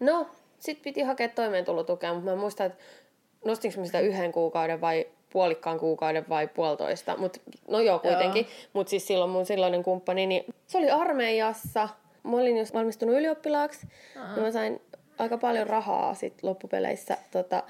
No, 0.00 0.26
sit 0.58 0.82
piti 0.82 1.02
hakea 1.02 1.28
toimeentulotukea, 1.28 2.12
mutta 2.12 2.24
mä 2.24 2.32
en 2.32 2.38
muista, 2.38 2.64
että 2.64 2.84
nostinko 3.44 3.80
mä 3.80 3.86
sitä 3.86 4.00
yhden 4.00 4.32
kuukauden 4.32 4.80
vai 4.80 5.06
puolikkaan 5.32 5.78
kuukauden 5.78 6.24
vai 6.28 6.48
puolitoista. 6.48 7.16
Mut, 7.16 7.40
no 7.68 7.80
joo, 7.80 7.98
kuitenkin. 7.98 8.46
Mutta 8.72 8.90
siis 8.90 9.06
silloin 9.06 9.30
mun 9.30 9.46
silloinen 9.46 9.82
kumppani, 9.82 10.26
niin 10.26 10.44
se 10.66 10.78
oli 10.78 10.90
armeijassa. 10.90 11.88
Mä 12.30 12.36
olin 12.36 12.58
just 12.58 12.74
valmistunut 12.74 13.16
ylioppilaaksi. 13.16 13.86
Ja 14.36 14.42
mä 14.42 14.50
sain 14.50 14.80
aika 15.18 15.38
paljon 15.38 15.66
rahaa 15.66 16.14
sit 16.14 16.42
loppupeleissä 16.42 17.16
tota, 17.30 17.62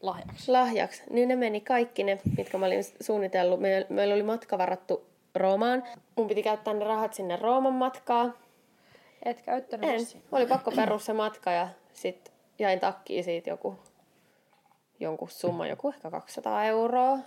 Lahjaksi. 0.00 0.52
lahjaksi. 0.52 1.02
Niin 1.10 1.28
ne 1.28 1.36
meni 1.36 1.60
kaikki 1.60 2.04
ne, 2.04 2.20
mitkä 2.36 2.58
mä 2.58 2.66
olin 2.66 2.84
suunnitellut. 3.00 3.60
Meillä, 3.60 3.86
meillä 3.88 4.14
oli 4.14 4.22
matka 4.22 4.58
varattu 4.58 5.06
Roomaan. 5.34 5.84
Mun 6.16 6.28
piti 6.28 6.42
käyttää 6.42 6.74
ne 6.74 6.84
rahat 6.84 7.14
sinne 7.14 7.36
Rooman 7.36 7.72
matkaa. 7.72 8.32
Et 9.22 9.42
käyttänyt 9.42 9.90
En. 9.90 9.98
vissiin. 10.00 10.22
Oli 10.32 10.46
pakko 10.46 10.70
perua 10.70 10.98
se 10.98 11.12
matka 11.12 11.50
ja 11.50 11.68
sit 11.92 12.32
jäin 12.58 12.80
takkiin 12.80 13.24
siitä 13.24 13.50
joku, 13.50 13.78
jonkun 15.00 15.30
summa, 15.30 15.66
joku 15.66 15.88
ehkä 15.88 16.10
200 16.10 16.64
euroa. 16.64 17.18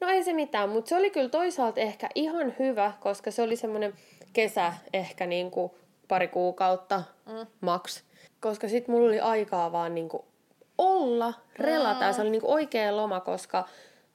No 0.00 0.08
ei 0.08 0.24
se 0.24 0.32
mitään, 0.32 0.68
mutta 0.68 0.88
se 0.88 0.96
oli 0.96 1.10
kyllä 1.10 1.28
toisaalta 1.28 1.80
ehkä 1.80 2.08
ihan 2.14 2.54
hyvä, 2.58 2.92
koska 3.00 3.30
se 3.30 3.42
oli 3.42 3.56
semmoinen 3.56 3.94
kesä 4.36 4.72
ehkä 4.92 5.26
niinku 5.26 5.74
pari 6.08 6.28
kuukautta 6.28 7.02
mm. 7.26 7.46
maks. 7.60 8.04
Koska 8.40 8.68
sit 8.68 8.88
mulla 8.88 9.08
oli 9.08 9.20
aikaa 9.20 9.72
vaan 9.72 9.94
niinku 9.94 10.24
olla, 10.78 11.34
relata 11.58 12.04
ja 12.04 12.12
se 12.12 12.20
oli 12.20 12.30
niinku 12.30 12.52
oikea 12.52 12.96
loma, 12.96 13.20
koska 13.20 13.68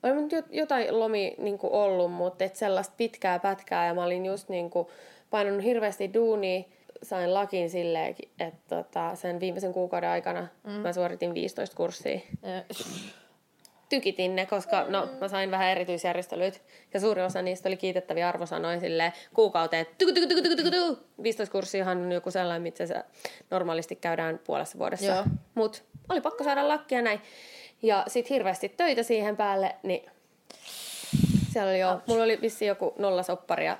oli 0.03 0.35
jo- 0.35 0.61
jotain 0.61 0.99
lomi 0.99 1.35
niinku 1.37 1.69
ollut, 1.71 2.13
mutta 2.13 2.43
et 2.43 2.55
sellaista 2.55 2.93
pitkää 2.97 3.39
pätkää 3.39 3.87
ja 3.87 3.93
mä 3.93 4.03
olin 4.03 4.25
just 4.25 4.49
niinku 4.49 4.91
painanut 5.29 5.63
hirveästi 5.63 6.13
duunia, 6.13 6.63
sain 7.03 7.33
lakin 7.33 7.69
silleen, 7.69 8.15
että 8.39 8.75
tota, 8.75 9.15
sen 9.15 9.39
viimeisen 9.39 9.73
kuukauden 9.73 10.09
aikana 10.09 10.47
mm. 10.63 10.71
mä 10.71 10.93
suoritin 10.93 11.33
15 11.33 11.75
kurssia 11.75 12.19
Ää, 12.43 12.63
tykitin 13.91 14.35
ne, 14.35 14.45
koska 14.45 14.85
no, 14.89 15.09
mä 15.21 15.27
sain 15.27 15.51
vähän 15.51 15.69
erityisjärjestelyitä. 15.69 16.59
Ja 16.93 16.99
suuri 16.99 17.21
osa 17.21 17.41
niistä 17.41 17.69
oli 17.69 17.77
kiitettäviä 17.77 18.29
arvosanoja 18.29 18.79
silleen 18.79 19.13
kuukauteen. 19.33 19.85
Tyky, 19.97 20.13
tyky, 20.13 20.27
tyky, 20.27 20.41
tyky, 20.41 20.55
tyky, 20.55 20.71
tyky. 20.71 20.97
15 21.23 21.51
kurssiahan 21.51 21.97
on 21.97 22.11
joku 22.11 22.31
sellainen, 22.31 22.61
mitä 22.61 22.85
se 22.85 23.03
normaalisti 23.49 23.95
käydään 23.95 24.39
puolessa 24.43 24.77
vuodessa. 24.77 25.05
Joo. 25.05 25.23
Mut 25.55 25.83
oli 26.09 26.21
pakko 26.21 26.43
saada 26.43 26.67
lakkia 26.67 27.01
näin. 27.01 27.21
Ja 27.81 28.03
sit 28.07 28.29
hirveästi 28.29 28.69
töitä 28.69 29.03
siihen 29.03 29.37
päälle, 29.37 29.75
niin 29.83 30.09
siellä 31.53 31.69
oli 31.69 31.79
jo, 31.79 32.01
mulla 32.07 32.23
oli 32.23 32.39
vissi 32.41 32.65
joku 32.65 32.93
nollasoppari 32.97 33.65
ja 33.65 33.77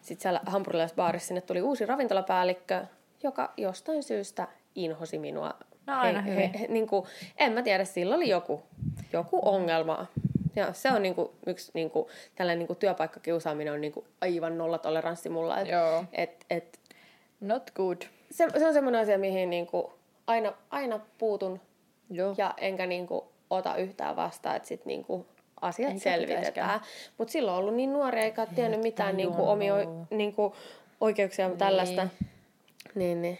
sit 0.00 0.20
siellä 0.20 0.40
hampurilaisbaarissa 0.46 1.28
sinne 1.28 1.40
tuli 1.40 1.62
uusi 1.62 1.86
ravintolapäällikkö, 1.86 2.84
joka 3.22 3.52
jostain 3.56 4.02
syystä 4.02 4.48
inhosi 4.74 5.18
minua. 5.18 5.54
No 5.86 5.98
aina 5.98 6.22
hyvin. 6.22 6.52
niin 6.68 6.86
kuin, 6.86 7.06
en 7.36 7.52
mä 7.52 7.62
tiedä, 7.62 7.84
sillä 7.84 8.14
oli 8.14 8.28
joku, 8.28 8.62
joku 9.12 9.40
ongelma. 9.42 10.06
Ja 10.56 10.72
se 10.72 10.90
on 10.90 11.02
niinku 11.02 11.34
yksi 11.46 11.70
niinku, 11.74 12.10
tällainen 12.34 12.58
niinku 12.58 12.74
työpaikkakiusaaminen 12.74 13.72
on 13.72 13.80
niinku 13.80 14.04
aivan 14.20 14.58
nollatoleranssi 14.58 15.28
mulla. 15.28 15.60
Et, 15.60 15.68
Joo. 15.68 16.04
et, 16.12 16.46
et, 16.50 16.78
Not 17.40 17.70
good. 17.74 18.02
se, 18.30 18.46
se 18.58 18.66
on 18.66 18.72
semmoinen 18.72 19.00
asia, 19.00 19.18
mihin 19.18 19.50
niinku 19.50 19.92
aina, 20.26 20.52
aina 20.70 21.00
puutun 21.18 21.60
Joo. 22.10 22.34
ja 22.38 22.54
enkä 22.56 22.86
niinku 22.86 23.28
ota 23.50 23.76
yhtään 23.76 24.16
vastaan. 24.16 24.56
Että 24.56 24.68
sit 24.68 24.84
niinku 24.84 25.26
asiat 25.60 25.90
Eikä 25.90 26.02
selvitetään. 26.02 26.80
Mutta 27.18 27.32
silloin 27.32 27.54
on 27.54 27.60
ollut 27.60 27.74
niin 27.74 27.92
nuoria, 27.92 28.22
eikä 28.22 28.46
tiennyt 28.46 28.82
mitään 28.82 29.16
niin 29.16 29.32
kuin, 29.32 29.48
omia 29.48 29.74
niin 30.10 30.34
kuin, 30.34 30.52
oikeuksia 31.00 31.48
ja 31.48 31.54
tällaista. 31.54 32.08
Niin, 32.94 33.22
niin. 33.22 33.38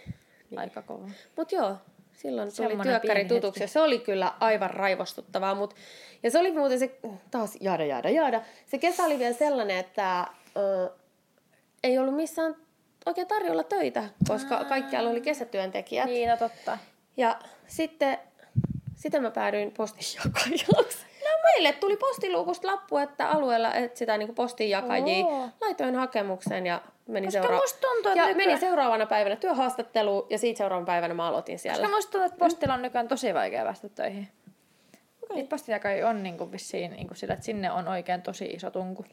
Aika 0.55 0.81
kova. 0.81 1.07
Mutta 1.37 1.55
joo, 1.55 1.75
silloin 2.23 2.55
tuli 2.55 2.67
Semmonen 2.67 2.91
työkkäri 2.91 3.25
tutuksi 3.25 3.67
se 3.67 3.81
oli 3.81 3.99
kyllä 3.99 4.33
aivan 4.39 4.69
raivostuttavaa. 4.69 5.55
Mut, 5.55 5.75
ja 6.23 6.31
se 6.31 6.39
oli 6.39 6.51
muuten 6.51 6.79
se, 6.79 6.99
taas 7.31 7.57
jaada, 7.61 7.85
jaada, 7.85 8.09
jaada. 8.09 8.41
Se 8.65 8.77
kesä 8.77 9.03
oli 9.03 9.19
vielä 9.19 9.33
sellainen, 9.33 9.77
että 9.77 10.27
ö, 10.57 10.89
ei 11.83 11.97
ollut 11.97 12.15
missään 12.15 12.55
oikein 13.05 13.27
tarjolla 13.27 13.63
töitä, 13.63 14.03
koska 14.27 14.65
kaikkialla 14.65 15.09
oli 15.09 15.21
kesätyöntekijät. 15.21 16.05
Niin, 16.05 16.29
no 16.29 16.37
totta. 16.37 16.77
Ja 17.17 17.39
sitten, 17.67 18.17
sitten 18.95 19.21
mä 19.21 19.31
päädyin 19.31 19.71
postinjakajaksi. 19.71 21.12
No 21.43 21.49
meille 21.55 21.73
tuli 21.73 21.97
postiluukusta 21.97 22.67
lappu, 22.67 22.97
että 22.97 23.29
alueella 23.29 23.73
etsitään 23.73 24.19
niin 24.19 24.35
postinjakajia. 24.35 25.25
Oo. 25.25 25.49
Laitoin 25.61 25.95
hakemuksen 25.95 26.65
ja 26.65 26.81
meni, 27.07 27.31
seura- 27.31 27.59
tuntuu, 27.81 28.11
ja 28.11 28.15
nykyään- 28.15 28.37
meni 28.37 28.59
seuraavana 28.59 29.05
päivänä 29.05 29.35
työhaastatteluun 29.35 30.27
ja 30.29 30.37
siitä 30.37 30.57
seuraavana 30.57 30.85
päivänä 30.85 31.13
mä 31.13 31.27
aloitin 31.27 31.59
siellä. 31.59 31.81
Koska 31.81 31.95
musta 31.95 32.11
tuntuu, 32.11 32.25
että 32.25 32.37
postilla 32.37 32.73
on 32.73 32.81
nykyään 32.81 33.07
tosi 33.07 33.33
vaikea 33.33 33.63
päästä 33.63 33.89
töihin. 33.89 34.27
Okay. 35.23 35.35
Niitä 35.37 35.49
postijakai 35.49 36.03
on 36.03 36.23
niinku 36.23 36.51
vissiin 36.51 36.91
niinku 36.91 37.15
sillä, 37.15 37.33
että 37.33 37.45
sinne 37.45 37.71
on 37.71 37.87
oikein 37.87 38.21
tosi 38.21 38.45
iso 38.45 38.71
tunku. 38.71 39.05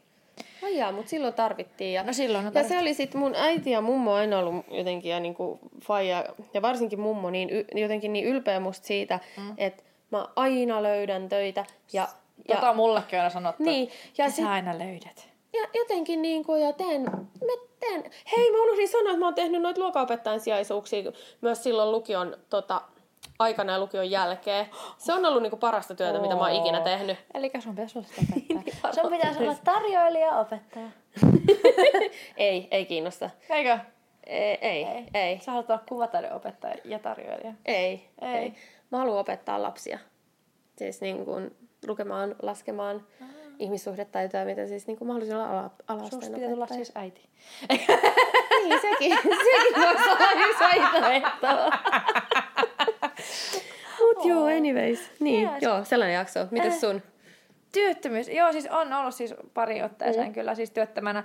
Ai 0.63 0.77
jaa, 0.77 0.91
mutta 0.91 1.09
silloin 1.09 1.33
tarvittiin. 1.33 1.93
Ja, 1.93 2.03
No 2.03 2.13
silloin 2.13 2.47
on 2.47 2.53
ja 2.55 2.63
se 2.63 2.79
oli 2.79 2.93
sitten 2.93 3.21
mun 3.21 3.35
äiti 3.35 3.71
ja 3.71 3.81
mummo 3.81 4.13
aina 4.13 4.39
ollut 4.39 4.65
jotenkin 4.71 5.11
ja 5.11 5.19
niinku 5.19 5.59
faija, 5.83 6.25
ja 6.53 6.61
varsinkin 6.61 6.99
mummo 6.99 7.29
niin 7.29 7.49
y, 7.49 7.65
jotenkin 7.75 8.13
niin 8.13 8.25
ylpeä 8.25 8.59
musta 8.59 8.87
siitä, 8.87 9.19
mm. 9.37 9.53
että 9.57 9.83
mä 10.11 10.27
aina 10.35 10.83
löydän 10.83 11.29
töitä. 11.29 11.65
Ja, 11.93 12.07
Tota 12.47 12.73
mullekin 12.73 13.19
aina 13.19 13.29
sanottu. 13.29 13.63
Niin, 13.63 13.89
ja 14.17 14.29
sit- 14.29 14.45
sä 14.45 14.51
aina 14.51 14.77
löydät. 14.77 15.29
ja 15.53 15.67
jotenkin 15.73 16.21
niin 16.21 16.43
kuin, 16.45 16.61
ja 16.61 16.73
teen, 16.73 17.01
mä 17.01 17.17
teen. 17.79 18.03
Hei, 18.37 18.51
mä 18.51 18.63
unohdin 18.63 18.87
sanoa, 18.89 19.09
että 19.11 19.19
mä 19.19 19.25
oon 19.25 19.35
tehnyt 19.35 19.61
noita 19.61 19.81
luokanopettajan 19.81 20.39
sijaisuuksia 20.39 21.11
myös 21.41 21.63
silloin 21.63 21.91
lukion 21.91 22.37
tota, 22.49 22.81
aikana 23.39 23.71
ja 23.73 23.79
lukion 23.79 24.11
jälkeen. 24.11 24.65
Se 24.97 25.13
on 25.13 25.25
ollut 25.25 25.41
niin 25.41 25.49
kuin 25.49 25.59
parasta 25.59 25.95
työtä, 25.95 26.19
mitä 26.19 26.35
mä 26.35 26.41
oon 26.41 26.51
ikinä 26.51 26.81
tehnyt. 26.81 27.17
Eli 27.33 27.51
sun 27.59 27.75
pitäisi 27.75 27.97
olla 27.97 28.07
sitä 28.07 28.33
opettaja. 28.59 28.93
sun 29.01 29.11
pitäisi 29.11 29.39
olla 29.43 29.55
tarjoilija 29.63 30.39
opettaja. 30.39 30.87
Ei, 32.37 32.67
ei 32.71 32.85
kiinnosta. 32.85 33.29
Eikö? 33.49 33.77
Ei, 34.25 34.57
ei, 34.61 34.83
ei, 34.85 35.05
ei. 35.13 35.39
Sä 35.39 35.51
haluat 35.51 35.69
olla 35.69 35.83
kuvataiden 35.89 36.33
opettaja 36.33 36.75
ja 36.85 36.99
tarjoilija. 36.99 37.53
Ei, 37.65 38.09
Ei. 38.21 38.31
ei. 38.35 38.53
Mä 38.91 38.97
haluan 38.97 39.19
opettaa 39.19 39.61
lapsia. 39.61 39.99
Siis 40.77 41.01
niin 41.01 41.25
kuin 41.25 41.55
lukemaan, 41.87 42.35
laskemaan, 42.41 43.07
ihmissuhdetaitoja, 43.59 44.45
mitä 44.45 44.67
siis 44.67 44.87
niin 44.87 44.97
kuin 44.97 45.07
mahdollisella 45.07 45.49
ala, 45.49 45.71
ala-asteen 45.87 46.21
Susta 46.21 46.35
pitää 46.35 46.49
tulla 46.49 46.67
siis 46.67 46.91
äiti. 46.95 47.29
Niin, 47.69 48.81
sekin, 48.81 49.17
sekin 49.51 49.81
voisi 49.81 50.09
olla 50.09 50.31
yksi 50.47 50.63
vaihtoehto. 50.63 51.47
Mut 53.99 54.25
joo, 54.25 54.45
anyways. 54.45 55.11
Niin, 55.19 55.49
Yes. 55.49 55.61
joo, 55.63 55.83
sellainen 55.83 56.15
jakso. 56.15 56.47
Mites 56.51 56.81
sun? 56.81 57.01
Työttömyys. 57.71 58.27
Joo, 58.27 58.51
siis 58.51 58.67
on 58.67 58.93
ollut 58.93 59.15
siis 59.15 59.33
pari 59.53 59.83
otteeseen 59.83 60.27
mm. 60.27 60.33
kyllä 60.33 60.55
siis 60.55 60.71
työttömänä. 60.71 61.23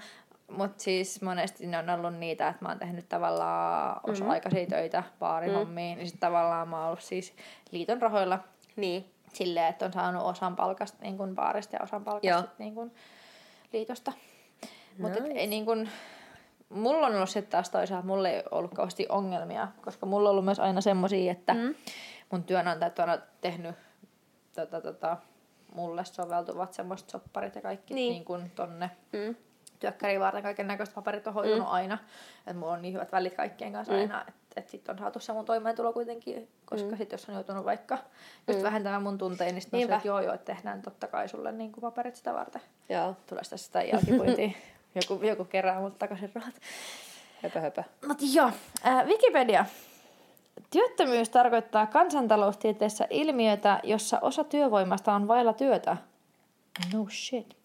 Mutta 0.50 0.82
siis 0.82 1.22
monesti 1.22 1.66
ne 1.66 1.78
on 1.78 1.90
ollut 1.90 2.14
niitä, 2.18 2.48
että 2.48 2.64
mä 2.64 2.68
oon 2.68 2.78
tehnyt 2.78 3.08
tavallaan 3.08 4.00
osa-aikaisia 4.02 4.66
töitä 4.66 5.02
baarihommiin. 5.18 5.96
Mm. 5.96 5.98
Niin 5.98 6.08
sitten 6.08 6.20
tavallaan 6.20 6.68
mä 6.68 6.78
oon 6.78 6.86
ollut 6.86 7.02
siis 7.02 7.34
liiton 7.70 8.02
rahoilla 8.02 8.38
Niin. 8.76 9.15
Silleen, 9.36 9.66
että 9.66 9.84
on 9.84 9.92
saanut 9.92 10.22
osan 10.22 10.56
palkasta 10.56 10.98
niin 11.00 11.16
kuin 11.16 11.34
baarista 11.34 11.76
ja 11.76 11.82
osan 11.82 12.04
palkasta 12.04 12.40
sit 12.40 12.58
niin 12.58 12.74
kuin 12.74 12.94
liitosta. 13.72 14.12
Mutta 14.98 15.22
Nice. 15.22 15.38
ei 15.38 15.46
niin 15.46 15.64
kuin, 15.64 15.90
mulla 16.68 17.06
on 17.06 17.14
ollut 17.14 17.30
sitten 17.30 17.50
taas 17.50 17.70
toisaalta, 17.70 18.06
mulla 18.06 18.28
ei 18.28 18.42
ollut 18.50 18.74
kauheasti 18.74 19.06
ongelmia, 19.08 19.68
koska 19.84 20.06
mulla 20.06 20.28
on 20.28 20.30
ollut 20.30 20.44
myös 20.44 20.60
aina 20.60 20.80
semmosia, 20.80 21.32
että 21.32 21.54
mm. 21.54 21.74
mun 22.30 22.44
työnantajat 22.44 22.98
on 22.98 23.22
tehnyt 23.40 23.74
tota, 24.54 24.80
tota, 24.80 25.16
mulle 25.74 26.04
soveltuvat 26.04 26.72
semmoiset 26.72 27.10
sopparit 27.10 27.54
ja 27.54 27.62
kaikki 27.62 27.94
Niin. 27.94 28.12
niin. 28.12 28.24
Kuin 28.24 28.50
tonne 28.50 28.90
Mm. 29.12 29.36
työkkäriin 29.80 30.20
varten 30.20 30.42
kaiken 30.42 30.66
näköiset 30.66 30.94
paperit 30.94 31.26
on 31.26 31.34
hoitunut 31.34 31.66
mm. 31.66 31.72
aina. 31.72 31.98
Että 32.38 32.54
mulla 32.54 32.72
on 32.72 32.82
niin 32.82 32.94
hyvät 32.94 33.12
välit 33.12 33.34
kaikkien 33.34 33.72
kanssa 33.72 33.92
mm. 33.92 33.98
aina, 33.98 34.24
että 34.28 34.45
et 34.56 34.68
sitten 34.68 34.92
on 34.92 34.98
saatu 34.98 35.20
se 35.20 35.32
mun 35.32 35.44
toimeentulo 35.44 35.92
kuitenkin, 35.92 36.48
koska 36.64 36.90
mm. 36.90 36.96
sitten 36.96 37.16
jos 37.16 37.28
on 37.28 37.34
joutunut 37.34 37.64
vaikka 37.64 37.98
just 38.48 38.62
vähentämään 38.62 39.02
mun 39.02 39.18
tunteja, 39.18 39.52
niin 39.52 39.62
sitten 39.62 39.80
on 39.80 39.86
se, 39.86 39.94
että 39.94 40.08
joo 40.08 40.20
joo, 40.20 40.34
että 40.34 40.54
tehdään 40.54 40.82
totta 40.82 41.06
kai 41.06 41.28
sulle 41.28 41.52
niin 41.52 41.72
kuin 41.72 41.82
paperit 41.82 42.16
sitä 42.16 42.34
varten. 42.34 42.62
Joo, 42.88 43.16
Tulee 43.26 43.44
sitä 43.44 43.56
sitä 43.56 43.82
jälkipuintia. 43.82 44.50
joku, 45.00 45.24
joku 45.24 45.44
kerää 45.44 45.80
mut 45.80 45.98
takaisin 45.98 46.30
rahat. 46.34 46.54
höpö 47.42 47.60
höpö. 47.60 47.82
Mutta 48.06 48.24
joo, 48.32 48.50
äh, 48.86 49.06
Wikipedia. 49.06 49.64
Työttömyys 50.70 51.28
tarkoittaa 51.28 51.86
kansantaloustieteessä 51.86 53.06
ilmiötä, 53.10 53.80
jossa 53.82 54.18
osa 54.20 54.44
työvoimasta 54.44 55.12
on 55.14 55.28
vailla 55.28 55.52
työtä. 55.52 55.96
No 56.94 57.06
shit. 57.10 57.56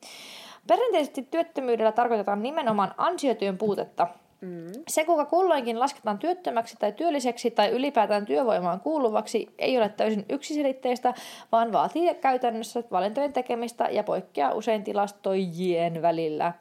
Perinteisesti 0.67 1.27
työttömyydellä 1.31 1.91
tarkoitetaan 1.91 2.43
nimenomaan 2.43 2.93
ansiotyön 2.97 3.57
puutetta. 3.57 4.07
Mm. 4.41 4.71
Se, 4.87 5.05
kuka 5.05 5.25
kulloinkin 5.25 5.79
lasketaan 5.79 6.19
työttömäksi 6.19 6.75
tai 6.79 6.91
työlliseksi 6.91 7.51
tai 7.51 7.69
ylipäätään 7.69 8.25
työvoimaan 8.25 8.79
kuuluvaksi, 8.79 9.53
ei 9.57 9.77
ole 9.77 9.89
täysin 9.89 10.25
yksiselitteistä, 10.29 11.13
vaan 11.51 11.71
vaatii 11.71 12.15
käytännössä 12.15 12.83
valintojen 12.91 13.33
tekemistä 13.33 13.87
ja 13.91 14.03
poikkeaa 14.03 14.53
usein 14.53 14.83
tilastoijien 14.83 16.01
välillä. 16.01 16.53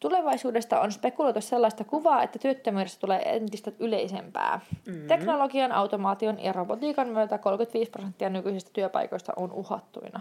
Tulevaisuudesta 0.00 0.80
on 0.80 0.92
spekuloitu 0.92 1.40
sellaista 1.40 1.84
kuvaa, 1.84 2.22
että 2.22 2.38
työttömyydestä 2.38 3.00
tulee 3.00 3.22
entistä 3.36 3.72
yleisempää. 3.78 4.60
Mm. 4.86 5.06
Teknologian, 5.06 5.72
automaation 5.72 6.44
ja 6.44 6.52
robotiikan 6.52 7.08
myötä 7.08 7.38
35 7.38 7.90
prosenttia 7.90 8.30
nykyisistä 8.30 8.70
työpaikoista 8.72 9.32
on 9.36 9.52
uhattuina. 9.52 10.20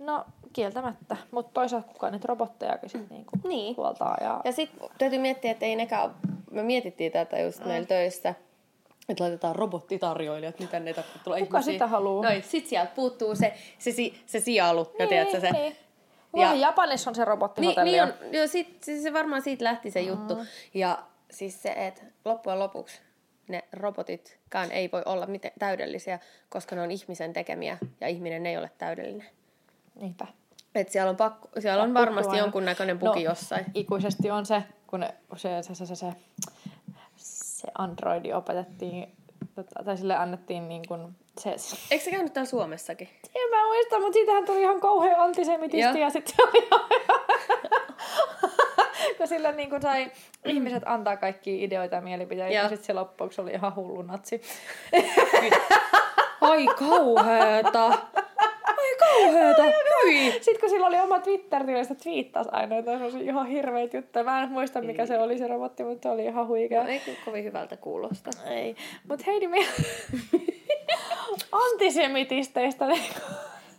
No, 0.00 0.24
kieltämättä. 0.52 1.16
Mutta 1.30 1.50
toisaalta 1.54 1.88
kukaan 1.88 2.12
niitä 2.12 2.26
robottejakin 2.26 2.90
sit 2.90 3.10
niinku 3.10 3.30
Niin. 3.48 3.76
huoltaa. 3.76 4.16
Ja... 4.20 4.40
Ja 4.44 4.52
sitten 4.52 4.88
täytyy 4.98 5.18
miettiä, 5.18 5.50
että 5.50 5.66
ei 5.66 5.76
nekään, 5.76 6.10
me 6.50 6.62
mietittiin 6.62 7.12
tätä 7.12 7.38
just 7.38 7.64
meillä 7.64 7.86
töissä, 7.86 8.34
että 9.08 9.24
laitetaan 9.24 9.56
robottitarjoilijat, 9.56 10.58
mitä 10.60 10.80
ne 10.80 10.94
tulee 11.24 11.40
Kuka 11.40 11.62
sitä 11.62 11.86
haluu? 11.86 12.22
Noin, 12.22 12.42
sit 12.42 12.66
sieltä 12.66 12.92
puuttuu 12.94 13.34
se, 13.36 13.54
se, 13.78 13.92
si- 13.92 14.20
se 14.26 14.40
sijalu, 14.40 14.92
ja 14.98 15.06
tiedätkö 15.06 15.40
se. 15.40 15.50
Niin. 15.50 15.76
Ja- 16.36 16.42
Ja... 16.42 16.54
Japanissa 16.54 17.10
on 17.10 17.14
se 17.14 17.20
Niin, 17.20 17.26
robottihotelli. 17.28 17.90
niin 17.90 18.02
on, 18.02 18.12
joo, 18.32 18.46
sit, 18.46 18.82
siis 18.82 19.02
se 19.02 19.12
varmaan 19.12 19.42
siitä 19.42 19.64
lähti 19.64 19.90
se 19.90 20.00
juttu. 20.00 20.38
Ja 20.74 20.98
siis 21.30 21.62
se, 21.62 21.68
että 21.76 22.02
loppujen 22.24 22.58
lopuksi 22.58 23.00
ne 23.48 23.64
robotitkään 23.72 24.72
ei 24.72 24.88
voi 24.92 25.02
olla 25.06 25.26
miten 25.26 25.52
täydellisiä, 25.58 26.18
koska 26.48 26.76
ne 26.76 26.82
on 26.82 26.90
ihmisen 26.90 27.32
tekemiä 27.32 27.78
ja 28.00 28.08
ihminen 28.08 28.46
ei 28.46 28.56
ole 28.56 28.70
täydellinen. 28.78 29.26
Niinpä. 30.00 30.26
Et 30.74 30.88
siellä 30.88 31.10
on, 31.10 31.16
pakko, 31.16 31.48
siellä 31.58 31.82
on 31.82 31.94
varmasti 31.94 32.36
jonkunnäköinen 32.36 32.98
buki 32.98 33.24
No, 33.24 33.30
jossain. 33.30 33.64
Ikuisesti 33.74 34.30
on 34.30 34.46
se, 34.46 34.62
kun 34.86 35.04
se, 35.36 35.62
se, 35.62 35.74
se, 35.74 35.86
se, 35.86 35.96
se, 35.96 36.06
se 37.16 37.68
androidi 37.78 38.32
opetettiin, 38.32 39.16
tota, 39.54 39.84
tai 39.84 39.96
sille 39.96 40.16
annettiin 40.16 40.68
niin 40.68 40.82
kuin, 40.88 41.16
se, 41.38 41.50
Eikö 41.90 42.04
se 42.04 42.10
käynyt 42.10 42.32
täällä 42.32 42.50
Suomessakin? 42.50 43.08
en 43.34 43.50
mä 43.50 43.66
muista, 43.66 44.00
mutta 44.00 44.12
siitähän 44.12 44.44
tuli 44.44 44.60
ihan 44.60 44.80
kauhean 44.80 45.20
antisemitisti 45.20 46.00
ja 46.00 46.10
sitten 46.10 46.34
se 46.36 46.42
oli 46.42 46.68
kun 49.16 49.28
sillä 49.28 49.52
niin 49.52 49.70
kuin 49.70 49.82
sai 49.82 50.10
ihmiset 50.44 50.82
antaa 50.86 51.16
kaikki 51.16 51.64
ideoita 51.64 51.96
ja 51.96 52.02
mielipiteitä 52.02 52.54
Joo. 52.54 52.62
ja 52.62 52.68
sitten 52.68 52.86
se 52.86 52.92
loppuksi 52.92 53.40
oli 53.40 53.50
ihan 53.50 53.74
hullu 53.74 54.02
natsi. 54.02 54.42
Ai 56.40 56.66
kauheeta! 56.66 57.86
Ai 58.66 58.96
kauheeta! 58.98 59.62
Hyi! 60.06 60.32
Sitten 60.42 60.60
kun 60.60 60.70
sillä 60.70 60.86
oli 60.86 61.00
oma 61.00 61.18
Twitter-tili, 61.20 61.84
se 61.84 61.94
twiittasi 61.94 62.50
aina 62.52 62.76
jotain 62.76 63.20
ihan 63.20 63.46
hirveitä 63.46 63.96
juttuja. 63.96 64.24
Mä 64.24 64.42
en 64.42 64.48
muista 64.50 64.80
mikä 64.82 65.06
se 65.06 65.18
oli 65.18 65.38
se 65.38 65.48
robotti, 65.48 65.84
mutta 65.84 66.02
se 66.02 66.08
oli 66.10 66.24
ihan 66.24 66.46
huikea. 66.46 66.82
No, 66.82 66.88
ei 66.88 66.98
kyllä 67.00 67.18
kovin 67.24 67.44
hyvältä 67.44 67.76
kuulosta. 67.76 68.30
Ei. 68.46 68.76
Mut 69.08 69.26
Heidi, 69.26 69.48
me... 69.48 69.58
antisemitisteistä. 71.52 72.86
niin- 72.86 73.02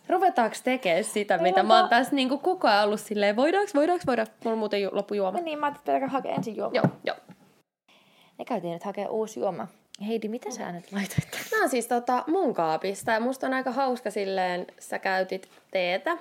Ruvetaanko 0.10 0.56
tekemään 0.64 1.04
sitä, 1.04 1.38
Meillä 1.38 1.50
mitä 1.50 1.64
mä 1.64 1.80
oon 1.80 1.90
tässä 1.90 2.16
niinku 2.16 2.38
koko 2.38 2.68
ajan 2.68 2.84
ollut 2.84 3.00
silleen, 3.00 3.36
voidaanko, 3.36 3.72
voidaanko, 3.76 4.04
voidaanko? 4.08 4.34
Mulla 4.44 4.54
on 4.54 4.60
muuten 4.60 4.82
ju- 4.82 4.90
loppu 4.94 5.14
juoma. 5.14 5.40
niin, 5.40 5.60
mä 5.60 5.66
ajattelin, 5.66 5.98
että 6.04 6.12
hakea 6.12 6.36
ensin 6.36 6.56
juoma. 6.56 6.76
Joo, 6.76 6.86
joo. 7.04 7.16
Me 8.40 8.46
käytiin 8.46 8.74
nyt 8.74 8.84
hakea 8.84 9.10
uusi 9.10 9.40
juoma. 9.40 9.68
Heidi, 10.08 10.28
mitä 10.28 10.52
sä 10.52 10.72
nyt 10.72 10.92
laitoit? 10.92 11.28
on 11.64 11.70
siis 11.70 11.88
tota 11.88 12.24
mun 12.28 12.54
kaapista 12.54 13.12
ja 13.12 13.20
musta 13.20 13.48
on 13.48 13.54
aika 13.54 13.72
hauska 13.72 14.12
silleen, 14.12 14.68
sä 14.80 15.00
käytit 15.00 15.50
teetä. 15.72 16.18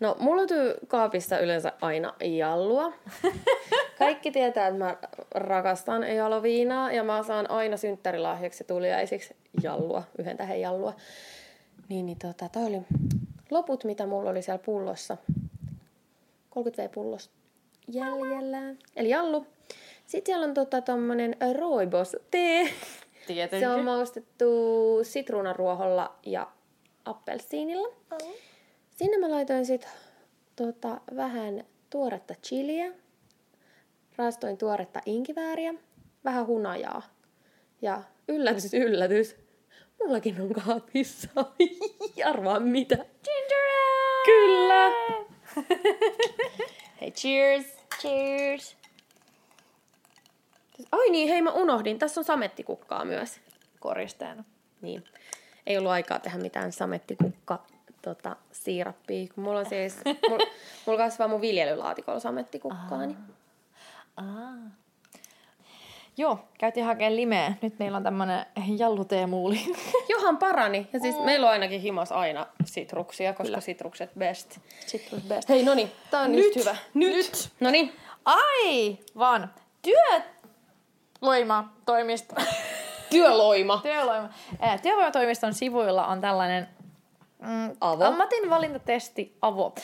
No, 0.00 0.16
mulla 0.20 0.36
löytyy 0.36 0.74
kaapista 0.88 1.38
yleensä 1.38 1.72
aina 1.80 2.14
jallua. 2.20 2.92
Kaikki 3.98 4.30
tietää, 4.30 4.66
että 4.66 4.78
mä 4.78 4.96
rakastan 5.34 6.02
jaloviinaa 6.16 6.92
ja 6.92 7.04
mä 7.04 7.22
saan 7.22 7.50
aina 7.50 7.76
synttärilahjaksi 7.76 8.62
ja 8.62 8.66
tuliaisiksi 8.66 9.36
jallua, 9.62 10.02
yhden 10.18 10.36
tähän 10.36 10.60
jallua. 10.60 10.94
Niin, 11.88 12.06
niin 12.06 12.18
tota, 12.18 12.48
toi 12.48 12.64
oli 12.64 12.82
loput, 13.50 13.84
mitä 13.84 14.06
mulla 14.06 14.30
oli 14.30 14.42
siellä 14.42 14.62
pullossa, 14.64 15.16
30 16.50 16.82
V-pullosta 16.82 17.34
jäljellä, 17.88 18.74
eli 18.96 19.08
jallu. 19.08 19.46
Sitten 20.06 20.26
siellä 20.26 20.44
on 20.44 20.54
tota 20.54 20.80
tommonen 20.80 21.36
rooibos 21.58 22.16
tee. 22.30 22.68
Tietenkin. 23.26 23.68
Se 23.68 23.68
on 23.68 23.84
maustettu 23.84 24.46
sitruunaruoholla 25.02 26.18
ja 26.26 26.52
appelsiinilla. 27.04 27.88
Oh. 27.88 28.34
Sinne 28.90 29.18
mä 29.18 29.30
laitoin 29.30 29.66
sit 29.66 29.88
tota, 30.56 31.00
vähän 31.16 31.64
tuoretta 31.90 32.34
chiliä, 32.46 32.92
raastoin 34.16 34.58
tuoretta 34.58 35.00
inkivääriä, 35.06 35.74
vähän 36.24 36.46
hunajaa. 36.46 37.02
Ja 37.82 38.02
yllätys, 38.28 38.74
yllätys, 38.74 39.36
mullakin 40.00 40.40
on 40.40 40.52
kaapissa. 40.52 41.28
Arvaa 42.30 42.60
mitä. 42.60 42.96
Ginger 42.96 43.66
ale! 43.80 44.24
Kyllä. 44.24 44.90
Hei, 47.00 47.10
cheers! 47.10 47.66
Cheers! 48.00 48.76
Ai 50.92 51.10
niin, 51.10 51.28
hei 51.28 51.42
mä 51.42 51.50
unohdin. 51.52 51.98
Tässä 51.98 52.20
on 52.20 52.24
samettikukkaa 52.24 53.04
myös. 53.04 53.40
Koristeena. 53.80 54.44
Niin. 54.82 55.04
Ei 55.66 55.78
ollut 55.78 55.90
aikaa 55.92 56.18
tehdä 56.18 56.38
mitään 56.38 56.72
samettikukka 56.72 57.58
tota, 58.02 58.36
siirappia. 58.52 59.26
Kun 59.34 59.44
mulla 59.44 59.58
on 59.58 59.66
siis, 59.66 59.96
mulla, 60.28 60.46
mulla 60.86 60.98
kasvaa 60.98 61.28
mun 61.28 61.40
viljelylaatikolla 61.40 62.20
samettikukkaa. 62.20 63.06
Niin. 63.06 63.16
Ah. 64.16 64.26
Joo, 66.18 66.38
käytiin 66.58 66.86
hakemaan 66.86 67.16
limeä. 67.16 67.54
Nyt 67.62 67.78
meillä 67.78 67.96
on 67.96 68.02
tämmönen 68.02 68.46
jalluteemuuli. 68.78 69.60
Johan 70.08 70.36
parani. 70.38 70.88
Ja 70.92 71.00
siis 71.00 71.16
meillä 71.24 71.46
on 71.46 71.52
ainakin 71.52 71.80
himas 71.80 72.12
aina 72.12 72.46
sitruksia, 72.64 73.32
koska 73.32 73.44
Kyllä. 73.44 73.60
sitrukset 73.60 74.10
best. 74.18 74.58
Citrus 74.86 75.22
best. 75.22 75.48
Hei, 75.48 75.62
no 75.64 75.74
niin. 75.74 75.92
Tää 76.10 76.20
on 76.20 76.32
Nyt, 76.32 76.44
just 76.44 76.56
hyvä. 76.56 76.76
nyt. 76.94 77.48
No 77.60 77.70
niin. 77.70 77.92
Aivan! 78.24 79.50
Työvoimatoimisto. 81.20 82.34
Työloima. 83.10 83.80
Työvoima. 83.82 84.28
Ää, 84.60 84.78
Työvoimatoimiston 84.78 85.54
sivuilla 85.54 86.06
on 86.06 86.20
tällainen 86.20 86.68
mm, 87.42 87.76
Avo. 87.80 88.04
ammatin 88.04 88.50
valintatesti 88.50 89.36
Avo. 89.42 89.74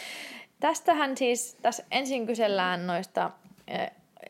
Tästähän 0.60 1.16
siis, 1.16 1.56
tässä 1.62 1.84
ensin 1.90 2.26
kysellään 2.26 2.86
noista 2.86 3.30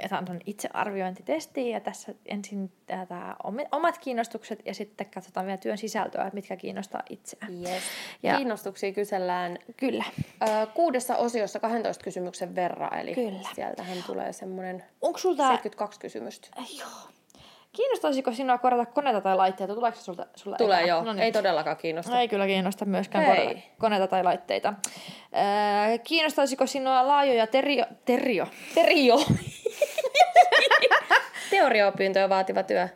ää, 0.02 0.06
ja 0.06 0.08
tämä 0.08 0.34
on 0.34 0.40
itsearviointitesti 0.46 1.70
ja 1.70 1.80
tässä 1.80 2.14
ensin 2.26 2.72
tämä 2.86 3.36
omat 3.72 3.98
kiinnostukset 3.98 4.60
ja 4.64 4.74
sitten 4.74 5.06
katsotaan 5.14 5.46
vielä 5.46 5.56
työn 5.56 5.78
sisältöä, 5.78 6.22
että 6.22 6.34
mitkä 6.34 6.56
kiinnostaa 6.56 7.02
itseä. 7.10 7.46
Yes. 7.62 7.82
Ja- 8.22 8.36
Kiinnostuksia 8.36 8.92
kysellään 8.92 9.58
Kyllä. 9.76 10.04
ö, 10.42 10.66
kuudessa 10.74 11.16
osiossa 11.16 11.60
12 11.60 12.04
kysymyksen 12.04 12.54
verran, 12.54 12.98
eli 12.98 13.14
Kyllä. 13.14 13.48
sieltähän 13.54 13.98
tulee 14.06 14.32
semmoinen 14.32 14.84
sulta... 15.16 15.42
72 15.48 16.00
kysymystä. 16.00 16.48
Joo. 16.78 16.88
Kiinnostaisiko 17.72 18.32
sinua 18.32 18.58
korjata 18.58 18.86
koneita 18.92 19.20
tai 19.20 19.36
laitteita? 19.36 19.74
Tuleeko 19.74 19.98
se 19.98 20.02
sulta, 20.04 20.26
sulla 20.36 20.56
Tulee 20.56 20.78
ekana? 20.78 20.88
joo, 20.88 21.04
No 21.04 21.12
niin. 21.12 21.22
ei 21.22 21.32
todellakaan 21.32 21.76
kiinnosta. 21.76 22.20
Ei 22.20 22.28
kyllä 22.28 22.46
kiinnosta 22.46 22.84
myöskään 22.84 23.24
korjata 23.26 23.60
koneita 23.78 24.06
tai 24.06 24.24
laitteita. 24.24 24.74
Öö, 25.88 25.98
kiinnostaisiko 25.98 26.66
sinua 26.66 27.06
laajoja 27.08 27.46
terio... 27.46 27.84
Terio? 28.04 28.46
Terio. 28.74 29.16
Teoriaopintoja 31.62 32.28
vaativa 32.28 32.62
työ. 32.62 32.88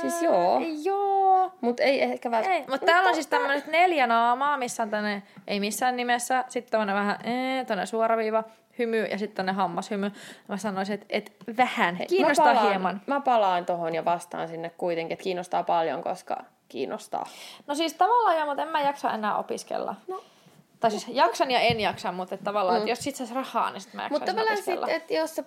Siis 0.00 0.22
joo. 0.22 0.60
Joo. 0.84 1.52
Mutta 1.60 1.82
ei 1.82 2.02
ehkä 2.02 2.30
välttämättä. 2.30 2.70
mutta 2.70 2.86
täällä 2.86 3.08
on 3.08 3.14
siis 3.14 3.26
tämmöiset 3.26 3.66
neljä 3.66 4.06
naamaa, 4.06 4.56
missä 4.56 4.82
on 4.82 4.90
tänne, 4.90 5.22
ei 5.46 5.60
missään 5.60 5.96
nimessä, 5.96 6.44
sitten 6.48 6.70
tämmönen 6.70 6.94
vähän, 6.94 7.18
ee, 7.24 7.64
tonne 7.64 7.86
suoraviiva, 7.86 8.44
hymy 8.78 9.04
ja 9.04 9.18
sitten 9.18 9.36
tonne 9.36 9.52
hammashymy. 9.52 10.12
Mä 10.48 10.56
sanoisin, 10.56 10.94
että 10.94 11.06
et 11.08 11.32
vähän, 11.56 11.98
kiinnostaa 12.08 12.46
mä 12.46 12.54
palaan, 12.54 12.68
hieman. 12.68 13.00
Mä 13.06 13.20
palaan 13.20 13.66
tohon 13.66 13.94
ja 13.94 14.04
vastaan 14.04 14.48
sinne 14.48 14.70
kuitenkin, 14.70 15.12
että 15.12 15.22
kiinnostaa 15.22 15.62
paljon, 15.62 16.02
koska 16.02 16.44
kiinnostaa. 16.68 17.26
No 17.66 17.74
siis 17.74 17.94
tavallaan 17.94 18.36
joo, 18.36 18.46
mutta 18.46 18.62
en 18.62 18.68
mä 18.68 18.80
jaksa 18.80 19.12
enää 19.12 19.36
opiskella. 19.36 19.94
No. 20.08 20.22
Tai 20.80 20.90
siis 20.90 21.06
jaksan 21.08 21.50
ja 21.50 21.60
en 21.60 21.80
jaksa, 21.80 22.12
mutta 22.12 22.34
että 22.34 22.44
tavallaan, 22.44 22.76
mm. 22.76 22.80
että 22.80 22.90
jos 22.90 22.98
sit 22.98 23.16
saisi 23.16 23.34
rahaa, 23.34 23.70
niin 23.70 23.80
sit 23.80 23.94
mä 23.94 24.08
Mutta 24.10 24.32
tavallaan 24.32 24.56
sit, 24.56 24.88
että 24.88 25.14
jos 25.14 25.34
se, 25.34 25.44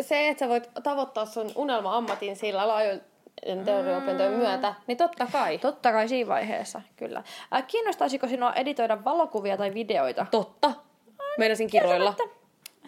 se, 0.00 0.28
että 0.28 0.44
sä 0.44 0.48
voit 0.48 0.70
tavoittaa 0.82 1.26
sun 1.26 1.50
unelma-ammatin 1.54 2.36
sillä 2.36 2.68
laajojen 2.68 3.64
teoriaopintojen 3.64 4.32
myötä, 4.32 4.74
niin 4.86 4.98
totta 4.98 5.26
kai. 5.32 5.58
Totta 5.58 5.92
kai 5.92 6.08
siinä 6.08 6.28
vaiheessa, 6.28 6.82
kyllä. 6.96 7.22
Äh, 7.54 7.66
kiinnostaisiko 7.66 8.28
sinua 8.28 8.52
editoida 8.52 9.04
valokuvia 9.04 9.56
tai 9.56 9.74
videoita? 9.74 10.26
Totta. 10.30 10.72
Meinasin 11.38 11.70
kiroilla. 11.70 12.14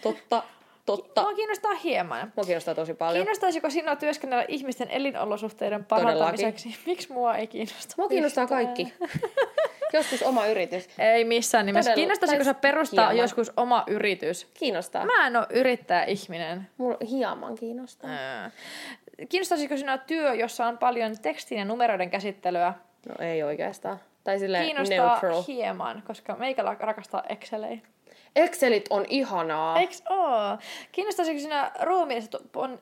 Totta. 0.02 0.42
Totta. 0.86 1.22
Mua 1.22 1.34
kiinnostaa 1.34 1.74
hieman. 1.74 2.32
Mua 2.36 2.44
kiinnostaa 2.44 2.74
tosi 2.74 2.94
paljon. 2.94 3.24
Kiinnostaisiko 3.24 3.70
sinua 3.70 3.96
työskennellä 3.96 4.44
ihmisten 4.48 4.90
elinolosuhteiden 4.90 5.84
parantamiseksi? 5.84 6.76
Miksi 6.86 7.12
mua 7.12 7.36
ei 7.36 7.46
kiinnosta? 7.46 7.94
Mua 7.98 8.08
kiinnostaa 8.08 8.44
yhtään? 8.44 8.64
kaikki. 8.64 8.94
Joskus 9.92 10.22
oma 10.22 10.46
yritys. 10.46 10.88
Ei 10.98 11.24
missään 11.24 11.66
nimessä. 11.66 11.90
Todella. 11.90 11.96
Kiinnostaisiko 12.00 12.38
Tai 12.44 12.44
sä 12.44 12.54
perustaa 12.54 13.04
hieman. 13.08 13.22
joskus 13.24 13.52
oma 13.56 13.84
yritys? 13.86 14.44
Kiinnostaa. 14.54 15.04
Mä 15.04 15.26
en 15.26 15.36
ole 15.36 15.46
yrittäjä-ihminen. 15.50 16.68
Mulla 16.76 16.96
hieman 17.10 17.54
kiinnostaa. 17.54 18.10
Ää. 18.10 18.50
Kiinnostaisiko 19.28 19.76
sinua 19.76 19.98
työ, 19.98 20.34
jossa 20.34 20.66
on 20.66 20.78
paljon 20.78 21.18
tekstin 21.22 21.58
ja 21.58 21.64
numeroiden 21.64 22.10
käsittelyä? 22.10 22.74
No 23.08 23.14
ei 23.26 23.42
oikeastaan. 23.42 24.00
Tai 24.24 24.38
silleen 24.38 24.64
Kiinnostaa 24.64 25.20
neutral. 25.20 25.42
hieman, 25.48 26.02
koska 26.06 26.36
meikä 26.36 26.62
rakastaa 26.80 27.22
Excelei. 27.28 27.82
Excelit 28.36 28.84
on 28.90 29.04
ihanaa. 29.08 29.78
Eiks 29.78 30.02
oo? 30.10 30.58
Kiinnostaisiko 30.92 31.40
sinä 31.40 31.70
ruumiillista, 31.82 32.38
pon... 32.52 32.78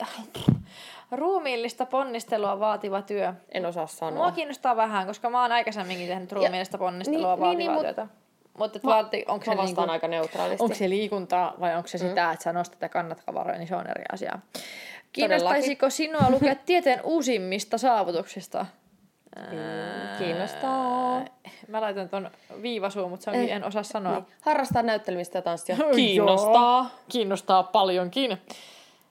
ruumiillista 1.10 1.86
ponnistelua 1.86 2.60
vaativa 2.60 3.02
työ? 3.02 3.32
En 3.52 3.66
osaa 3.66 3.82
Mua 3.82 3.86
sanoa. 3.86 4.32
kiinnostaa 4.32 4.76
vähän, 4.76 5.06
koska 5.06 5.30
mä 5.30 5.42
oon 5.42 5.52
aikaisemminkin 5.52 6.08
tehnyt 6.08 6.32
ruumiillista 6.32 6.78
ponnistelua 6.78 7.34
niin, 7.34 7.40
vaativaa 7.40 7.54
niin, 7.54 7.70
mut- 7.70 7.80
työtä. 7.82 8.06
Mutta 8.58 8.78
Mä- 8.82 8.90
vaati, 8.90 9.24
onko 9.28 9.44
se, 9.44 9.54
niinku, 9.54 9.80
aika 9.88 10.08
neutraalisti. 10.08 10.62
onko 10.64 10.74
se 10.76 10.88
liikuntaa 10.88 11.54
vai 11.60 11.76
onko 11.76 11.88
se 11.88 11.98
sitä, 11.98 12.32
että 12.32 12.42
sä 12.44 12.52
nostat 12.52 12.82
ja 12.82 12.88
kannat 12.88 13.22
kavaroja, 13.26 13.58
niin 13.58 13.68
se 13.68 13.76
on 13.76 13.86
eri 13.90 14.04
asia. 14.12 14.38
Kiinnostaisiko 15.12 15.90
sinua 15.90 16.30
lukea 16.30 16.54
tieteen 16.54 17.00
uusimmista 17.04 17.78
saavutuksista? 17.78 18.66
Kiinnostaa. 20.18 21.24
Mä 21.68 21.80
laitan 21.80 22.08
ton 22.08 22.30
viivasuun, 22.62 23.10
mutta 23.10 23.24
se 23.24 23.30
onkin, 23.30 23.48
Eh, 23.48 23.56
en 23.56 23.64
osaa 23.64 23.82
sanoa. 23.82 24.12
Niin. 24.14 24.26
Harrastaa 24.40 24.82
näyttelemistä 24.82 25.38
ja 25.38 25.42
tanssia. 25.42 25.76
Joo. 25.80 25.90
Kiinnostaa. 25.94 26.90
Kiinnostaa 27.08 27.62
paljonkin. 27.62 28.38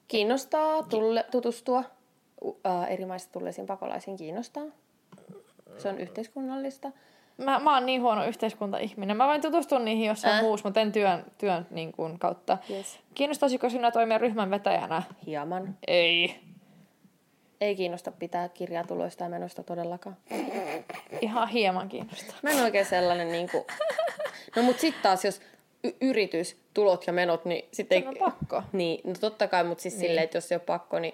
Kiinnostaa 0.08 0.84
tulle, 0.84 1.26
tutustua 1.32 1.84
uh, 2.42 2.56
eri 2.90 3.06
maista 3.06 3.32
tulleisiin 3.34 3.68
pakolaisiin. 3.68 4.18
Kiinnostaa. 4.18 4.64
Se 5.78 5.90
on 5.90 5.98
yhteiskunnallista. 6.00 6.92
Mä, 7.38 7.60
mä 7.60 7.74
oon 7.74 7.86
niin 7.86 8.02
huono 8.02 8.26
yhteiskuntaihminen. 8.26 9.18
Mä 9.18 9.28
voin 9.28 9.42
tutustua 9.42 9.80
niihin 9.80 10.08
jossain 10.08 10.36
Äh. 10.36 10.42
muussa, 10.42 10.68
mutta 10.68 10.80
en 10.80 10.92
työn, 10.92 11.26
työn 11.38 11.68
niin 11.70 11.92
kuin, 11.92 12.20
kautta. 12.20 12.58
Yes. 12.70 13.00
Kiinnostaisiko 13.14 13.70
sinua 13.70 13.92
toimia 13.92 14.18
ryhmän 14.18 14.52
vetäjänä? 14.52 15.04
Hieman. 15.26 15.78
Ei. 15.88 16.40
Ei 17.62 17.76
kiinnosta 17.76 18.12
pitää 18.12 18.50
kirjaa 18.50 18.84
tuloista 18.84 19.24
ja 19.24 19.30
menosta 19.30 19.64
todellakaan. 19.64 20.18
Ihan 21.22 21.48
hieman 21.48 21.90
kiinnostaa. 21.90 22.36
Mä 22.42 22.50
en 22.50 22.64
oikein 22.64 22.86
sellainen 22.86 23.32
niinku... 23.32 23.68
No 24.56 24.64
mut 24.64 24.80
sit 24.80 25.02
taas 25.02 25.26
jos 25.26 25.42
y- 25.84 25.96
yritys, 26.02 26.58
tulot 26.74 27.08
ja 27.08 27.14
menot, 27.14 27.46
niin 27.46 27.70
sitten 27.72 28.02
Se 28.04 28.10
on 28.10 28.16
pakko. 28.20 28.64
Niin, 28.72 29.02
no 29.04 29.14
totta 29.20 29.48
kai, 29.48 29.64
mutta 29.64 29.82
siis 29.82 29.94
niin. 29.94 30.02
silleen, 30.02 30.24
että 30.24 30.38
jos 30.38 30.52
ei 30.52 30.56
ole 30.56 30.62
pakko, 30.66 31.00
niin 31.00 31.14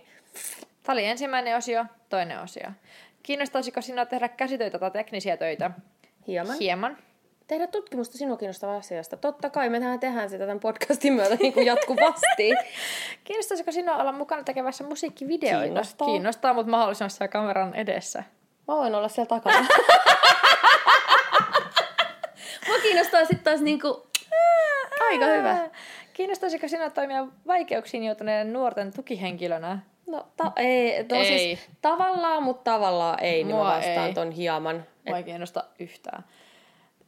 Tämä 0.83 0.93
oli 0.93 1.05
ensimmäinen 1.05 1.57
osio, 1.57 1.85
toinen 2.09 2.39
osio. 2.39 2.69
Kiinnostaisiko 3.23 3.81
sinua 3.81 4.05
tehdä 4.05 4.29
käsitöitä 4.29 4.79
tai 4.79 4.91
teknisiä 4.91 5.37
töitä? 5.37 5.71
hieman. 6.27 6.57
Hieman. 6.59 6.97
Tehdä 7.51 7.67
tutkimusta 7.67 8.17
sinua 8.17 8.37
kiinnostavasta 8.37 8.77
asiasta. 8.77 9.17
Totta 9.17 9.49
kai, 9.49 9.69
mehän 9.69 9.99
tehdään 9.99 10.29
sitä 10.29 10.45
tämän 10.45 10.59
podcastin 10.59 11.13
myötä 11.13 11.35
niin 11.35 11.53
kuin 11.53 11.65
jatkuvasti. 11.65 12.53
Kiinnostaisiko 13.23 13.71
sinua 13.71 13.97
olla 13.97 14.11
mukana 14.11 14.43
tekemässä 14.43 14.83
musiikkivideoita? 14.83 15.63
Kiinnostaa. 15.63 16.07
Kiinnostaa, 16.07 16.53
mutta 16.53 16.69
mahdollisimman 16.69 17.09
siellä 17.09 17.27
kameran 17.27 17.75
edessä. 17.75 18.23
Mä 18.67 18.75
voin 18.75 18.95
olla 18.95 19.07
siellä 19.07 19.27
takana. 19.27 19.57
Mua 22.67 22.77
kiinnostaa 22.81 23.19
sitten 23.19 23.43
taas 23.43 23.61
niinku... 23.61 24.07
Aika 25.09 25.25
hyvä. 25.25 25.69
Kiinnostaisiko 26.13 26.67
sinua 26.67 26.89
toimia 26.89 27.27
vaikeuksiin 27.47 28.03
joutuneiden 28.03 28.53
nuorten 28.53 28.93
tukihenkilönä? 28.93 29.79
No, 30.07 30.27
ta- 30.37 30.51
ei, 30.55 31.03
no 31.03 31.15
Ei. 31.17 31.25
siis 31.25 31.69
tavallaan, 31.81 32.43
mutta 32.43 32.71
tavallaan 32.71 33.23
ei, 33.23 33.43
niin 33.43 33.55
mä 33.55 33.61
Mua 33.61 33.71
vastaan 33.71 34.07
ei. 34.07 34.13
ton 34.13 34.31
hieman. 34.31 34.85
Mua 35.07 35.17
ei 35.17 35.23
kiinnosta 35.23 35.63
yhtään. 35.79 36.23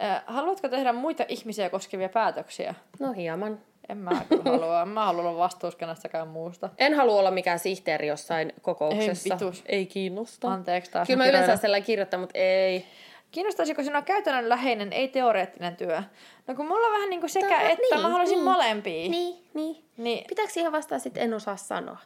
Ö, 0.02 0.22
Haluatko 0.28 0.70
tehdä 0.70 0.94
muita 0.94 1.26
ihmisiä 1.28 1.70
koskevia 1.70 2.10
päätöksiä? 2.10 2.76
No 3.00 3.12
hieman. 3.14 3.60
En 3.90 3.98
mä 3.98 4.12
halua. 4.46 4.82
En 4.82 4.88
mä 4.88 5.06
halua 5.06 5.30
olla 5.30 5.50
kenestäkään 5.78 6.28
muusta. 6.28 6.70
En 6.78 6.94
halua 6.94 7.20
olla 7.20 7.32
mikään 7.32 7.60
sihteeri 7.60 8.08
jossain 8.08 8.54
kokouksessa. 8.62 9.34
Ei 9.34 9.40
vitus. 9.40 9.64
Ei 9.66 9.86
kiinnosta. 9.86 10.48
Anteeksi 10.54 10.92
taas. 10.92 11.08
Kyllä 11.08 11.18
mä 11.18 11.24
kirjoilen. 11.24 11.46
yleensä 11.46 11.62
sellainen 11.62 11.86
kirjoittaa, 11.86 12.20
mutta 12.20 12.40
ei. 12.40 12.86
Kiinnostaisiko 13.32 13.84
sinua 13.84 14.02
käytännönläheinen, 14.02 14.94
ei 14.94 15.08
teoreettinen 15.08 15.76
työ? 15.76 16.04
No 16.48 16.56
kun 16.56 16.66
mulla 16.68 16.88
on 16.88 16.94
vähän 16.94 17.10
niin 17.10 17.20
kuin 17.20 17.30
sekä 17.30 17.48
Tää- 17.48 17.62
että, 17.62 17.82
niin, 17.92 18.02
mä 18.02 18.10
haluaisin 18.10 18.36
niin. 18.36 18.44
molempia. 18.44 19.10
Niin, 19.10 19.44
niin. 19.54 19.84
Niin, 19.98 20.26
Pitääkö 20.30 20.52
siihen 20.52 20.72
vastaa 20.72 21.00
sitten 21.00 21.24
en 21.24 21.34
osaa 21.34 21.58
sanoa? 21.58 21.98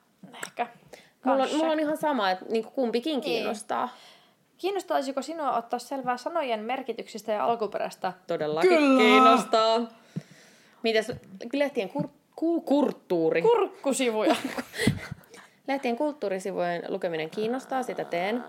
ehkä. 0.47 0.67
Mulla 1.23 1.43
on, 1.43 1.49
mulla 1.57 1.71
on 1.71 1.79
ihan 1.79 1.97
sama, 1.97 2.31
että 2.31 2.45
niinku 2.49 2.71
kumpikin 2.71 3.21
kiinnostaa. 3.21 3.89
Kiinnostaisiko 4.58 5.22
sinua 5.22 5.58
ottaa 5.58 5.80
selvää 5.80 6.18
sanojen 6.18 6.60
merkityksistä 6.60 7.32
ja 7.32 7.45
alkuperästä? 7.45 8.14
Todellakin 8.28 8.70
Kyllä. 8.70 9.01
kiinnostaa. 9.01 9.80
Mitäs 10.84 11.12
lehtien 11.53 11.89
kur, 11.89 12.08
ku, 12.36 12.62
kulttuuri? 12.62 13.41
Kurkkusivuja. 13.41 14.36
lehtien 15.68 15.95
kulttuurisivujen 15.95 16.84
lukeminen 16.88 17.30
kiinnostaa, 17.30 17.84
sitä 17.84 18.03
teen. 18.03 18.43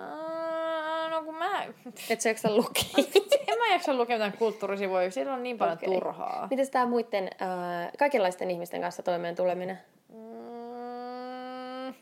No 1.10 1.22
kun 1.24 1.34
mä... 1.34 1.66
Et 2.10 2.20
sä 2.20 2.28
jaksa 2.28 2.56
lukea. 2.56 2.84
En 3.48 3.58
mä 3.58 3.72
jaksa 3.72 3.94
lukea 3.94 4.16
mitään 4.16 4.32
kulttuurisivuja, 4.38 5.10
siellä 5.10 5.34
on 5.34 5.42
niin 5.42 5.58
paljon 5.58 5.76
Okei. 5.78 5.88
turhaa. 5.88 6.48
Mites 6.50 6.70
tää 6.70 6.86
muiden, 6.86 7.30
äh, 7.42 7.92
kaikenlaisten 7.98 8.50
ihmisten 8.50 8.80
kanssa 8.80 9.02
toimeen 9.02 9.36
tuleminen? 9.36 9.78
Mm, 10.08 11.94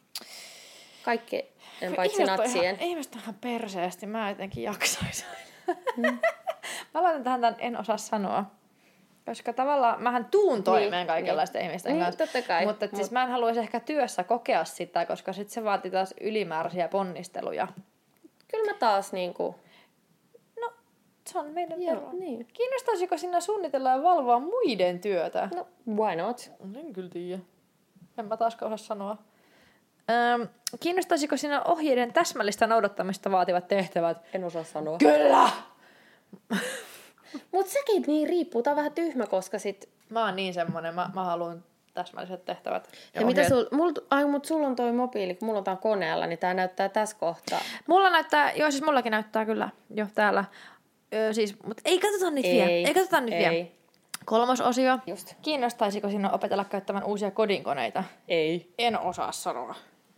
Kaikki, 1.03 1.53
en 1.83 1.95
paitsi 1.95 2.17
ihmiset 2.23 2.39
on 2.39 2.45
natsien. 2.45 2.65
Ihan, 2.75 2.81
ihmiset 2.89 3.15
on 3.15 3.21
ihan 3.21 3.35
perseesti, 3.41 4.07
mä 4.07 4.29
jotenkin 4.29 4.63
jaksaisin. 4.63 5.27
mä 6.95 7.03
laitan 7.03 7.23
tähän 7.25 7.41
tämän 7.41 7.57
en 7.59 7.81
osaa 7.81 7.97
sanoa. 7.97 8.45
Koska 9.27 9.53
tavallaan 9.53 10.03
mähän 10.03 10.25
tuun 10.25 10.63
toimeen 10.63 10.91
Niin, 10.93 11.07
kaikenlaisten 11.07 11.63
ihmisten 11.63 11.93
Niin, 11.93 12.05
kanssa. 12.05 12.25
totta 12.27 12.43
kai. 12.43 12.67
Mutta 12.67 12.85
et 12.85 12.97
siis 12.97 13.09
Mut- 13.09 13.13
mä 13.13 13.23
en 13.23 13.31
haluaisi 13.31 13.61
ehkä 13.61 13.81
työssä 13.81 14.25
kokea 14.25 14.65
sitä, 14.65 15.07
koska 15.07 15.33
sit 15.33 15.49
se 15.49 15.65
vaatii 15.65 15.91
taas 15.91 16.15
ylimääräisiä 16.21 16.89
ponnisteluja. 16.89 17.69
Kyllä 18.49 18.73
mä 18.73 18.79
taas 18.79 19.13
niinku... 19.13 19.55
No, 20.61 20.73
se 21.27 21.39
on 21.39 21.47
meidän 21.47 21.83
Joo, 21.83 21.93
ero. 21.97 22.13
niin. 22.13 22.47
Kiinnostaisiko 22.53 23.19
sinä 23.19 23.41
suunnitella 23.41 23.91
ja 23.91 24.03
valvoa 24.03 24.39
muiden 24.39 25.01
työtä? 25.01 25.49
No, 25.55 25.67
why 25.95 26.17
not? 26.17 26.51
En 26.77 26.93
kyllä 26.93 27.11
tiedä. 27.11 27.43
En 28.19 28.27
mä 28.27 28.37
taaskaan 28.37 28.73
osaa 28.73 28.87
sanoa. 28.87 29.17
Öm, 30.11 30.49
kiinnostaisiko 30.81 31.37
sinä 31.37 31.63
ohjeiden 31.63 32.13
täsmällistä 32.13 32.67
noudattamista 32.67 33.31
vaativat 33.31 33.69
tehtävät? 33.69 34.19
En 34.33 34.45
osaa 34.45 34.65
sanoa. 34.65 34.99
Kyllä! 34.99 35.51
Mut 37.53 37.67
sekin 37.67 38.05
niin 38.07 38.29
riippuu. 38.29 38.63
Tää 38.63 38.71
on 38.71 38.77
vähän 38.77 38.93
tyhmä, 38.93 39.27
koska 39.27 39.59
sit... 39.59 39.89
Mä 40.09 40.25
oon 40.25 40.37
niin 40.37 40.55
semmonen, 40.55 40.95
mä, 40.95 41.11
mä 41.15 41.25
haluan 41.25 41.65
täsmälliset 41.95 42.45
tehtävät. 42.45 42.89
Ja, 43.15 43.27
mitä 43.27 43.41
ohjeet. 43.41 43.49
sul... 43.49 43.79
Mul, 43.79 43.93
ai, 44.11 44.25
mut 44.25 44.45
sulla 44.45 44.67
on 44.67 44.77
toi 44.77 44.93
mobiili, 44.93 45.35
kun 45.35 45.47
mulla 45.47 45.59
on 45.59 45.65
tää 45.65 45.77
koneella, 45.77 46.27
niin 46.27 46.39
tää 46.39 46.55
näyttää 46.55 46.89
tässä 46.89 47.17
kohtaa. 47.17 47.61
Mulla 47.87 48.11
näyttää, 48.11 48.53
joo 48.53 48.71
siis 48.71 48.83
mullakin 48.83 49.11
näyttää 49.11 49.45
kyllä 49.45 49.69
jo 49.95 50.07
täällä. 50.15 50.45
Öö, 51.15 51.33
siis, 51.33 51.57
mutta 51.67 51.83
ei 51.85 51.99
katsota 51.99 52.31
niitä 52.31 52.49
vielä. 52.49 52.71
Ei 52.71 52.95
katsota 52.95 53.21
niitä 53.21 53.37
ei. 53.37 53.51
vielä. 53.51 53.67
Kolmas 54.25 54.61
osio. 54.61 54.99
Just. 55.07 55.35
Kiinnostaisiko 55.43 56.09
sinua 56.09 56.31
opetella 56.31 56.65
käyttämään 56.65 57.05
uusia 57.05 57.31
kodinkoneita? 57.31 58.05
Ei. 58.29 58.75
En 58.79 58.99
osaa 58.99 59.33
sanoa. 59.33 59.75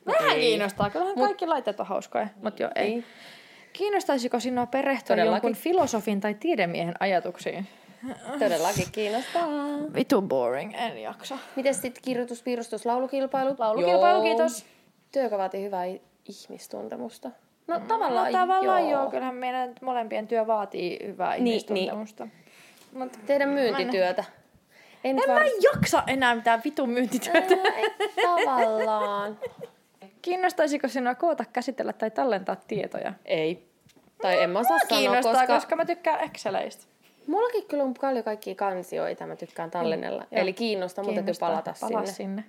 Vähän 0.08 0.30
ei. 0.36 0.40
kiinnostaa. 0.40 0.90
Kyllähän 0.90 1.14
kaikki 1.18 1.46
laitteet 1.46 1.80
on 1.80 1.86
hauskoja, 1.86 2.28
mutta 2.42 2.62
joo 2.62 2.70
ei. 2.76 2.84
Ei. 2.94 3.04
Kiinnostaisiko 3.72 4.40
sinua 4.40 4.66
perehtyä 4.66 5.16
Todellakin. 5.16 5.48
jonkun 5.48 5.62
filosofin 5.62 6.20
tai 6.20 6.34
tiedemiehen 6.34 6.94
ajatuksiin? 7.00 7.66
Todellakin 8.38 8.86
kiinnostaa. 8.92 9.48
Vitu 9.94 10.22
boring, 10.22 10.72
en 10.74 10.98
jaksa. 10.98 11.38
Miten 11.56 11.74
sitten 11.74 12.02
kirjoitus, 12.02 12.42
piirustus, 12.42 12.86
laulukilpailut? 12.86 13.58
Laulukilpailu, 13.58 14.16
Joo. 14.18 14.22
kiitos. 14.36 14.64
Työ 15.12 15.30
vaatii 15.30 15.64
hyvää 15.64 15.84
ihmistuntemusta. 16.28 17.30
No 17.66 17.80
tavallaan, 17.88 18.32
no, 18.32 18.38
tavallaan 18.38 18.88
joo. 18.88 19.00
joo. 19.00 19.10
Kyllähän 19.10 19.34
meidän 19.34 19.74
molempien 19.82 20.28
työ 20.28 20.46
vaatii 20.46 20.98
hyvää 21.06 21.34
Niin, 21.34 21.46
ihmistuntemusta. 21.46 22.28
Mut 22.92 23.18
Tehdä 23.26 23.46
myyntityötä. 23.46 24.24
En, 25.04 25.18
en 25.18 25.30
mä 25.34 25.40
jaksa 25.62 26.02
enää 26.06 26.34
mitään 26.34 26.60
vitun 26.64 26.90
myyntityötä. 26.90 27.54
Ei, 27.76 27.90
tavallaan. 28.22 29.38
Kiinnostaisiko 30.22 30.88
sinua 30.88 31.14
koota, 31.14 31.44
käsitellä 31.52 31.92
tai 31.92 32.10
tallentaa 32.10 32.56
tietoja? 32.56 33.12
Ei. 33.24 33.68
Tai 34.22 34.42
en 34.42 34.50
mä 34.50 34.58
osaa 34.58 34.78
sanoa, 34.88 35.22
koska... 35.22 35.46
koska... 35.46 35.76
mä 35.76 35.84
tykkään 35.84 36.20
Exceleistä. 36.20 36.84
Mullakin 37.26 37.64
kyllä 37.68 37.84
on 37.84 37.94
paljon 38.00 38.24
kaikkia 38.24 38.54
kansioita, 38.54 39.26
mä 39.26 39.36
tykkään 39.36 39.70
tallennella. 39.70 40.26
Joo. 40.30 40.42
Eli 40.42 40.52
kiinnostaa, 40.52 41.04
mun 41.04 41.14
täytyy 41.14 41.34
palata 41.40 41.74
Palaa 41.80 42.06
sinne. 42.06 42.12
sinne. 42.12 42.44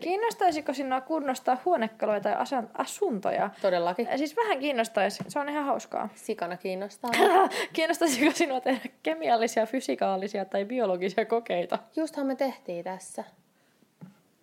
Kiinnostaisiko 0.00 0.72
sinua 0.72 1.00
kunnostaa 1.00 1.56
huonekaluja 1.64 2.20
tai 2.20 2.32
asan- 2.32 2.70
asuntoja? 2.74 3.50
Todellakin. 3.62 4.08
Ja 4.10 4.18
Siis 4.18 4.36
vähän 4.36 4.58
kiinnostaisi, 4.58 5.24
se 5.28 5.38
on 5.38 5.48
ihan 5.48 5.64
hauskaa. 5.64 6.08
Sikana 6.14 6.56
kiinnostaa. 6.56 7.10
Kiinnostaisiko 7.72 8.30
sinua 8.30 8.60
tehdä 8.60 8.88
kemiallisia, 9.02 9.66
fysikaalisia 9.66 10.44
tai 10.44 10.64
biologisia 10.64 11.24
kokeita? 11.24 11.78
Justhan 11.96 12.26
me 12.26 12.36
tehtiin 12.36 12.84
tässä. 12.84 13.24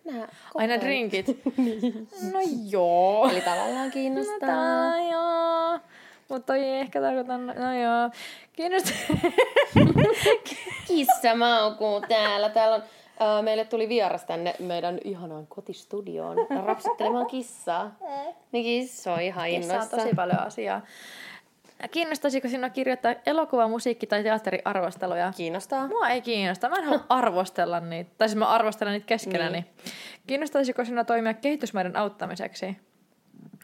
Nää 0.04 0.28
Aina 0.54 0.80
drinkit. 0.80 1.26
no 2.32 2.40
joo. 2.68 3.28
Eli 3.30 3.40
tavallaan 3.40 3.86
No 3.86 3.92
kiinnostaa. 3.92 4.38
tää 4.40 5.10
joo. 5.10 5.78
Mutta 6.28 6.46
toi 6.52 6.64
ei 6.64 6.80
ehkä 6.80 7.00
tarkoita, 7.00 7.38
no 7.38 7.52
joo. 7.82 8.10
Kiinnostaa. 8.52 9.16
Kissa 10.88 11.34
maukuu 11.36 12.00
täällä. 12.00 12.48
Täällä 12.48 12.74
on, 13.20 13.44
meille 13.44 13.64
tuli 13.64 13.88
vieras 13.88 14.24
tänne 14.24 14.54
meidän 14.58 14.98
ihanaan 15.04 15.46
kotistudioon 15.46 16.36
rapsuttelemaan 16.64 17.26
kissaa. 17.26 17.96
Niin 18.52 18.64
kissa 18.64 19.12
on 19.12 19.20
ihan 19.20 19.50
Kissa 19.50 19.80
on 19.80 19.88
tosi 19.88 20.14
paljon 20.14 20.40
asiaa. 20.40 20.80
Kiinnostaisiko 21.90 22.48
sinua 22.48 22.70
kirjoittaa 22.70 23.14
elokuva, 23.26 23.68
musiikki 23.68 24.06
tai 24.06 24.22
teatteriarvosteluja? 24.22 25.32
Kiinnostaa. 25.36 25.88
Mua 25.88 26.08
ei 26.08 26.22
kiinnosta. 26.22 26.68
Mä 26.68 26.76
en 26.76 26.84
halua 26.84 27.04
arvostella 27.08 27.80
niitä. 27.80 28.10
Tai 28.18 28.28
siis 28.28 28.38
mä 28.38 28.46
arvostelen 28.46 28.92
niitä 28.92 29.06
keskenäni. 29.06 29.52
Niin. 29.52 29.66
Kiinnostaisiko 30.26 30.84
sinua 30.84 31.04
toimia 31.04 31.34
kehitysmaiden 31.34 31.96
auttamiseksi? 31.96 32.66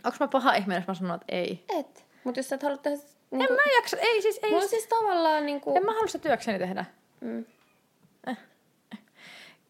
Onko 0.04 0.16
mä 0.20 0.28
paha 0.28 0.54
ihminen, 0.54 0.80
jos 0.80 0.86
mä 0.86 0.94
sanon, 0.94 1.14
että 1.14 1.26
ei? 1.28 1.64
Et. 1.78 2.06
Mutta 2.24 2.38
jos 2.38 2.48
sä 2.48 2.54
et 2.54 2.62
halua 2.62 2.76
tehdä... 2.76 2.96
En 2.96 3.38
Niin 3.38 3.52
mä 3.52 3.62
jaksa. 3.76 3.96
Ei 3.96 4.22
siis, 4.22 4.40
ei. 4.42 4.50
Mulla 4.50 4.66
siis 4.66 4.86
tavallaan 4.86 5.46
niinku... 5.46 5.76
En 5.76 5.84
mä 5.84 5.92
halua 5.92 6.06
sitä 6.06 6.22
työkseni 6.22 6.58
tehdä. 6.58 6.84
Mm. 7.20 7.44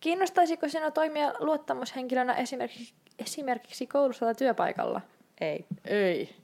Kiinnostaisiko 0.00 0.68
sinua 0.68 0.90
toimia 0.90 1.32
luottamushenkilönä 1.38 2.34
esimerkiksi, 2.34 2.94
esimerkiksi 3.18 3.86
koulussa 3.86 4.26
tai 4.26 4.34
työpaikalla? 4.34 5.00
Ei. 5.40 5.64
Ei. 5.84 6.34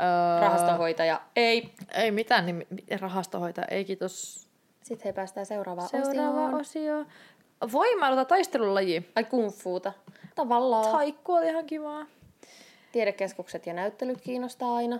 Öö, 0.00 0.40
Rahastohoitaja. 0.40 1.20
Ei. 1.36 1.72
Ei 1.94 2.10
mitään, 2.10 2.46
niin 2.46 2.66
rahastohoitaja. 3.00 3.66
Ei 3.70 3.84
kiitos. 3.84 4.46
Sitten 4.82 5.04
he 5.04 5.12
päästään 5.12 5.46
seuraavaan 5.46 5.88
Seuraava 5.88 6.46
osioon. 6.46 6.54
osio. 6.54 7.06
Voimailu 7.72 8.16
tai 8.16 8.26
taistelulaji. 8.26 9.10
Ai 9.16 9.24
kung 9.24 9.50
fuuta. 9.50 9.92
Tavallaan. 10.34 10.92
Taikku 10.92 11.32
oli 11.32 11.46
ihan 11.48 11.66
kivaa. 11.66 12.06
Tiedekeskukset 12.92 13.66
ja 13.66 13.74
näyttelyt 13.74 14.20
kiinnostaa 14.20 14.74
aina. 14.74 14.98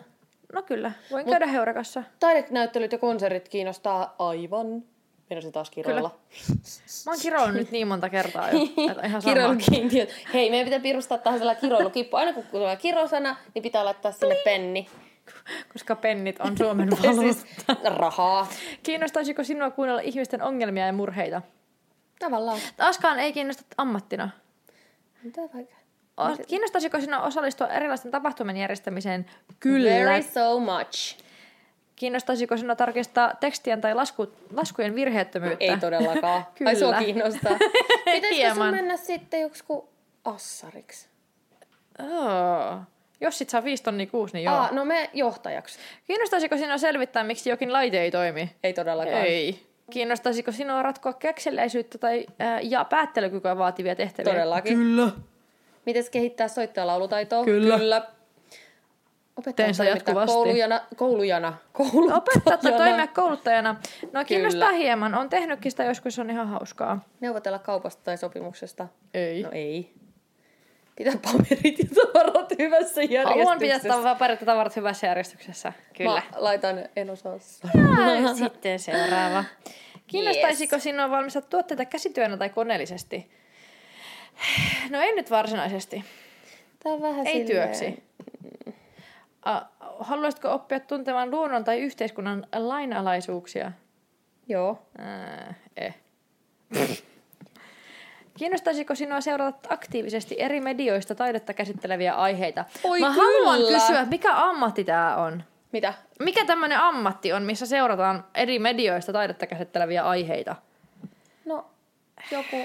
No 0.53 0.62
kyllä, 0.62 0.92
voin 1.11 1.26
käydä 1.26 1.46
heurakassa. 1.46 2.03
Taidenäyttelyt 2.20 2.92
ja 2.92 2.98
konsertit 2.98 3.48
kiinnostaa 3.48 4.14
aivan. 4.18 4.82
Meinasin 5.31 5.53
taas 5.53 5.70
kiroilla. 5.70 6.18
Mä 7.07 7.12
oon 7.12 7.20
kiroillut 7.22 7.55
nyt 7.57 7.70
niin 7.70 7.89
monta 7.89 8.09
kertaa 8.09 8.51
jo. 8.51 8.59
Ihan. 9.07 9.22
Kiroilukiintiöt. 9.22 10.14
Hei, 10.35 10.51
meidän 10.51 10.64
pitää 10.64 10.81
pirustaa 10.81 11.18
tähän 11.18 11.39
sellainen 11.39 11.61
kiroilukippu. 11.61 12.16
Aina 12.16 12.33
kun 12.33 12.45
tulee 12.51 12.76
kirosana, 12.76 13.37
niin 13.55 13.62
pitää 13.62 13.85
laittaa 13.85 14.12
sinne 14.12 14.35
penni. 14.45 14.87
Koska 15.72 15.97
pennit 15.97 16.41
on 16.41 16.59
Suomen 16.59 16.91
valuutta. 17.03 17.76
Rahaa. 17.97 18.49
Kiinnostaisiko 18.83 19.45
sinua 19.45 19.70
kuunnella 19.70 20.01
ihmisten 20.01 20.43
ongelmia 20.43 20.87
ja 20.87 20.93
murheita? 20.93 21.43
Tavallaan. 22.18 22.59
Taaskaan 22.76 23.18
ei 23.18 23.33
kiinnosta 23.33 23.62
ammattina. 23.78 24.31
Mitä 25.22 25.41
vaikka? 25.55 25.76
Kiinnostaisiko 26.47 27.01
sinua 27.01 27.20
osallistua 27.20 27.68
erilaisten 27.68 28.11
tapahtumien 28.11 28.57
järjestämiseen? 28.57 29.26
Kyllä. 29.61 29.91
Very 29.91 30.22
so 30.22 30.61
much. 30.61 31.16
Kiinnostaisiko 32.01 32.57
sinua 32.57 32.76
tarkistaa 32.76 33.34
tekstien 33.40 33.80
tai 33.80 33.94
lasku, 33.94 34.32
laskujen 34.53 34.94
virheettömyyttä? 34.94 35.64
Ei 35.64 35.78
todellakaan. 35.78 36.46
Kyllä. 36.55 36.68
Ai 36.70 36.76
sua 36.76 36.92
kiinnostaa. 36.92 37.59
Pitäisikö 38.14 38.55
sun 38.55 38.70
mennä 38.70 38.96
sitten 38.96 39.40
joku 39.40 39.88
assariksi? 40.24 41.09
Oh. 41.98 42.78
Jos 43.20 43.38
sit 43.38 43.51
saa 43.51 43.64
viisi 43.64 43.82
tonnia 43.82 44.07
kuusi, 44.07 44.34
niin 44.34 44.44
joo. 44.44 44.55
Aa, 44.55 44.68
no 44.72 44.84
me 44.84 45.11
johtajaksi. 45.12 45.78
Kiinnostaisiko 46.07 46.57
sinua 46.57 46.78
selvittää, 46.78 47.24
miksi 47.24 47.51
jokin 47.51 47.72
laite 47.72 48.01
ei 48.01 48.11
toimi? 48.11 48.57
Ei 48.62 48.72
todellakaan. 48.72 49.24
Ei. 49.24 49.66
Kiinnostaisiko 49.90 50.53
sinua 50.53 50.82
ratkoa 50.82 51.12
kekseliäisyyttä 51.12 51.98
tai 51.98 52.26
ää, 52.38 52.61
ja 52.61 52.84
päättelykykyä 52.84 53.59
vaativia 53.59 53.94
tehtäviä? 53.94 54.32
Todellakin. 54.32 54.78
Kyllä. 54.78 55.11
Mites 55.86 56.11
kehittää 56.11 56.48
soittajalaulutaitoa? 56.48 57.44
Kyllä. 57.44 57.78
Kyllä. 57.78 58.03
Opettajan 59.37 59.76
toimittaa 59.76 59.87
jatkuvasti. 59.87 60.35
Koulujana. 60.35 60.81
Koulujana. 60.97 61.59
Kouluttajana. 61.72 62.16
Opettaa 62.16 62.57
tai 62.57 62.72
toimia 62.72 63.07
kouluttajana. 63.07 63.76
No 64.12 64.24
kiinnostaa 64.24 64.68
Kyllä. 64.68 64.78
hieman. 64.83 65.14
On 65.14 65.28
tehnytkin 65.28 65.70
sitä 65.70 65.85
joskus, 65.85 66.18
on 66.18 66.31
ihan 66.31 66.49
hauskaa. 66.49 67.05
Neuvotella 67.20 67.59
kaupasta 67.59 68.03
tai 68.05 68.18
sopimuksesta. 68.18 68.89
Ei. 69.14 69.43
No 69.43 69.51
ei. 69.53 69.95
pitää 70.97 71.14
paperit 71.24 71.78
ja 71.78 71.85
tavarat 71.95 72.59
hyvässä 72.59 73.03
järjestyksessä. 73.03 73.28
Haluan 73.28 73.59
pitää 73.59 73.81
tavarat, 73.81 74.41
tavarat 74.45 74.76
hyvässä 74.76 75.07
järjestyksessä. 75.07 75.72
Kyllä. 75.97 76.11
Mä 76.14 76.22
laitan, 76.37 76.89
en 76.97 77.11
osaa 77.11 77.33
Ja 78.22 78.35
sitten 78.35 78.78
seuraava. 78.78 79.45
Kiinnostaisiko 80.07 80.76
yes. 80.76 80.83
sinua 80.83 81.11
valmistaa 81.11 81.43
tuotteita 81.43 81.85
käsityönä 81.85 82.37
tai 82.37 82.49
koneellisesti? 82.49 83.31
No 84.91 85.01
ei 85.01 85.14
nyt 85.14 85.31
varsinaisesti. 85.31 86.05
Tää 86.83 86.93
on 86.93 87.03
vähän 87.03 87.26
Ei 87.26 87.47
silleen... 87.47 87.68
työksi. 87.68 88.03
Haluaisitko 90.01 90.55
oppia 90.55 90.80
tuntemaan 90.80 91.30
luonnon 91.30 91.64
tai 91.64 91.80
yhteiskunnan 91.80 92.47
lainalaisuuksia? 92.57 93.72
Joo. 94.49 94.82
Äh, 95.01 95.57
eh. 95.76 95.95
Kiinnostaisiko 98.38 98.95
sinua 98.95 99.20
seurata 99.20 99.74
aktiivisesti 99.74 100.36
eri 100.38 100.61
medioista 100.61 101.14
taidetta 101.14 101.55
käsitteleviä 101.55 102.14
aiheita? 102.14 102.64
Oi 102.84 103.01
Mä 103.01 103.11
kyllä! 103.11 103.22
haluan 103.22 103.59
kysyä, 103.59 104.05
mikä 104.05 104.36
ammatti 104.36 104.84
tämä 104.84 105.16
on? 105.16 105.45
Mitä? 105.72 105.95
Mikä 106.18 106.45
tämmöinen 106.45 106.78
ammatti 106.78 107.32
on, 107.32 107.43
missä 107.43 107.66
seurataan 107.66 108.24
eri 108.34 108.59
medioista 108.59 109.12
taidetta 109.12 109.47
käsitteleviä 109.47 110.03
aiheita? 110.03 110.57
No, 111.45 111.66
joku 112.30 112.57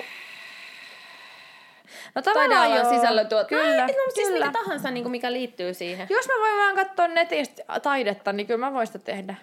No 2.16 2.22
tavallaan 2.22 2.76
joo. 2.76 2.90
sisällöntuottaja. 2.90 3.62
Kyllä, 3.62 3.88
no, 3.88 3.94
siis 4.14 4.28
kyllä. 4.28 4.46
mikä 4.46 4.60
tahansa, 4.60 4.92
niin 4.92 5.04
kuin 5.04 5.12
mikä 5.12 5.34
liittyy 5.34 5.74
siihen. 5.74 6.08
Jos 6.10 6.28
mä 6.28 6.34
voin 6.40 6.58
vaan 6.58 6.76
katsoa 6.76 7.08
netistä 7.08 7.64
taidetta, 7.84 8.34
niin 8.34 8.48
kyllä 8.48 8.66
mä 8.66 8.74
voin 8.74 8.88
sitä 8.88 9.00
tehdä. 9.00 9.36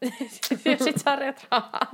Jos 0.64 0.78
sit 0.78 0.98
saa 0.98 1.16
rahaa. 1.16 1.90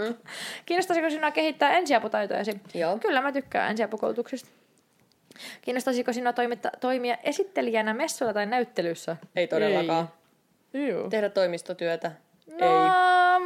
Kiinnostaisiko 0.66 1.10
sinua 1.10 1.30
kehittää 1.30 1.72
ensiaputaitojasi? 1.72 2.60
Joo. 2.74 2.98
Kyllä 2.98 3.20
mä 3.20 3.32
tykkään 3.32 3.70
ensiapukoulutuksista. 3.70 4.48
Kiinnostaisiko 5.62 6.12
sinua 6.12 6.32
toimitta, 6.32 6.70
toimia 6.80 7.16
esittelijänä 7.22 7.94
messuilla 7.94 8.34
tai 8.34 8.46
näyttelyssä? 8.46 9.16
Ei 9.36 9.46
todellakaan. 9.46 10.08
Ei. 10.74 10.88
Joo. 10.88 11.10
Tehdä 11.10 11.28
toimistotyötä. 11.28 12.12
No, 12.60 12.66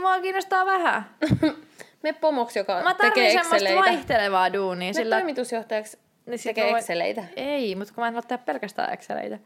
mua 0.00 0.20
kiinnostaa 0.20 0.66
vähän. 0.66 1.10
Ei. 1.22 1.52
Me 2.02 2.12
pomoksi, 2.12 2.58
joka 2.58 2.82
Mä 2.82 2.94
tekee 2.94 3.10
tarvitsen 3.10 3.32
semmoista 3.32 3.56
Exceleitä. 3.56 3.90
vaihtelevaa 3.90 4.52
duunia. 4.52 4.88
Me 4.88 4.92
Sillä... 4.92 5.16
toimitusjohtajaksi 5.16 5.98
Niin 6.28 6.40
tekee 6.44 6.64
mä 6.64 6.70
voin- 6.70 6.78
Exceleitä. 6.78 7.24
Ei, 7.36 7.74
mutta 7.74 7.94
kun 7.94 8.02
mä 8.02 8.08
en 8.08 8.14
halua 8.14 8.22
tehdä 8.28 8.42
pelkästään 8.46 8.92
Exceleitä. 8.92 9.38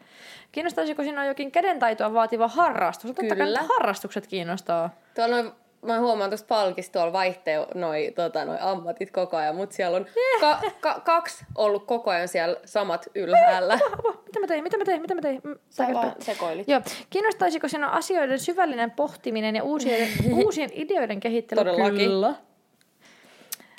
Kiinnostaisiko 0.53 1.03
sinua 1.03 1.24
jokin 1.24 1.53
kädentaitoa 1.53 2.12
vaativa 2.14 2.49
harrastus? 2.49 3.05
No, 3.11 3.14
Totta 3.14 3.37
kai 3.37 3.47
Kyllä. 3.47 3.61
harrastukset 3.62 4.26
kiinnostaa. 4.26 4.91
Tuolla 5.14 5.37
noin, 5.37 5.53
mä 5.83 5.99
huomaan 6.01 6.30
tuosta 6.30 6.47
palkista 6.49 6.93
tuolla 6.93 7.12
vaihtee 7.12 7.66
noi, 7.74 8.12
tota, 8.16 8.45
noi 8.45 8.57
ammatit 8.61 9.11
koko 9.11 9.37
ajan, 9.37 9.57
mutta 9.57 9.76
siellä 9.76 9.97
on 9.97 10.07
ka- 10.41 10.61
ka- 10.80 11.01
kaksi 11.05 11.45
ollut 11.55 11.85
koko 11.87 12.11
ajan 12.11 12.28
siellä 12.28 12.57
samat 12.64 13.07
ylhäällä. 13.14 13.78
Mitä 14.26 14.41
mä 14.41 14.47
tein, 14.47 14.62
mitä 14.64 14.78
mä 14.78 14.85
tein, 14.85 15.03
mitä 15.03 15.14
mä 15.14 15.20
tein? 15.20 15.41
Mm, 15.45 15.55
Sä 15.70 15.87
vaan 15.95 16.12
sekoilit. 16.18 16.68
Joo. 16.68 16.80
Kiinnostaisiko 17.11 17.68
sinua 17.68 17.89
asioiden 17.91 18.39
syvällinen 18.39 18.91
pohtiminen 18.91 19.57
ja 19.57 19.62
uusien, 19.62 20.09
uusien 20.45 20.70
ideoiden 20.72 21.20
kehittely? 21.20 21.59
Todellakin. 21.61 21.97
Kyllä. 21.99 22.35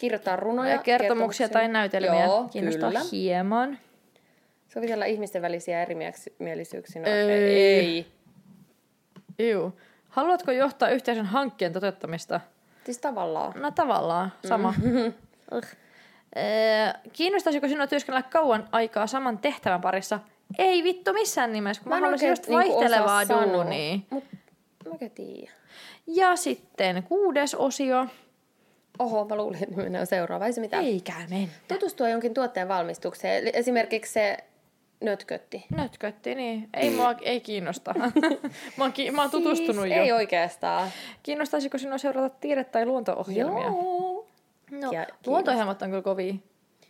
Kirjoittaa 0.04 0.36
runoja. 0.36 0.72
Ja 0.72 0.78
kertomuksia 0.78 1.49
tai 1.49 1.68
näytelmiä. 1.68 2.24
Joo, 2.26 2.47
Kiinnostaa 2.51 2.89
kyllä. 2.89 3.01
hieman. 3.12 3.78
Sovitella 4.68 5.06
ihmisten 5.06 5.41
välisiä 5.41 5.82
erimielisyyksiä. 5.82 7.01
No, 7.01 7.08
Ei. 7.08 7.32
ei. 7.32 8.08
Juu. 9.51 9.80
Haluatko 10.10 10.51
johtaa 10.51 10.89
yhteisön 10.89 11.26
hankkeen 11.26 11.74
toteuttamista? 11.74 12.39
Siis 12.86 12.97
tavallaan. 12.97 13.54
No 13.62 13.72
tavallaan, 13.72 14.34
sama. 14.47 14.74
Mm. 14.82 15.14
Kiinnostaisiko 17.14 17.68
sinua 17.68 17.88
työskennellä 17.88 18.30
kauan 18.30 18.68
aikaa 18.72 19.08
saman 19.08 19.38
tehtävän 19.38 19.82
parissa? 19.82 20.20
Ei 20.58 20.84
vittu 20.84 21.14
missään 21.14 21.54
nimessä, 21.54 21.84
kun 21.84 21.89
mä, 21.89 21.95
en 21.97 22.04
haluaisin 22.04 22.30
just 22.30 22.47
niinku 22.47 22.74
vaihtelevaa 22.74 23.26
sanoa. 23.26 23.54
duunia. 23.54 23.97
Mut 24.10 24.24
mäkä 24.91 25.10
tiedä. 25.10 25.51
Ja 26.08 26.36
sitten 26.36 27.04
kuudes 27.04 27.56
osio. 27.56 28.08
Oho, 29.00 29.26
mä 29.26 29.36
luulin, 29.36 29.64
että 29.64 29.76
mennään 29.76 30.08
seuraavaan. 30.08 30.48
Ei 30.48 30.54
se 30.54 30.62
mitään. 30.62 30.86
Eikä 30.86 31.14
mennä. 31.30 31.48
Tutustua 31.68 32.10
jonkin 32.10 32.34
tuotteen 32.34 32.68
valmistukseen. 32.68 33.50
Esimerkiksi 33.54 34.14
se 34.14 34.38
nötkötti. 35.02 35.66
Nötkötti, 35.76 36.36
niin. 36.36 36.70
Ei 36.74 36.89
mua 36.89 37.16
ei 37.22 37.41
kiinnosta. 37.41 37.94
mä, 38.78 38.84
oon, 38.84 38.94
ki- 38.94 39.12
mä 39.12 39.22
oon 39.22 39.32
tutustunut 39.32 39.84
siis 39.84 39.96
jo. 39.98 40.04
Ei 40.04 40.12
oikeastaan. 40.12 40.89
Kiinnostaisiko 41.24 41.78
sinua 41.78 41.98
seurata 41.98 42.36
tiede- 42.39 42.64
tai 42.64 42.86
luonto-ohjelmia? 42.86 43.64
Joo. 43.64 44.28
No, 44.72 44.91
Ja 44.91 45.08
luonto-ohjelmat 45.26 45.82
on 45.82 45.89
kyllä 45.89 46.02
kovia. 46.02 46.34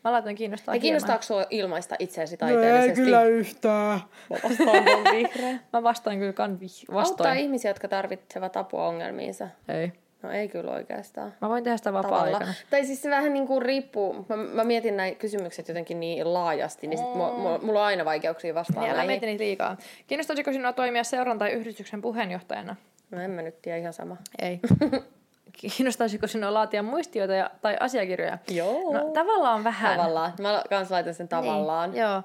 Mä 0.03 0.11
laitan 0.11 0.35
kiinnostaa 0.35 0.71
Ja 0.75 0.75
hieman. 0.75 0.81
kiinnostaako 0.81 1.23
sua 1.23 1.45
ilmaista 1.49 1.95
itseäsi 1.99 2.37
taiteellisesti? 2.37 3.11
yhtään. 3.29 3.99
Mä 4.29 4.37
vastaan 4.43 4.77
on 4.97 5.03
vihreä. 5.13 5.59
Mä 5.73 5.83
vastaan 5.83 6.19
kyllä 6.19 6.33
kan 6.33 6.59
vi- 6.59 6.65
Auttaa 6.65 6.95
vastoin. 6.95 7.37
ihmisiä, 7.37 7.71
jotka 7.71 7.87
tarvitsevat 7.87 8.57
apua 8.57 8.87
ongelmiinsa. 8.87 9.47
Ei. 9.67 9.91
No 10.23 10.31
ei 10.31 10.47
kyllä 10.47 10.71
oikeastaan. 10.71 11.33
Mä 11.41 11.49
voin 11.49 11.63
tehdä 11.63 11.77
sitä 11.77 11.93
vapaa-aikana. 11.93 12.53
Tai 12.69 12.85
siis 12.85 13.01
se 13.01 13.09
vähän 13.09 13.33
niin 13.33 13.47
kuin 13.47 13.61
riippuu. 13.61 14.25
Mä, 14.29 14.35
mä 14.35 14.63
mietin 14.63 14.97
näin 14.97 15.15
kysymykset 15.15 15.67
jotenkin 15.67 15.99
niin 15.99 16.33
laajasti, 16.33 16.87
niin 16.87 16.97
sit 16.97 17.07
mulla, 17.07 17.33
mulla, 17.33 17.57
mulla 17.57 17.79
on 17.79 17.85
aina 17.85 18.05
vaikeuksia 18.05 18.55
vastaa 18.55 18.83
Niin, 18.83 18.93
älä 18.93 19.05
mieti 19.05 19.25
niitä 19.25 19.43
liikaa. 19.43 19.77
Kiinnostaisiko 20.07 20.51
sinua 20.51 20.73
toimia 20.73 21.03
seuran 21.03 21.39
tai 21.39 21.51
yhdistyksen 21.51 22.01
puheenjohtajana? 22.01 22.75
No 23.11 23.21
en 23.21 23.31
mä 23.31 23.41
nyt 23.41 23.61
tiedä 23.61 23.77
ihan 23.77 23.93
sama. 23.93 24.17
Ei. 24.41 24.59
Kiinnostaisiko 25.61 26.27
sinua 26.27 26.53
laatia 26.53 26.83
muistioita 26.83 27.33
ja, 27.33 27.49
tai 27.61 27.77
asiakirjoja? 27.79 28.37
Joo. 28.51 28.93
No 28.93 29.11
tavallaan 29.13 29.63
vähän. 29.63 29.97
Tavallaan. 29.97 30.33
Mä 30.41 30.63
kans 30.69 30.91
laitan 30.91 31.13
sen 31.13 31.27
tavallaan. 31.27 31.91
Niin, 31.91 32.01
joo. 32.01 32.23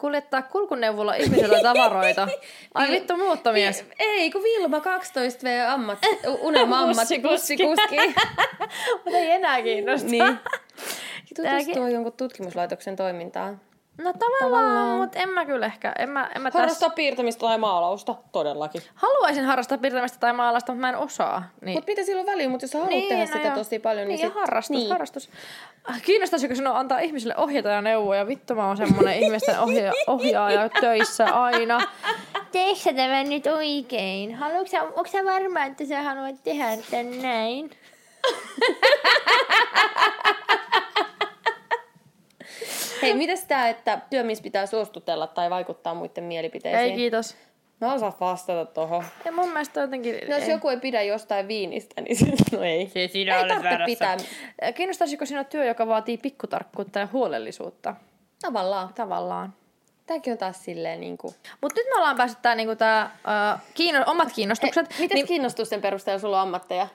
Kuljettaa 0.00 0.42
kulkuneuvolla 0.42 1.14
ihmisellä 1.14 1.60
tavaroita. 1.62 2.28
Ai 2.74 2.90
vittu 2.90 3.16
muuttomies. 3.16 3.84
Ei, 3.98 4.30
kun 4.30 4.42
Vilma 4.42 4.78
12V 4.78 5.70
ammat, 5.72 5.98
unelma 6.40 6.78
ammat, 6.80 6.96
Bussikuski. 6.96 7.56
bussikuski. 7.66 7.96
Mutta 9.04 9.18
ei 9.18 9.30
enää 9.30 9.62
kiinnosta. 9.62 10.08
niin. 10.08 10.38
Tääkin- 11.42 11.64
Tutustua 11.66 11.88
jonkun 11.88 12.12
tutkimuslaitoksen 12.12 12.96
toimintaan. 12.96 13.60
No 14.04 14.12
tavallaan, 14.12 14.98
mutta 14.98 15.18
en 15.18 15.28
mä 15.28 15.46
kyllä 15.46 15.66
ehkä. 15.66 15.92
En 15.98 16.08
mä, 16.08 16.30
en 16.36 16.42
mä 16.42 16.48
tässä... 16.50 16.58
Harrastaa 16.58 16.90
piirtämistä 16.90 17.40
tai 17.40 17.58
maalausta, 17.58 18.14
todellakin. 18.32 18.82
Haluaisin 18.94 19.44
harrastaa 19.44 19.78
piirtämistä 19.78 20.18
tai 20.18 20.32
maalasta, 20.32 20.72
mutta 20.72 20.80
mä 20.80 20.88
en 20.88 20.96
osaa. 20.96 21.42
Niin. 21.60 21.76
Mutta 21.76 21.90
mitä 21.90 22.04
sillä 22.04 22.20
on 22.20 22.26
väliä, 22.26 22.48
mutta 22.48 22.64
jos 22.64 22.70
sä 22.70 22.78
haluat 22.78 23.08
tehdä 23.08 23.26
sitä 23.26 23.38
joo. 23.38 23.54
tosi 23.54 23.78
paljon, 23.78 24.08
niin, 24.08 24.18
niin 24.18 24.28
sit... 24.28 24.34
harrastus, 24.34 24.76
niin. 24.76 24.90
harrastus. 24.90 25.30
Ah, 25.84 26.02
Kiinnostaisiko 26.02 26.54
sinua 26.54 26.78
antaa 26.78 26.98
ihmisille 26.98 27.36
ohjeita 27.36 27.68
ja 27.68 27.82
neuvoja? 27.82 28.26
Vittu 28.26 28.54
mä 28.54 28.66
oon 28.66 28.76
semmonen 28.76 29.18
ihmisten 29.18 29.60
ohja- 29.60 29.92
ohjaaja 30.06 30.68
töissä 30.80 31.24
aina. 31.24 31.80
Teekö 32.52 32.94
tämä 32.96 33.24
nyt 33.24 33.46
oikein? 33.46 34.34
Haluatko 34.34 34.66
sä, 34.66 34.82
onko 34.82 35.06
sä 35.06 35.24
varma, 35.24 35.64
että 35.64 35.84
sä 35.84 36.02
haluat 36.02 36.42
tehdä 36.44 36.76
tän 36.90 37.22
näin? 37.22 37.70
Hei, 43.02 43.14
mitäs 43.14 43.44
tää, 43.44 43.68
että 43.68 44.00
työmies 44.10 44.40
pitää 44.40 44.66
suostutella 44.66 45.26
tai 45.26 45.50
vaikuttaa 45.50 45.94
muiden 45.94 46.24
mielipiteisiin? 46.24 46.90
Ei 46.90 46.96
kiitos. 46.96 47.36
Mä 47.80 47.92
osaan 47.92 48.12
vastata 48.20 48.64
tohon. 48.64 49.04
Ja 49.24 49.32
mun 49.32 49.48
mielestä 49.48 49.80
jotenkin... 49.80 50.14
No, 50.28 50.34
jos 50.34 50.44
ei. 50.44 50.50
joku 50.50 50.68
ei 50.68 50.76
pidä 50.76 51.02
jostain 51.02 51.48
viinistä, 51.48 52.00
niin 52.00 52.16
sit, 52.16 52.52
no 52.52 52.62
ei. 52.62 52.88
Se 52.88 53.08
sinä 53.08 53.38
ei 53.38 53.48
tarvitse 53.48 53.78
pitää. 53.86 54.16
Kiinnostaisiko 54.74 55.26
sinua 55.26 55.44
työ, 55.44 55.64
joka 55.64 55.86
vaatii 55.86 56.18
pikkutarkkuutta 56.18 56.98
ja 56.98 57.08
huolellisuutta? 57.12 57.94
Tavallaan. 58.42 58.94
Tavallaan. 58.94 59.54
Tääkin 60.06 60.32
on 60.32 60.38
taas 60.38 60.64
silleen 60.64 61.00
niinku... 61.00 61.34
Mutta 61.60 61.80
nyt 61.80 61.86
me 61.86 61.96
ollaan 61.96 62.16
päässyt 62.16 62.42
tää, 62.42 62.54
niinku 62.54 62.76
tää, 62.76 63.04
uh, 63.04 63.60
kiinno, 63.74 64.04
omat 64.06 64.32
kiinnostukset. 64.34 64.86
Mitäs 64.98 65.14
niin... 65.14 65.26
kiinnostusten 65.26 65.80
perusteella 65.82 66.18
sulla 66.18 66.36
on 66.36 66.42
ammatteja? 66.42 66.86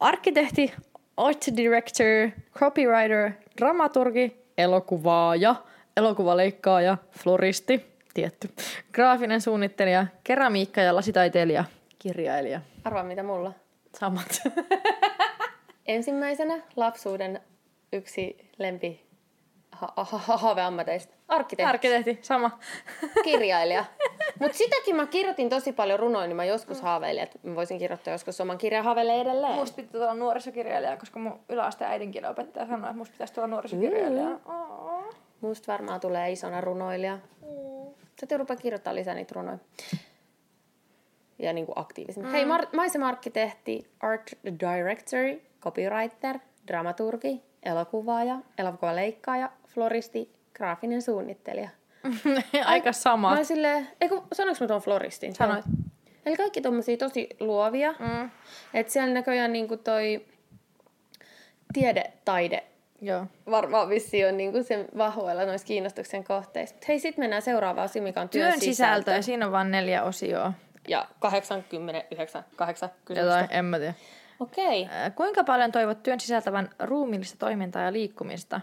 Arkkitehti, 0.00 0.72
art 1.16 1.46
director, 1.56 2.30
copywriter, 2.58 3.30
dramaturgi, 3.56 4.41
elokuvaaja, 4.58 5.54
elokuvaleikkaaja, 5.96 6.96
floristi, 7.10 7.96
tietty, 8.14 8.50
graafinen 8.92 9.40
suunnittelija, 9.40 10.06
keramiikka- 10.24 10.80
ja 10.80 10.94
lasitaiteilija, 10.94 11.64
kirjailija. 11.98 12.60
Arvaa 12.84 13.02
mitä 13.04 13.22
mulla. 13.22 13.52
Samat. 13.98 14.42
Ensimmäisenä 15.86 16.62
lapsuuden 16.76 17.40
yksi 17.92 18.50
lempi 18.58 19.06
ha- 19.72 19.92
ha- 19.96 20.04
ha- 20.18 20.36
haaveammateista. 20.36 21.14
Arkkitehti. 21.32 21.68
Arkkitehti, 21.68 22.18
sama. 22.22 22.58
kirjailija. 23.24 23.84
Mutta 24.40 24.58
sitäkin 24.58 24.96
mä 24.96 25.06
kirjoitin 25.06 25.48
tosi 25.48 25.72
paljon 25.72 25.98
runoja, 25.98 26.26
niin 26.26 26.36
mä 26.36 26.44
joskus 26.44 26.80
haaveilin, 26.80 27.22
että 27.22 27.38
mä 27.42 27.56
voisin 27.56 27.78
kirjoittaa 27.78 28.14
joskus 28.14 28.40
oman 28.40 28.58
kirjan 28.58 28.84
haaveilee 28.84 29.20
edelleen. 29.20 29.54
Musta 29.54 29.76
pitää 29.76 30.00
olla 30.00 30.14
nuorisokirjailija, 30.14 30.96
koska 30.96 31.18
mun 31.18 31.40
yläasteen 31.48 31.90
äidinkielen 31.90 32.30
opettaja 32.30 32.66
sanoi, 32.66 32.90
että 32.90 32.98
musta 32.98 33.12
pitäisi 33.12 33.34
tulla 33.34 33.46
nuorisokirjailija. 33.46 34.28
Mm. 34.28 35.16
Musta 35.40 35.72
varmaan 35.72 36.00
tulee 36.00 36.30
isona 36.32 36.60
runoilija. 36.60 37.18
Sitten 38.18 38.38
rupea 38.38 38.56
kirjoittaa 38.56 38.94
lisää 38.94 39.14
niitä 39.14 39.32
runoja. 39.34 39.58
Ja 41.38 41.52
niin 41.52 41.66
kuin 41.66 41.78
aktiivisemmin. 41.78 42.30
Mm. 42.30 42.32
Hei, 42.32 42.44
mar- 42.44 42.76
maisema-arkkitehti, 42.76 43.86
art 44.00 44.30
director, 44.44 45.40
copywriter, 45.60 46.38
dramaturgi, 46.66 47.42
elokuvaaja, 47.62 48.36
elokuvaleikkaaja, 48.58 49.50
floristi, 49.68 50.32
graafinen 50.54 51.02
suunnittelija. 51.02 51.68
Aika 52.64 52.92
sama. 52.92 53.34
Mä 53.34 53.44
silleen, 53.44 53.88
ei 54.00 54.08
kun, 54.08 54.22
sanoinko 54.32 54.64
mä 54.64 54.68
tuon 54.68 54.80
floristin? 54.80 55.34
Sanoit. 55.34 55.64
Eli 56.26 56.36
kaikki 56.36 56.60
tommosia 56.60 56.96
tosi 56.96 57.28
luovia. 57.40 57.94
Mm. 57.98 58.30
Että 58.74 58.92
siellä 58.92 59.14
näköjään 59.14 59.52
niinku 59.52 59.76
toi 59.76 60.26
tiede, 61.72 62.12
taide 62.24 62.64
Joo. 63.00 63.26
varmaan 63.50 63.88
vissi 63.88 64.24
on 64.24 64.36
niinku 64.36 64.62
sen 64.62 64.88
vahvoilla 64.98 65.44
noissa 65.44 65.66
kiinnostuksen 65.66 66.24
kohteissa. 66.24 66.74
Mut 66.74 66.88
hei, 66.88 66.98
sitten 66.98 67.22
mennään 67.22 67.42
seuraavaan 67.42 67.84
osioon, 67.84 68.08
mikä 68.08 68.20
on 68.20 68.28
työn, 68.28 68.50
Työn 68.50 68.60
sisältö, 68.60 69.10
ja 69.10 69.22
siinä 69.22 69.46
on 69.46 69.52
vain 69.52 69.70
neljä 69.70 70.02
osioa. 70.02 70.52
Ja 70.88 71.08
89, 71.20 72.44
8 72.56 72.90
Jotain, 73.08 73.48
en 73.50 73.64
mä 73.64 73.78
tiedä. 73.78 73.94
Okei. 74.40 74.88
Ää, 74.90 75.10
Kuinka 75.10 75.44
paljon 75.44 75.72
toivot 75.72 76.02
työn 76.02 76.20
sisältävän 76.20 76.70
ruumiillista 76.78 77.38
toimintaa 77.38 77.82
ja 77.82 77.92
liikkumista? 77.92 78.60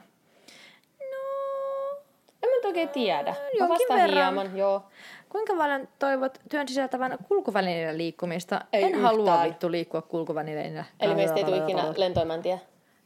Mä 2.60 2.62
nyt 2.62 2.66
oikein 2.66 2.89
tiedä. 2.89 3.32
Mä 3.32 3.38
jonkin 3.60 3.70
vastaan 3.70 3.99
verran. 3.99 4.24
hieman, 4.24 4.57
joo. 4.57 4.84
kuinka 5.30 5.53
paljon 5.55 5.88
toivot 5.99 6.41
työn 6.49 6.68
sisältävän 6.68 7.18
kulkuvälineillä 7.28 7.97
liikkumista? 7.97 8.62
Ei 8.74 8.84
en 8.84 9.01
halua 9.01 9.34
yhtään. 9.34 9.49
vittu 9.49 9.72
liikkua 9.72 10.01
kulkuvälineillä. 10.01 10.86
Eli 10.99 11.16
meistä 11.16 11.38
ei 11.38 11.43
tule 11.43 11.57
ikinä 11.57 11.93
lentoimäntiä. 11.97 12.60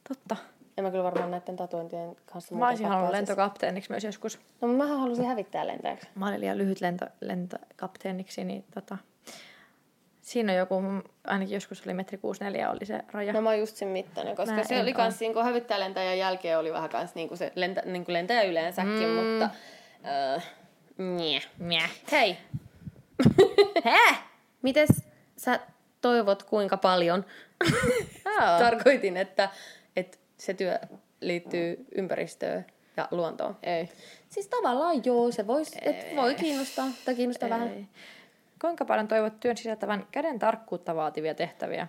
Totta. 0.09 0.35
En 0.77 0.83
mä 0.83 0.91
kyllä 0.91 1.03
varmaan 1.03 1.31
näiden 1.31 1.55
tatuointien 1.55 2.15
kanssa 2.33 2.55
Mä 2.55 2.69
olisin 2.69 2.87
halunnut 2.87 3.11
lentokapteeniksi 3.11 3.91
myös 3.91 4.03
joskus. 4.03 4.39
No 4.61 4.67
mähän 4.67 4.99
halusin 4.99 5.25
hävittää 5.25 5.67
lentäjäksi. 5.67 6.07
Mä 6.15 6.27
olin 6.27 6.39
liian 6.39 6.57
lyhyt 6.57 6.81
lento, 6.81 7.05
lentokapteeniksi, 7.21 8.43
niin 8.43 8.65
tota, 8.73 8.97
siinä 10.23 10.51
on 10.51 10.57
joku, 10.57 10.75
ainakin 11.27 11.53
joskus 11.53 11.85
oli 11.85 11.93
metri 11.93 12.17
64 12.17 12.71
oli 12.71 12.85
se 12.85 12.99
raja. 13.11 13.33
No 13.33 13.41
mä 13.41 13.49
oon 13.49 13.59
just 13.59 13.75
sen 13.75 13.87
mittainen, 13.87 14.35
koska 14.35 14.55
Mä 14.55 14.63
se 14.63 14.81
oli 14.81 14.93
kans 14.93 15.19
niin 15.19 15.43
hävittää 15.43 15.79
lentäjän 15.79 16.17
jälkeen 16.17 16.59
oli 16.59 16.73
vähän 16.73 16.89
kans 16.89 17.15
niinku 17.15 17.35
se 17.35 17.51
lentä, 17.55 17.81
niinku 17.85 18.13
lentäjä 18.13 18.43
yleensäkin, 18.43 19.07
mm. 19.07 19.13
mutta... 19.13 19.49
Öö, 20.05 20.39
nye. 20.97 21.41
Mie. 21.57 21.89
Hei, 22.11 22.37
Häh? 23.85 24.23
mites 24.61 24.89
sä 25.37 25.59
toivot 26.01 26.43
kuinka 26.43 26.77
paljon? 26.77 27.25
Aa. 28.25 28.59
Tarkoitin, 28.65 29.17
että, 29.17 29.49
että 29.95 30.17
se 30.37 30.53
työ 30.53 30.79
liittyy 31.21 31.85
ympäristöön 31.95 32.65
ja 32.97 33.07
luontoon. 33.11 33.57
Ei. 33.63 33.89
Siis 34.29 34.47
tavallaan 34.47 35.05
joo, 35.05 35.31
se 35.31 35.47
vois, 35.47 35.71
et 35.81 36.15
voi 36.15 36.35
kiinnostaa, 36.35 36.87
tai 37.05 37.15
kiinnostaa 37.15 37.49
vähän. 37.49 37.87
Ei. 38.63 38.67
Kuinka 38.67 38.85
paljon 38.85 39.07
toivot 39.07 39.39
työn 39.39 39.57
sisältävän 39.57 40.07
käden 40.11 40.39
tarkkuutta 40.39 40.95
vaativia 40.95 41.35
tehtäviä? 41.35 41.87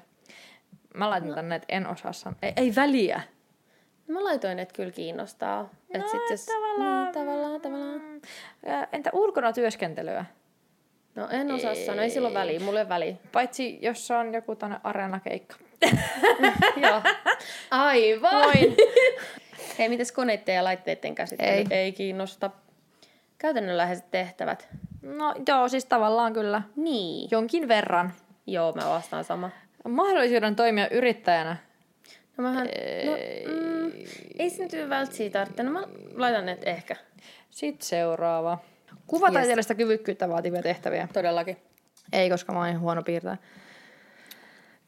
Mä 0.95 1.11
laitin 1.11 1.29
no. 1.29 1.35
tänne, 1.35 1.55
että 1.55 1.67
en 1.77 1.87
osaa 1.87 2.13
sanoa. 2.13 2.39
Ei, 2.43 2.53
ei 2.57 2.75
väliä. 2.77 3.23
Mä 4.07 4.25
laitoin, 4.25 4.59
että 4.59 4.75
kyllä 4.75 4.91
kiinnostaa. 4.91 5.63
No, 5.63 5.69
et 5.93 6.09
sit 6.09 6.39
se, 6.39 6.53
tavallaan. 6.53 7.05
Niin, 7.05 7.15
tavallaan, 7.15 7.61
tavallaan. 7.61 8.21
Ää, 8.67 8.89
Entä 8.93 9.11
ulkona 9.13 9.53
työskentelyä? 9.53 10.25
No 11.15 11.29
en 11.31 11.53
osaa 11.53 11.75
sanoa, 11.75 12.03
ei 12.03 12.11
silloin 12.11 12.35
väliä, 12.35 12.61
mulle 12.61 12.81
ei 12.81 12.89
väliä. 12.89 13.17
Paitsi 13.33 13.79
jos 13.83 14.11
on 14.11 14.35
joku 14.35 14.57
tänne 14.57 14.81
areenakeikka. 14.85 15.57
Joo. 16.83 17.03
Aivan. 17.71 18.33
Voin. 18.33 18.77
Hei, 19.79 19.89
mites 19.89 20.13
koneiden 20.13 20.55
ja 20.55 20.65
laitteiden 20.65 21.15
käsittely? 21.15 21.51
Ei. 21.51 21.67
Ei 21.71 21.93
kiinnosta. 21.93 22.51
Käytännönläheiset 23.39 24.11
tehtävät. 24.11 24.69
No 25.05 25.35
joo, 25.49 25.69
siis 25.69 25.85
tavallaan 25.85 26.33
kyllä. 26.33 26.63
Niin. 26.77 27.29
Jonkin 27.31 27.69
verran. 27.69 28.13
Joo, 28.47 28.73
mä 28.73 28.89
vastaan 28.89 29.25
sama. 29.25 29.51
Mahdollisuuden 29.89 30.57
toimia 30.57 30.89
yrittäjänä. 30.89 31.57
No 32.37 32.43
mähän, 32.43 32.69
no, 33.07 33.13
mm, 33.13 33.93
ei 34.39 34.51
se 34.51 34.63
nyt 34.63 34.89
välttämättä 34.89 35.39
tarvitse. 35.39 35.63
No 35.63 35.71
mä 35.71 35.83
laitan 36.15 36.47
ne 36.47 36.59
ehkä. 36.67 36.97
Sitten 37.51 37.87
seuraava. 37.87 38.59
Kuvataiteellista 39.07 39.75
kyvykkyyttä 39.75 40.29
vaativia 40.29 40.63
tehtäviä. 40.63 41.09
Todellakin. 41.13 41.57
Ei, 42.13 42.31
koska 42.31 42.53
mä 42.53 42.59
oon 42.59 42.81
huono 42.81 43.03
piirtäjä. 43.03 43.37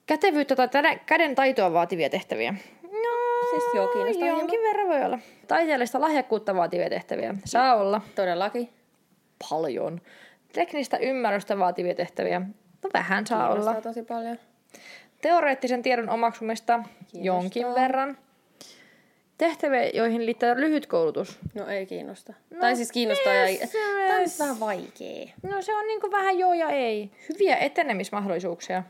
Kätevyyttä 0.07 0.57
tai 0.57 1.01
käden 1.07 1.35
taitoa 1.35 1.73
vaativia 1.73 2.11
tehtäviä. 2.11 2.55
No, 2.83 3.51
Siis 3.51 3.65
joo, 3.75 3.89
kiinnostaa 3.89 4.29
jonkin 4.29 4.61
verran 4.61 4.89
voi 4.89 5.03
olla. 5.05 5.19
Taiteellista 5.49 6.01
lahjakkuutta 6.01 6.55
vaativia 6.55 6.91
tehtäviä. 6.91 7.35
Saa 7.45 7.75
olla 7.77 8.01
Todellakin. 8.15 8.76
Paljon. 9.51 10.01
Teknistä 10.53 10.97
ymmärrystä 10.97 11.59
vaativia 11.59 11.95
tehtäviä. 11.95 12.41
No 12.83 12.91
vähän 12.95 13.27
saa 13.27 13.47
Kiinnostaa 13.47 13.73
olla. 13.73 13.83
tosi 13.83 14.03
paljon. 14.03 14.39
Teoreettisen 15.21 15.83
tiedon 15.83 16.09
omaksumista 16.09 16.83
jonkin 17.13 17.67
verran. 17.75 18.19
Tehtäviä, 19.39 19.89
joihin 19.89 20.27
liittyy 20.27 20.61
lyhyt 20.61 20.87
koulutus. 20.87 21.39
No 21.55 21.67
ei 21.67 21.87
kiinnosta. 21.87 22.33
No, 22.51 22.61
tai 22.61 22.77
siis 22.77 22.93
kiinnostaa 22.93 23.33
ja... 23.35 23.49
yes, 23.49 23.59
Tää 23.73 24.15
on 24.15 24.21
yes. 24.21 24.31
nyt 24.33 24.39
vähän 24.39 24.61
vaikee. 24.61 25.33
No 25.43 25.63
se 25.63 25.75
on 25.75 25.87
niinku 25.87 26.11
vähän 26.11 26.39
joo 26.39 26.53
ja 26.55 26.69
ei. 26.71 27.11
Hyviä 27.29 27.57
etenemismahdollisuuksia. 27.57 28.83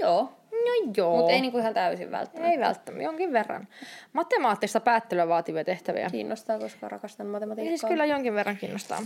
Joo. 0.00 0.32
No 0.52 0.92
joo. 0.96 1.16
Mutta 1.16 1.32
ei 1.32 1.40
niinku 1.40 1.58
ihan 1.58 1.74
täysin 1.74 2.10
välttämättä. 2.10 2.52
Ei 2.52 2.60
välttämättä, 2.60 3.04
jonkin 3.04 3.32
verran. 3.32 3.68
Matemaattista 4.12 4.80
päättelyä 4.80 5.28
vaativia 5.28 5.64
tehtäviä. 5.64 6.08
Kiinnostaa, 6.10 6.58
koska 6.58 6.88
rakastan 6.88 7.26
Ja 7.26 7.32
matematiikkaa. 7.32 7.70
siis 7.78 7.88
kyllä 7.90 8.04
jonkin 8.04 8.34
verran 8.34 8.56
kiinnostaa. 8.56 8.98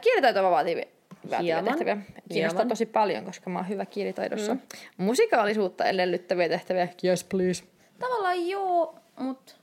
Kielitaitoa 0.00 0.50
vaativia, 0.50 0.84
vaativia 1.30 1.54
Hieman. 1.54 1.64
tehtäviä. 1.64 1.96
Kiinnostaa 2.32 2.58
Hieman. 2.58 2.68
tosi 2.68 2.86
paljon, 2.86 3.24
koska 3.24 3.50
mä 3.50 3.58
oon 3.58 3.68
hyvä 3.68 3.86
kielitaidossa. 3.86 4.54
Mm. 4.54 4.60
Musikaalisuutta 4.96 5.84
edellyttäviä 5.84 6.48
tehtäviä. 6.48 6.88
Yes, 7.04 7.24
please. 7.24 7.64
Tavallaan 7.98 8.48
joo, 8.48 8.94
mut... 9.16 9.56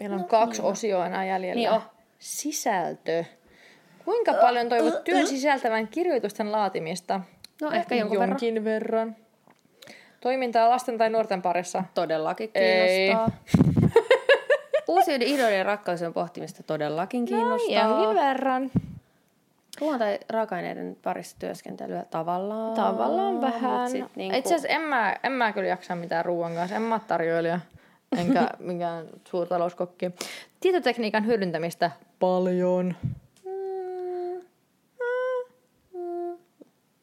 Meillä 0.00 0.16
on 0.16 0.24
kaksi 0.24 0.62
osioa 0.62 1.06
enää 1.06 1.24
jäljellä. 1.24 1.54
Niin 1.54 1.70
on. 1.70 1.82
Sisältö. 2.18 3.24
Kuinka 4.04 4.34
paljon 4.34 4.68
toivot 4.68 5.04
työn 5.04 5.26
sisältävän 5.26 5.88
kirjoitusten 5.88 6.52
laatimista? 6.52 7.20
No 7.62 7.70
ehkä 7.70 7.94
jonkun 7.94 8.18
verran. 8.18 8.30
jonkin 8.30 8.64
verran. 8.64 9.16
Toimintaa 10.20 10.70
lasten 10.70 10.98
tai 10.98 11.10
nuorten 11.10 11.42
parissa. 11.42 11.84
Todellakin 11.94 12.50
Ei. 12.54 13.08
kiinnostaa. 13.08 13.30
Uusien 14.88 15.22
ideoiden 15.22 15.58
ja 15.58 15.64
ratkaisujen 15.64 16.12
pohtimista 16.12 16.62
todellakin 16.62 17.24
kiinnostaa. 17.24 17.88
No, 17.88 18.04
jonkin 18.04 18.22
verran. 18.24 18.70
Ruoan 19.80 19.98
tai 19.98 20.18
raaka-aineiden 20.30 20.96
parissa 21.02 21.36
työskentelyä 21.38 22.04
tavallaan. 22.10 22.74
Tavallaan 22.74 23.40
vähän. 23.40 23.90
Sit 23.90 24.04
niinku... 24.16 24.36
Itse 24.38 24.54
asiassa 24.54 24.68
en 24.68 24.80
mä, 24.80 25.16
en 25.22 25.32
mä 25.32 25.52
kyllä 25.52 25.68
jaksa 25.68 25.94
mitään 25.94 26.24
ruoan 26.24 26.54
kanssa. 26.54 26.76
En 26.76 26.82
mä 26.82 27.00
tarjoilija. 27.06 27.60
Enkä 28.18 28.48
mikään 28.58 29.06
suurtalouskokki. 29.28 30.10
Tietotekniikan 30.60 31.26
hyödyntämistä 31.26 31.90
paljon. 32.20 32.94
Mm, 33.44 34.40
mm. 35.94 36.38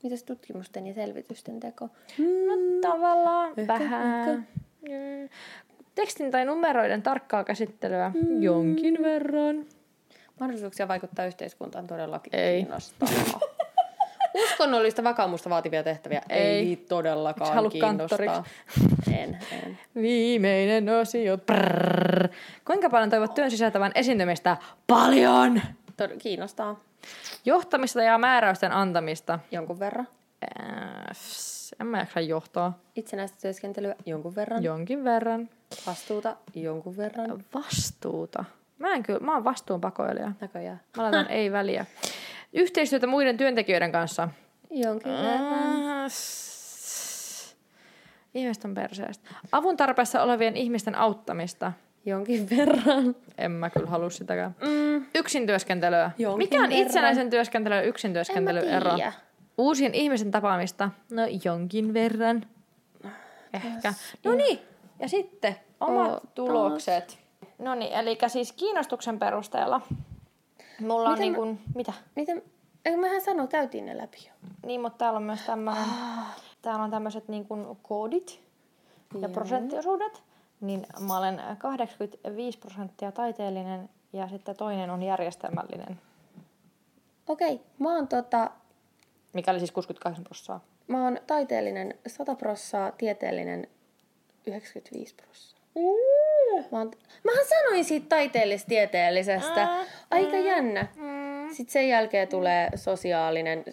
Mitäs 0.03 0.23
tutkimusten 0.23 0.87
ja 0.87 0.93
selvitysten 0.93 1.59
teko? 1.59 1.89
No 2.17 2.53
tavallaan 2.81 3.49
Ehkä, 3.57 3.67
vähän. 3.67 4.47
Mm. 4.81 5.29
Tekstin 5.95 6.31
tai 6.31 6.45
numeroiden 6.45 7.01
tarkkaa 7.01 7.43
käsittelyä 7.43 8.11
Mm. 8.15 8.41
jonkin 8.43 8.97
verran. 9.03 9.65
Mahdollisuuksia 10.41 10.87
vaikuttaa 10.87 11.25
yhteiskuntaan 11.25 11.87
todellakin 11.87 12.35
Ei. 12.35 12.61
kiinnostaa. 12.61 13.09
Uskonnollista 14.43 15.03
vakaumusta 15.03 15.49
vaativia 15.49 15.83
tehtäviä 15.83 16.21
ei, 16.29 16.41
Ei. 16.41 16.75
todellakaan 16.75 17.69
kiinnostaa. 17.69 18.43
En, 19.13 19.39
en. 19.51 19.79
Viimeinen 19.95 20.89
osio. 20.89 21.37
Prrrr. 21.37 22.27
Kuinka 22.65 22.89
paljon 22.89 23.09
toivot 23.09 23.33
työn 23.33 23.51
sisältävän 23.51 23.91
esiintymistä? 23.95 24.57
Paljon! 24.87 25.61
Tod- 26.01 26.17
kiinnostaa 26.17 26.79
Johtamista 27.45 28.01
ja 28.01 28.17
määräysten 28.17 28.71
antamista. 28.71 29.39
jonkun 29.51 29.79
verran. 29.79 30.07
Äh, 30.61 31.17
en 31.81 31.87
mä 31.87 31.99
jaksa 31.99 32.19
johtaa. 32.19 32.77
Itsenäistä 32.95 33.37
työskentelyä 33.41 33.95
jonkun 34.05 34.35
verran. 34.35 34.63
Jonkin 34.63 35.03
verran. 35.03 35.49
Vastuuta 35.87 36.35
jonkun 36.55 36.97
verran. 36.97 37.43
Vastuuta. 37.53 38.45
Mä 38.81 38.93
en 38.93 39.03
kyllä, 39.03 39.19
mä 39.19 39.33
oon 39.33 39.43
vastuunpakoilija. 39.43 40.31
Näköjään. 40.41 40.81
Mä 40.97 41.03
laitan 41.03 41.27
ei 41.27 41.51
väliä. 41.51 41.85
Yhteistyötä 42.53 43.07
muiden 43.07 43.37
työntekijöiden 43.37 43.91
kanssa. 43.91 44.29
Jonkin 44.71 45.11
verran. 45.11 46.09
S- 46.09 47.55
Ihmiset 48.33 48.65
on 48.65 48.73
perseestä. 48.73 49.29
Avun 49.51 49.77
tarpeessa 49.77 50.23
olevien 50.23 50.57
ihmisten 50.57 50.95
auttamista. 50.95 51.71
Jonkin 52.05 52.49
verran. 52.49 53.15
En 53.37 53.51
mä 53.51 53.69
kyllä 53.69 53.89
halua 53.89 54.09
sitäkään. 54.09 54.55
Mm. 54.61 55.05
Yksin 55.15 55.45
työskentelyä. 55.45 56.11
Jonkin 56.17 56.37
Mikä 56.37 56.55
on 56.63 56.69
verran. 56.69 56.85
itsenäisen 56.87 57.29
työskentelyn 57.29 57.77
ja 57.77 57.83
yksin 57.83 58.13
työskentelyn 58.13 58.69
ero? 58.69 58.91
Uusien 59.57 59.93
ihmisen 59.95 60.31
tapaamista. 60.31 60.89
No 61.11 61.21
jonkin 61.43 61.93
verran. 61.93 62.45
Ehkä. 63.53 63.93
No 64.23 64.31
niin. 64.35 64.59
Ja 64.99 65.09
sitten 65.09 65.55
omat 65.79 66.33
tulokset. 66.35 67.20
No 67.59 67.75
niin, 67.75 67.93
eli 67.93 68.17
siis 68.27 68.51
kiinnostuksen 68.51 69.19
perusteella. 69.19 69.81
Mulla 70.79 71.09
on 71.09 71.11
Miten 71.11 71.21
niin 71.21 71.31
mä- 71.31 71.37
kuin, 71.37 71.61
mitä? 71.75 71.93
Miten? 72.15 72.43
Eikö 72.85 72.97
mehän 72.97 73.21
sano, 73.21 73.47
käytiin 73.47 73.85
ne 73.85 73.97
läpi 73.97 74.17
jo. 74.27 74.33
Niin, 74.65 74.81
mutta 74.81 74.97
täällä 74.97 75.17
on 75.17 75.23
myös 75.23 75.41
tämmöinen, 75.45 75.83
täällä 76.61 76.83
on 76.83 76.91
tämmöiset 76.91 77.27
niin 77.27 77.47
kuin 77.47 77.77
koodit 77.81 78.41
ja 79.13 79.19
Joo. 79.19 79.29
prosenttiosuudet. 79.29 80.23
Niin 80.61 80.85
mä 81.07 81.17
olen 81.17 81.41
85 81.57 82.57
prosenttia 82.57 83.11
taiteellinen 83.11 83.89
ja 84.13 84.27
sitten 84.27 84.55
toinen 84.55 84.89
on 84.89 85.03
järjestelmällinen, 85.03 85.99
Okei, 87.27 87.53
okay, 87.53 87.65
mä 87.79 87.95
oon 87.95 88.07
tota, 88.07 88.51
mikä 89.33 89.51
oli 89.51 89.59
siis 89.59 89.71
68 89.71 90.23
prosenttia. 90.23 90.59
mä 90.87 91.03
oon 91.03 91.17
taiteellinen 91.27 91.93
100 92.07 92.35
prossaa, 92.35 92.91
tieteellinen 92.91 93.67
95 94.47 95.15
prossaa. 95.15 95.59
Mä 96.71 96.77
oon, 96.77 96.91
mähän 97.23 97.45
sanoin 97.45 97.83
siitä 97.85 98.05
taiteellis-tieteellisestä. 98.09 99.67
Aika 100.11 100.37
jännä. 100.37 100.87
Sitten 101.51 101.73
sen 101.73 101.89
jälkeen 101.89 102.27
tulee 102.27 102.69
sosiaalinen. 102.75 103.65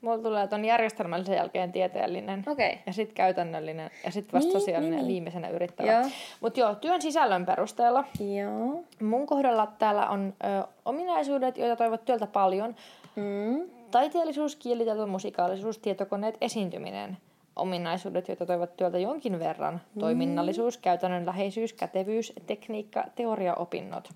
Mulla 0.00 0.18
tulee 0.18 0.46
ton 0.46 0.64
järjestelmällisen 0.64 1.36
jälkeen 1.36 1.72
tieteellinen. 1.72 2.44
Okei. 2.46 2.78
Ja 2.86 2.92
sitten 2.92 3.14
käytännöllinen 3.14 3.90
ja 4.04 4.10
sitten 4.10 4.32
vasta 4.32 4.52
Niin, 4.52 4.60
sosiaalinen 4.60 4.90
niin, 4.90 4.98
ja 4.98 5.02
niin. 5.02 5.12
viimeisenä 5.12 5.48
yrittävä. 5.48 5.92
Joo. 5.92 6.02
Mutta 6.40 6.60
joo, 6.60 6.74
työn 6.74 7.02
sisällön 7.02 7.46
perusteella 7.46 8.04
Joo. 8.38 8.84
mun 9.00 9.26
kohdalla 9.26 9.72
täällä 9.78 10.08
on 10.08 10.34
ö, 10.44 10.66
ominaisuudet, 10.84 11.56
joita 11.56 11.76
toivot 11.76 12.04
työltä 12.04 12.26
paljon. 12.26 12.76
Mm. 13.16 13.70
Taiteellisuus, 13.90 14.56
kielitaito, 14.56 15.06
musikaalisuus, 15.06 15.78
tietokoneet, 15.78 16.36
esiintyminen. 16.40 17.16
Ominaisuudet, 17.60 18.28
joita 18.28 18.46
toivot 18.46 18.76
työltä 18.76 18.98
jonkin 18.98 19.38
verran. 19.38 19.80
Toiminnallisuus, 19.98 20.78
käytännönläheisyys, 20.78 21.72
kätevyys, 21.72 22.32
tekniikka, 22.46 23.04
teoriaopinnot. 23.14 24.08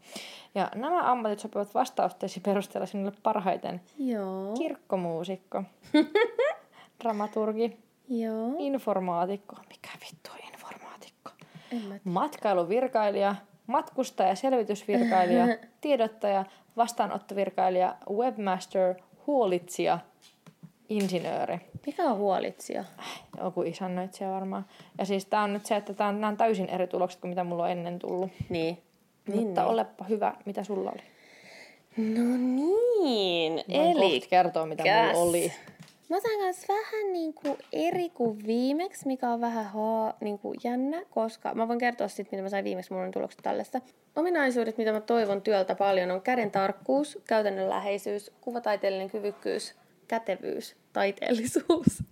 Ja 0.54 0.70
nämä 0.74 1.10
ammatit 1.10 1.38
sopivat 1.38 1.74
vastausteesi 1.74 2.40
perusteella 2.40 2.86
sinulle 2.86 3.12
parhaiten. 3.22 3.80
Joo. 3.98 4.54
Kirkkomuusikko, 4.58 5.62
dramaturgi, 7.02 7.76
Joo. 8.08 8.52
informaatikko. 8.58 9.56
Mikä 9.68 9.90
vittu 10.00 10.30
on 10.32 10.38
informaatikko? 10.52 11.30
Matkailuvirkailija, 12.04 13.34
matkustaja, 13.66 14.34
selvitysvirkailija, 14.34 15.46
tiedottaja, 15.80 16.44
vastaanottovirkailija, 16.76 17.96
webmaster, 18.10 18.94
huolitsija, 19.26 19.98
insinööri. 20.88 21.60
Mikä 21.86 22.02
on 22.02 22.18
huolitsija? 22.18 22.84
Joku 23.38 23.62
isännöitsijä 23.62 24.30
varmaan. 24.30 24.66
Ja 24.98 25.04
siis 25.04 25.26
tää 25.26 25.42
on 25.42 25.52
nyt 25.52 25.66
se, 25.66 25.76
että 25.76 25.94
tää 25.94 26.08
on, 26.08 26.20
nämä 26.20 26.28
on 26.28 26.36
täysin 26.36 26.68
eri 26.68 26.86
tulokset 26.86 27.20
kuin 27.20 27.28
mitä 27.28 27.44
mulla 27.44 27.64
on 27.64 27.70
ennen 27.70 27.98
tullut. 27.98 28.30
Niin. 28.48 28.78
Mutta 29.34 29.62
niin. 29.62 29.70
olepa 29.70 30.04
hyvä, 30.04 30.34
mitä 30.44 30.64
sulla 30.64 30.90
oli. 30.90 31.02
No 31.96 32.36
niin. 32.36 33.52
Voin 33.52 33.96
Eli 33.96 34.20
kertoa, 34.20 34.66
mitä 34.66 34.82
käs. 34.82 35.12
mulla 35.12 35.30
oli. 35.30 35.52
Mä 36.08 36.16
otan 36.16 36.38
kanssa 36.40 36.74
vähän 36.74 37.12
niinku 37.12 37.58
eri 37.72 38.10
kuin 38.10 38.46
viimeksi, 38.46 39.06
mikä 39.06 39.30
on 39.30 39.40
vähän 39.40 39.64
haa, 39.64 40.16
niinku 40.20 40.54
jännä, 40.64 41.02
koska 41.10 41.54
mä 41.54 41.68
voin 41.68 41.78
kertoa 41.78 42.08
sitten, 42.08 42.26
mitä 42.30 42.42
mä 42.42 42.48
sain 42.48 42.64
viimeksi, 42.64 42.92
mulla 42.92 43.06
on 43.06 43.10
tulokset 43.10 43.40
tällaista. 43.42 43.80
Ominaisuudet, 44.16 44.78
mitä 44.78 44.92
mä 44.92 45.00
toivon 45.00 45.42
työltä 45.42 45.74
paljon, 45.74 46.10
on 46.10 46.22
käden 46.22 46.50
tarkkuus, 46.50 47.18
käytännönläheisyys, 47.28 48.32
kuvataiteellinen 48.40 49.10
kyvykkyys, 49.10 49.74
kätevyys, 50.08 50.76
taiteellisuus. 50.94 52.02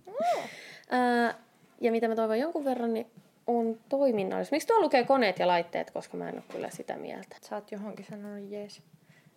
Ää, 0.89 1.35
ja 1.81 1.91
mitä 1.91 2.07
mä 2.07 2.15
toivon 2.15 2.39
jonkun 2.39 2.65
verran, 2.65 2.93
niin 2.93 3.07
on 3.47 3.79
toiminnallisuus. 3.89 4.51
Miksi 4.51 4.67
tuo 4.67 4.81
lukee 4.81 5.03
koneet 5.03 5.39
ja 5.39 5.47
laitteet, 5.47 5.91
koska 5.91 6.17
mä 6.17 6.29
en 6.29 6.35
ole 6.35 6.43
kyllä 6.51 6.69
sitä 6.69 6.97
mieltä. 6.97 7.35
Sä 7.41 7.55
oot 7.55 7.71
johonkin 7.71 8.05
sanonut 8.09 8.51
jees. 8.51 8.81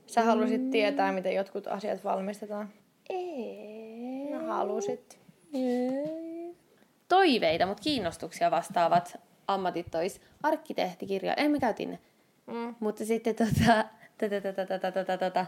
Sä 0.07 0.23
halusit 0.23 0.71
tietää, 0.71 1.13
miten 1.13 1.35
jotkut 1.35 1.67
asiat 1.67 2.05
valmistetaan. 2.05 2.69
Ei. 3.09 4.31
No 4.31 4.47
halusit. 4.47 5.19
Toiveita, 7.09 7.67
mutta 7.67 7.83
kiinnostuksia 7.83 8.51
vastaavat 8.51 9.21
ammatit 9.49 9.87
tois 9.91 10.21
arkkitehtikirja. 10.43 11.35
En 11.35 11.51
me 11.51 11.59
käytiin 11.61 11.91
ne. 11.91 11.99
Mm. 12.47 12.75
Mutta 12.81 13.05
sitten 13.05 13.35
tota, 13.35 13.85
tota, 14.19 14.41
tota, 14.41 14.67
tota, 14.67 14.93
tota, 14.93 15.19
tota. 15.19 15.47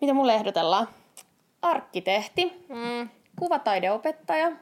Mitä 0.00 0.14
mulle 0.14 0.34
ehdotellaan? 0.34 0.88
Arkkitehti, 1.62 2.64
Mm. 2.68 3.08
kuvataideopettaja, 3.38 4.52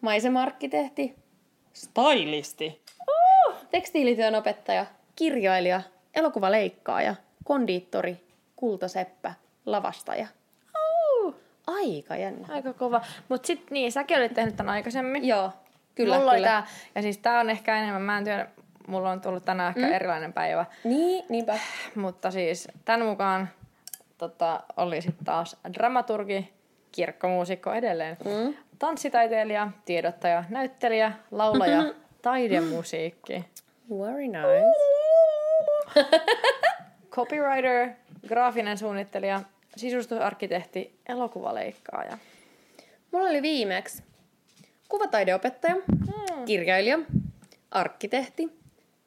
maisema-arkkitehti, 0.00 1.14
Stylisti. 1.72 2.82
tekstiilityön 3.70 4.34
opettaja, 4.34 4.86
kirjailija, 5.16 5.82
elokuvaleikkaaja, 6.14 7.14
kondiittori, 7.44 8.24
kultaseppä, 8.56 9.34
lavastaja. 9.66 10.26
Aika 11.66 12.16
jännä. 12.16 12.48
Aika 12.50 12.72
kova. 12.72 13.00
Mut 13.28 13.44
sit 13.44 13.70
niin, 13.70 13.92
säkin 13.92 14.18
olit 14.18 14.34
tehnyt 14.34 14.56
tämän 14.56 14.74
aikaisemmin. 14.74 15.24
Joo, 15.24 15.50
kyllä, 15.94 16.18
mulla 16.18 16.32
kyllä. 16.32 16.42
Oli 16.56 16.62
tää, 16.62 16.66
ja 16.94 17.02
siis 17.02 17.18
tää 17.18 17.40
on 17.40 17.50
ehkä 17.50 17.76
enemmän, 17.76 18.02
mä 18.02 18.18
en 18.18 18.24
tiedä, 18.24 18.46
mulla 18.86 19.10
on 19.10 19.20
tullut 19.20 19.44
tänään 19.44 19.68
ehkä 19.68 19.86
mm. 19.88 19.92
erilainen 19.92 20.32
päivä. 20.32 20.66
Niin, 20.84 21.24
niinpä. 21.28 21.58
Mutta 21.94 22.30
siis 22.30 22.68
tämän 22.84 23.06
mukaan 23.06 23.48
tota, 24.20 24.60
oli 24.76 25.02
sitten 25.02 25.24
taas 25.24 25.56
dramaturgi, 25.74 26.52
kirkkomuusikko 26.92 27.72
edelleen, 27.72 28.16
Mm. 28.24 28.54
tanssitaiteilija, 28.78 29.70
tiedottaja, 29.84 30.44
näyttelijä, 30.48 31.12
laulaja, 31.30 31.82
taidemusiikki, 32.22 33.44
Very 33.90 34.26
nice. 34.26 34.64
copywriter, 37.10 37.88
graafinen 38.28 38.78
suunnittelija, 38.78 39.40
sisustusarkkitehti, 39.76 40.98
elokuvaleikkaaja. 41.08 42.18
Mulla 43.12 43.28
oli 43.28 43.42
viimeksi 43.42 44.02
kuvataideopettaja, 44.88 45.74
Mm. 45.74 46.44
kirjailija, 46.44 46.98
arkkitehti, 47.70 48.48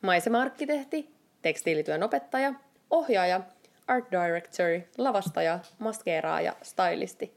maisema-arkkitehti, 0.01 1.09
tekstiilityön 1.41 2.03
opettaja, 2.03 2.53
ohjaaja, 2.89 3.41
art 3.87 4.11
director, 4.11 4.87
lavastaja, 4.97 5.59
maskeeraaja, 5.79 6.55
stylisti. 6.61 7.33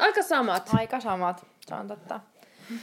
Aika 0.00 0.22
samat. 0.22 0.70
Aika 0.74 1.00
samat, 1.00 1.46
se 1.66 1.74
on 1.74 1.88
totta. 1.88 2.20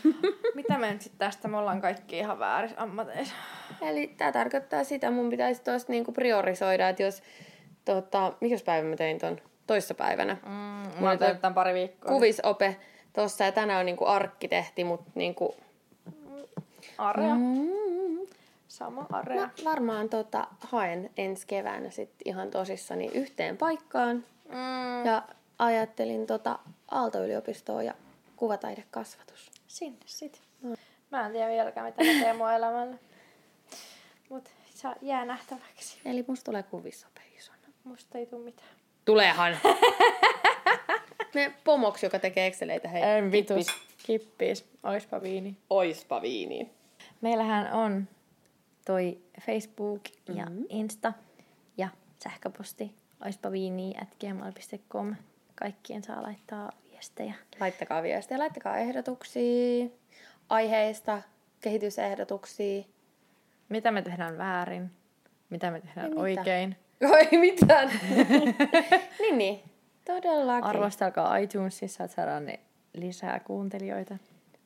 Mitä 0.56 0.78
me 0.78 0.92
nyt 0.92 1.02
sit 1.02 1.18
tästä? 1.18 1.48
Me 1.48 1.58
ollaan 1.58 1.82
kaikki 1.82 2.18
ihan 2.18 2.40
väärissä 2.40 2.82
ammateissa. 2.82 3.36
Eli 3.82 4.08
tämä 4.08 4.32
tarkoittaa 4.32 4.84
sitä, 4.84 5.12
mun 5.12 5.30
pitäisi 5.30 5.64
tuosta 5.64 5.92
niinku 5.92 6.12
priorisoida, 6.12 6.90
että 6.90 7.04
jos, 7.04 7.24
tota, 7.86 8.34
mikä 8.42 8.56
päivä 8.66 8.90
mä 8.90 8.96
tein 8.96 9.20
ton 9.20 9.38
toissapäivänä. 9.68 10.34
Mm, 10.34 10.50
mä 10.50 10.86
on 11.00 11.06
oon 11.08 11.18
tämän 11.18 11.54
pari 11.54 11.74
viikkoa. 11.74 12.12
Kuvisope 12.12 12.76
tossa 13.14 13.44
ja 13.44 13.52
tänään 13.52 13.80
on 13.80 13.86
niinku 13.86 14.06
arkkitehti, 14.06 14.84
mutta 14.84 15.12
niinku, 15.16 15.56
Area. 16.98 17.36
mm, 17.36 17.81
Sama 18.72 19.06
area. 19.12 19.42
Mä 19.42 19.50
varmaan 19.66 20.10
tota, 20.10 20.48
haen 20.60 21.10
ensi 21.18 21.48
keväänä 21.48 21.90
sit 21.90 22.10
ihan 22.26 22.52
tosissani 22.52 23.08
yhteen 23.14 23.58
paikkaan. 23.58 24.24
Mm. 24.50 25.06
Ja 25.06 25.24
ajattelin 25.60 26.28
tota 26.28 26.60
Aalto-yliopistoa 26.92 27.84
ja 27.84 27.94
kuvataidekasvatus. 28.36 29.52
Sinne 29.68 30.00
sit. 30.06 30.42
Mä 31.12 31.26
en 31.26 31.32
tiedä 31.32 31.50
vieläkään, 31.50 31.86
mitä 31.86 32.04
mä 32.04 32.24
teen 32.24 32.38
mun 32.38 32.52
elämällä. 32.52 32.98
Mut 34.30 34.50
se 34.76 34.88
jää 35.02 35.26
nähtäväksi. 35.26 36.00
Eli 36.06 36.26
musta 36.28 36.46
tulee 36.46 36.64
kuvisope 36.64 37.22
isona. 37.38 37.68
Musta 37.84 38.18
ei 38.18 38.26
tuu 38.26 38.44
mitään. 38.44 38.70
Tuleehan! 39.06 39.58
Me 41.36 41.54
pomoksi, 41.64 42.06
joka 42.06 42.20
tekee 42.20 42.48
Exceleitä, 42.48 42.88
hei. 42.88 43.04
En 43.04 43.32
vitus. 43.32 43.68
Kippis. 44.06 44.66
Oispa 44.84 45.22
viini. 45.22 45.58
Oispa 45.70 46.22
viini. 46.22 46.70
Meillähän 47.22 47.74
on 47.74 48.08
toi 48.86 49.22
Facebook 49.42 50.02
ja 50.28 50.46
mm-hmm. 50.46 50.66
Insta 50.70 51.14
ja 51.78 51.90
sähköposti 52.24 52.96
oispa 53.26 53.52
viini 53.52 53.94
at 54.02 54.16
gmail.com. 54.20 55.16
Kaikkien 55.56 56.04
saa 56.04 56.24
laittaa 56.24 56.72
viestejä. 56.92 57.34
Laittakaa 57.60 58.04
viestejä, 58.04 58.40
laittakaa 58.40 58.78
ehdotuksia 58.78 59.90
aiheista, 60.50 61.22
kehitysehdotuksia. 61.62 62.84
Mitä 63.70 63.92
me 63.92 64.02
tehdään 64.02 64.38
väärin? 64.38 64.92
Mitä 65.50 65.72
me 65.72 65.82
tehdään 65.82 66.06
Ei 66.06 66.12
mitään. 66.12 66.22
oikein? 66.22 66.76
Ei 67.32 67.38
mitään. 67.38 67.92
niin, 69.20 69.38
niin. 69.38 69.62
Todellakin. 70.06 70.64
Arvostelkaa 70.64 71.38
iTunesissa, 71.38 72.04
että 72.04 72.16
saadaan 72.16 72.46
ne 72.46 72.60
lisää 72.94 73.40
kuuntelijoita. 73.40 74.18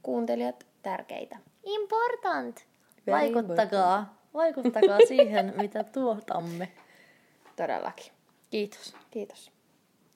Kuuntelijat 0.04 0.66
tärkeitä. 0.84 1.38
Important. 1.64 2.66
Vaikuttakaa. 3.12 4.18
Vaikuttakaa 4.34 4.98
siihen, 5.08 5.54
mitä 5.58 5.84
tuotamme. 5.84 6.72
Todellakin. 7.56 8.12
Kiitos. 8.50 8.96
Kiitos. 9.12 9.52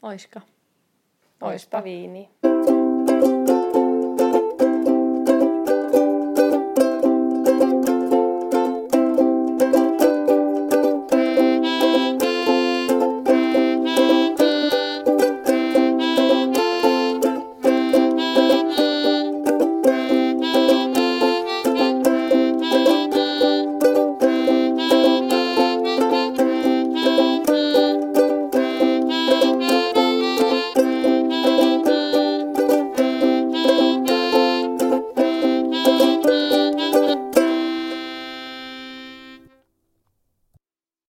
Oiska. 0.02 0.42
Oispa 1.42 1.84
viini. 1.84 2.30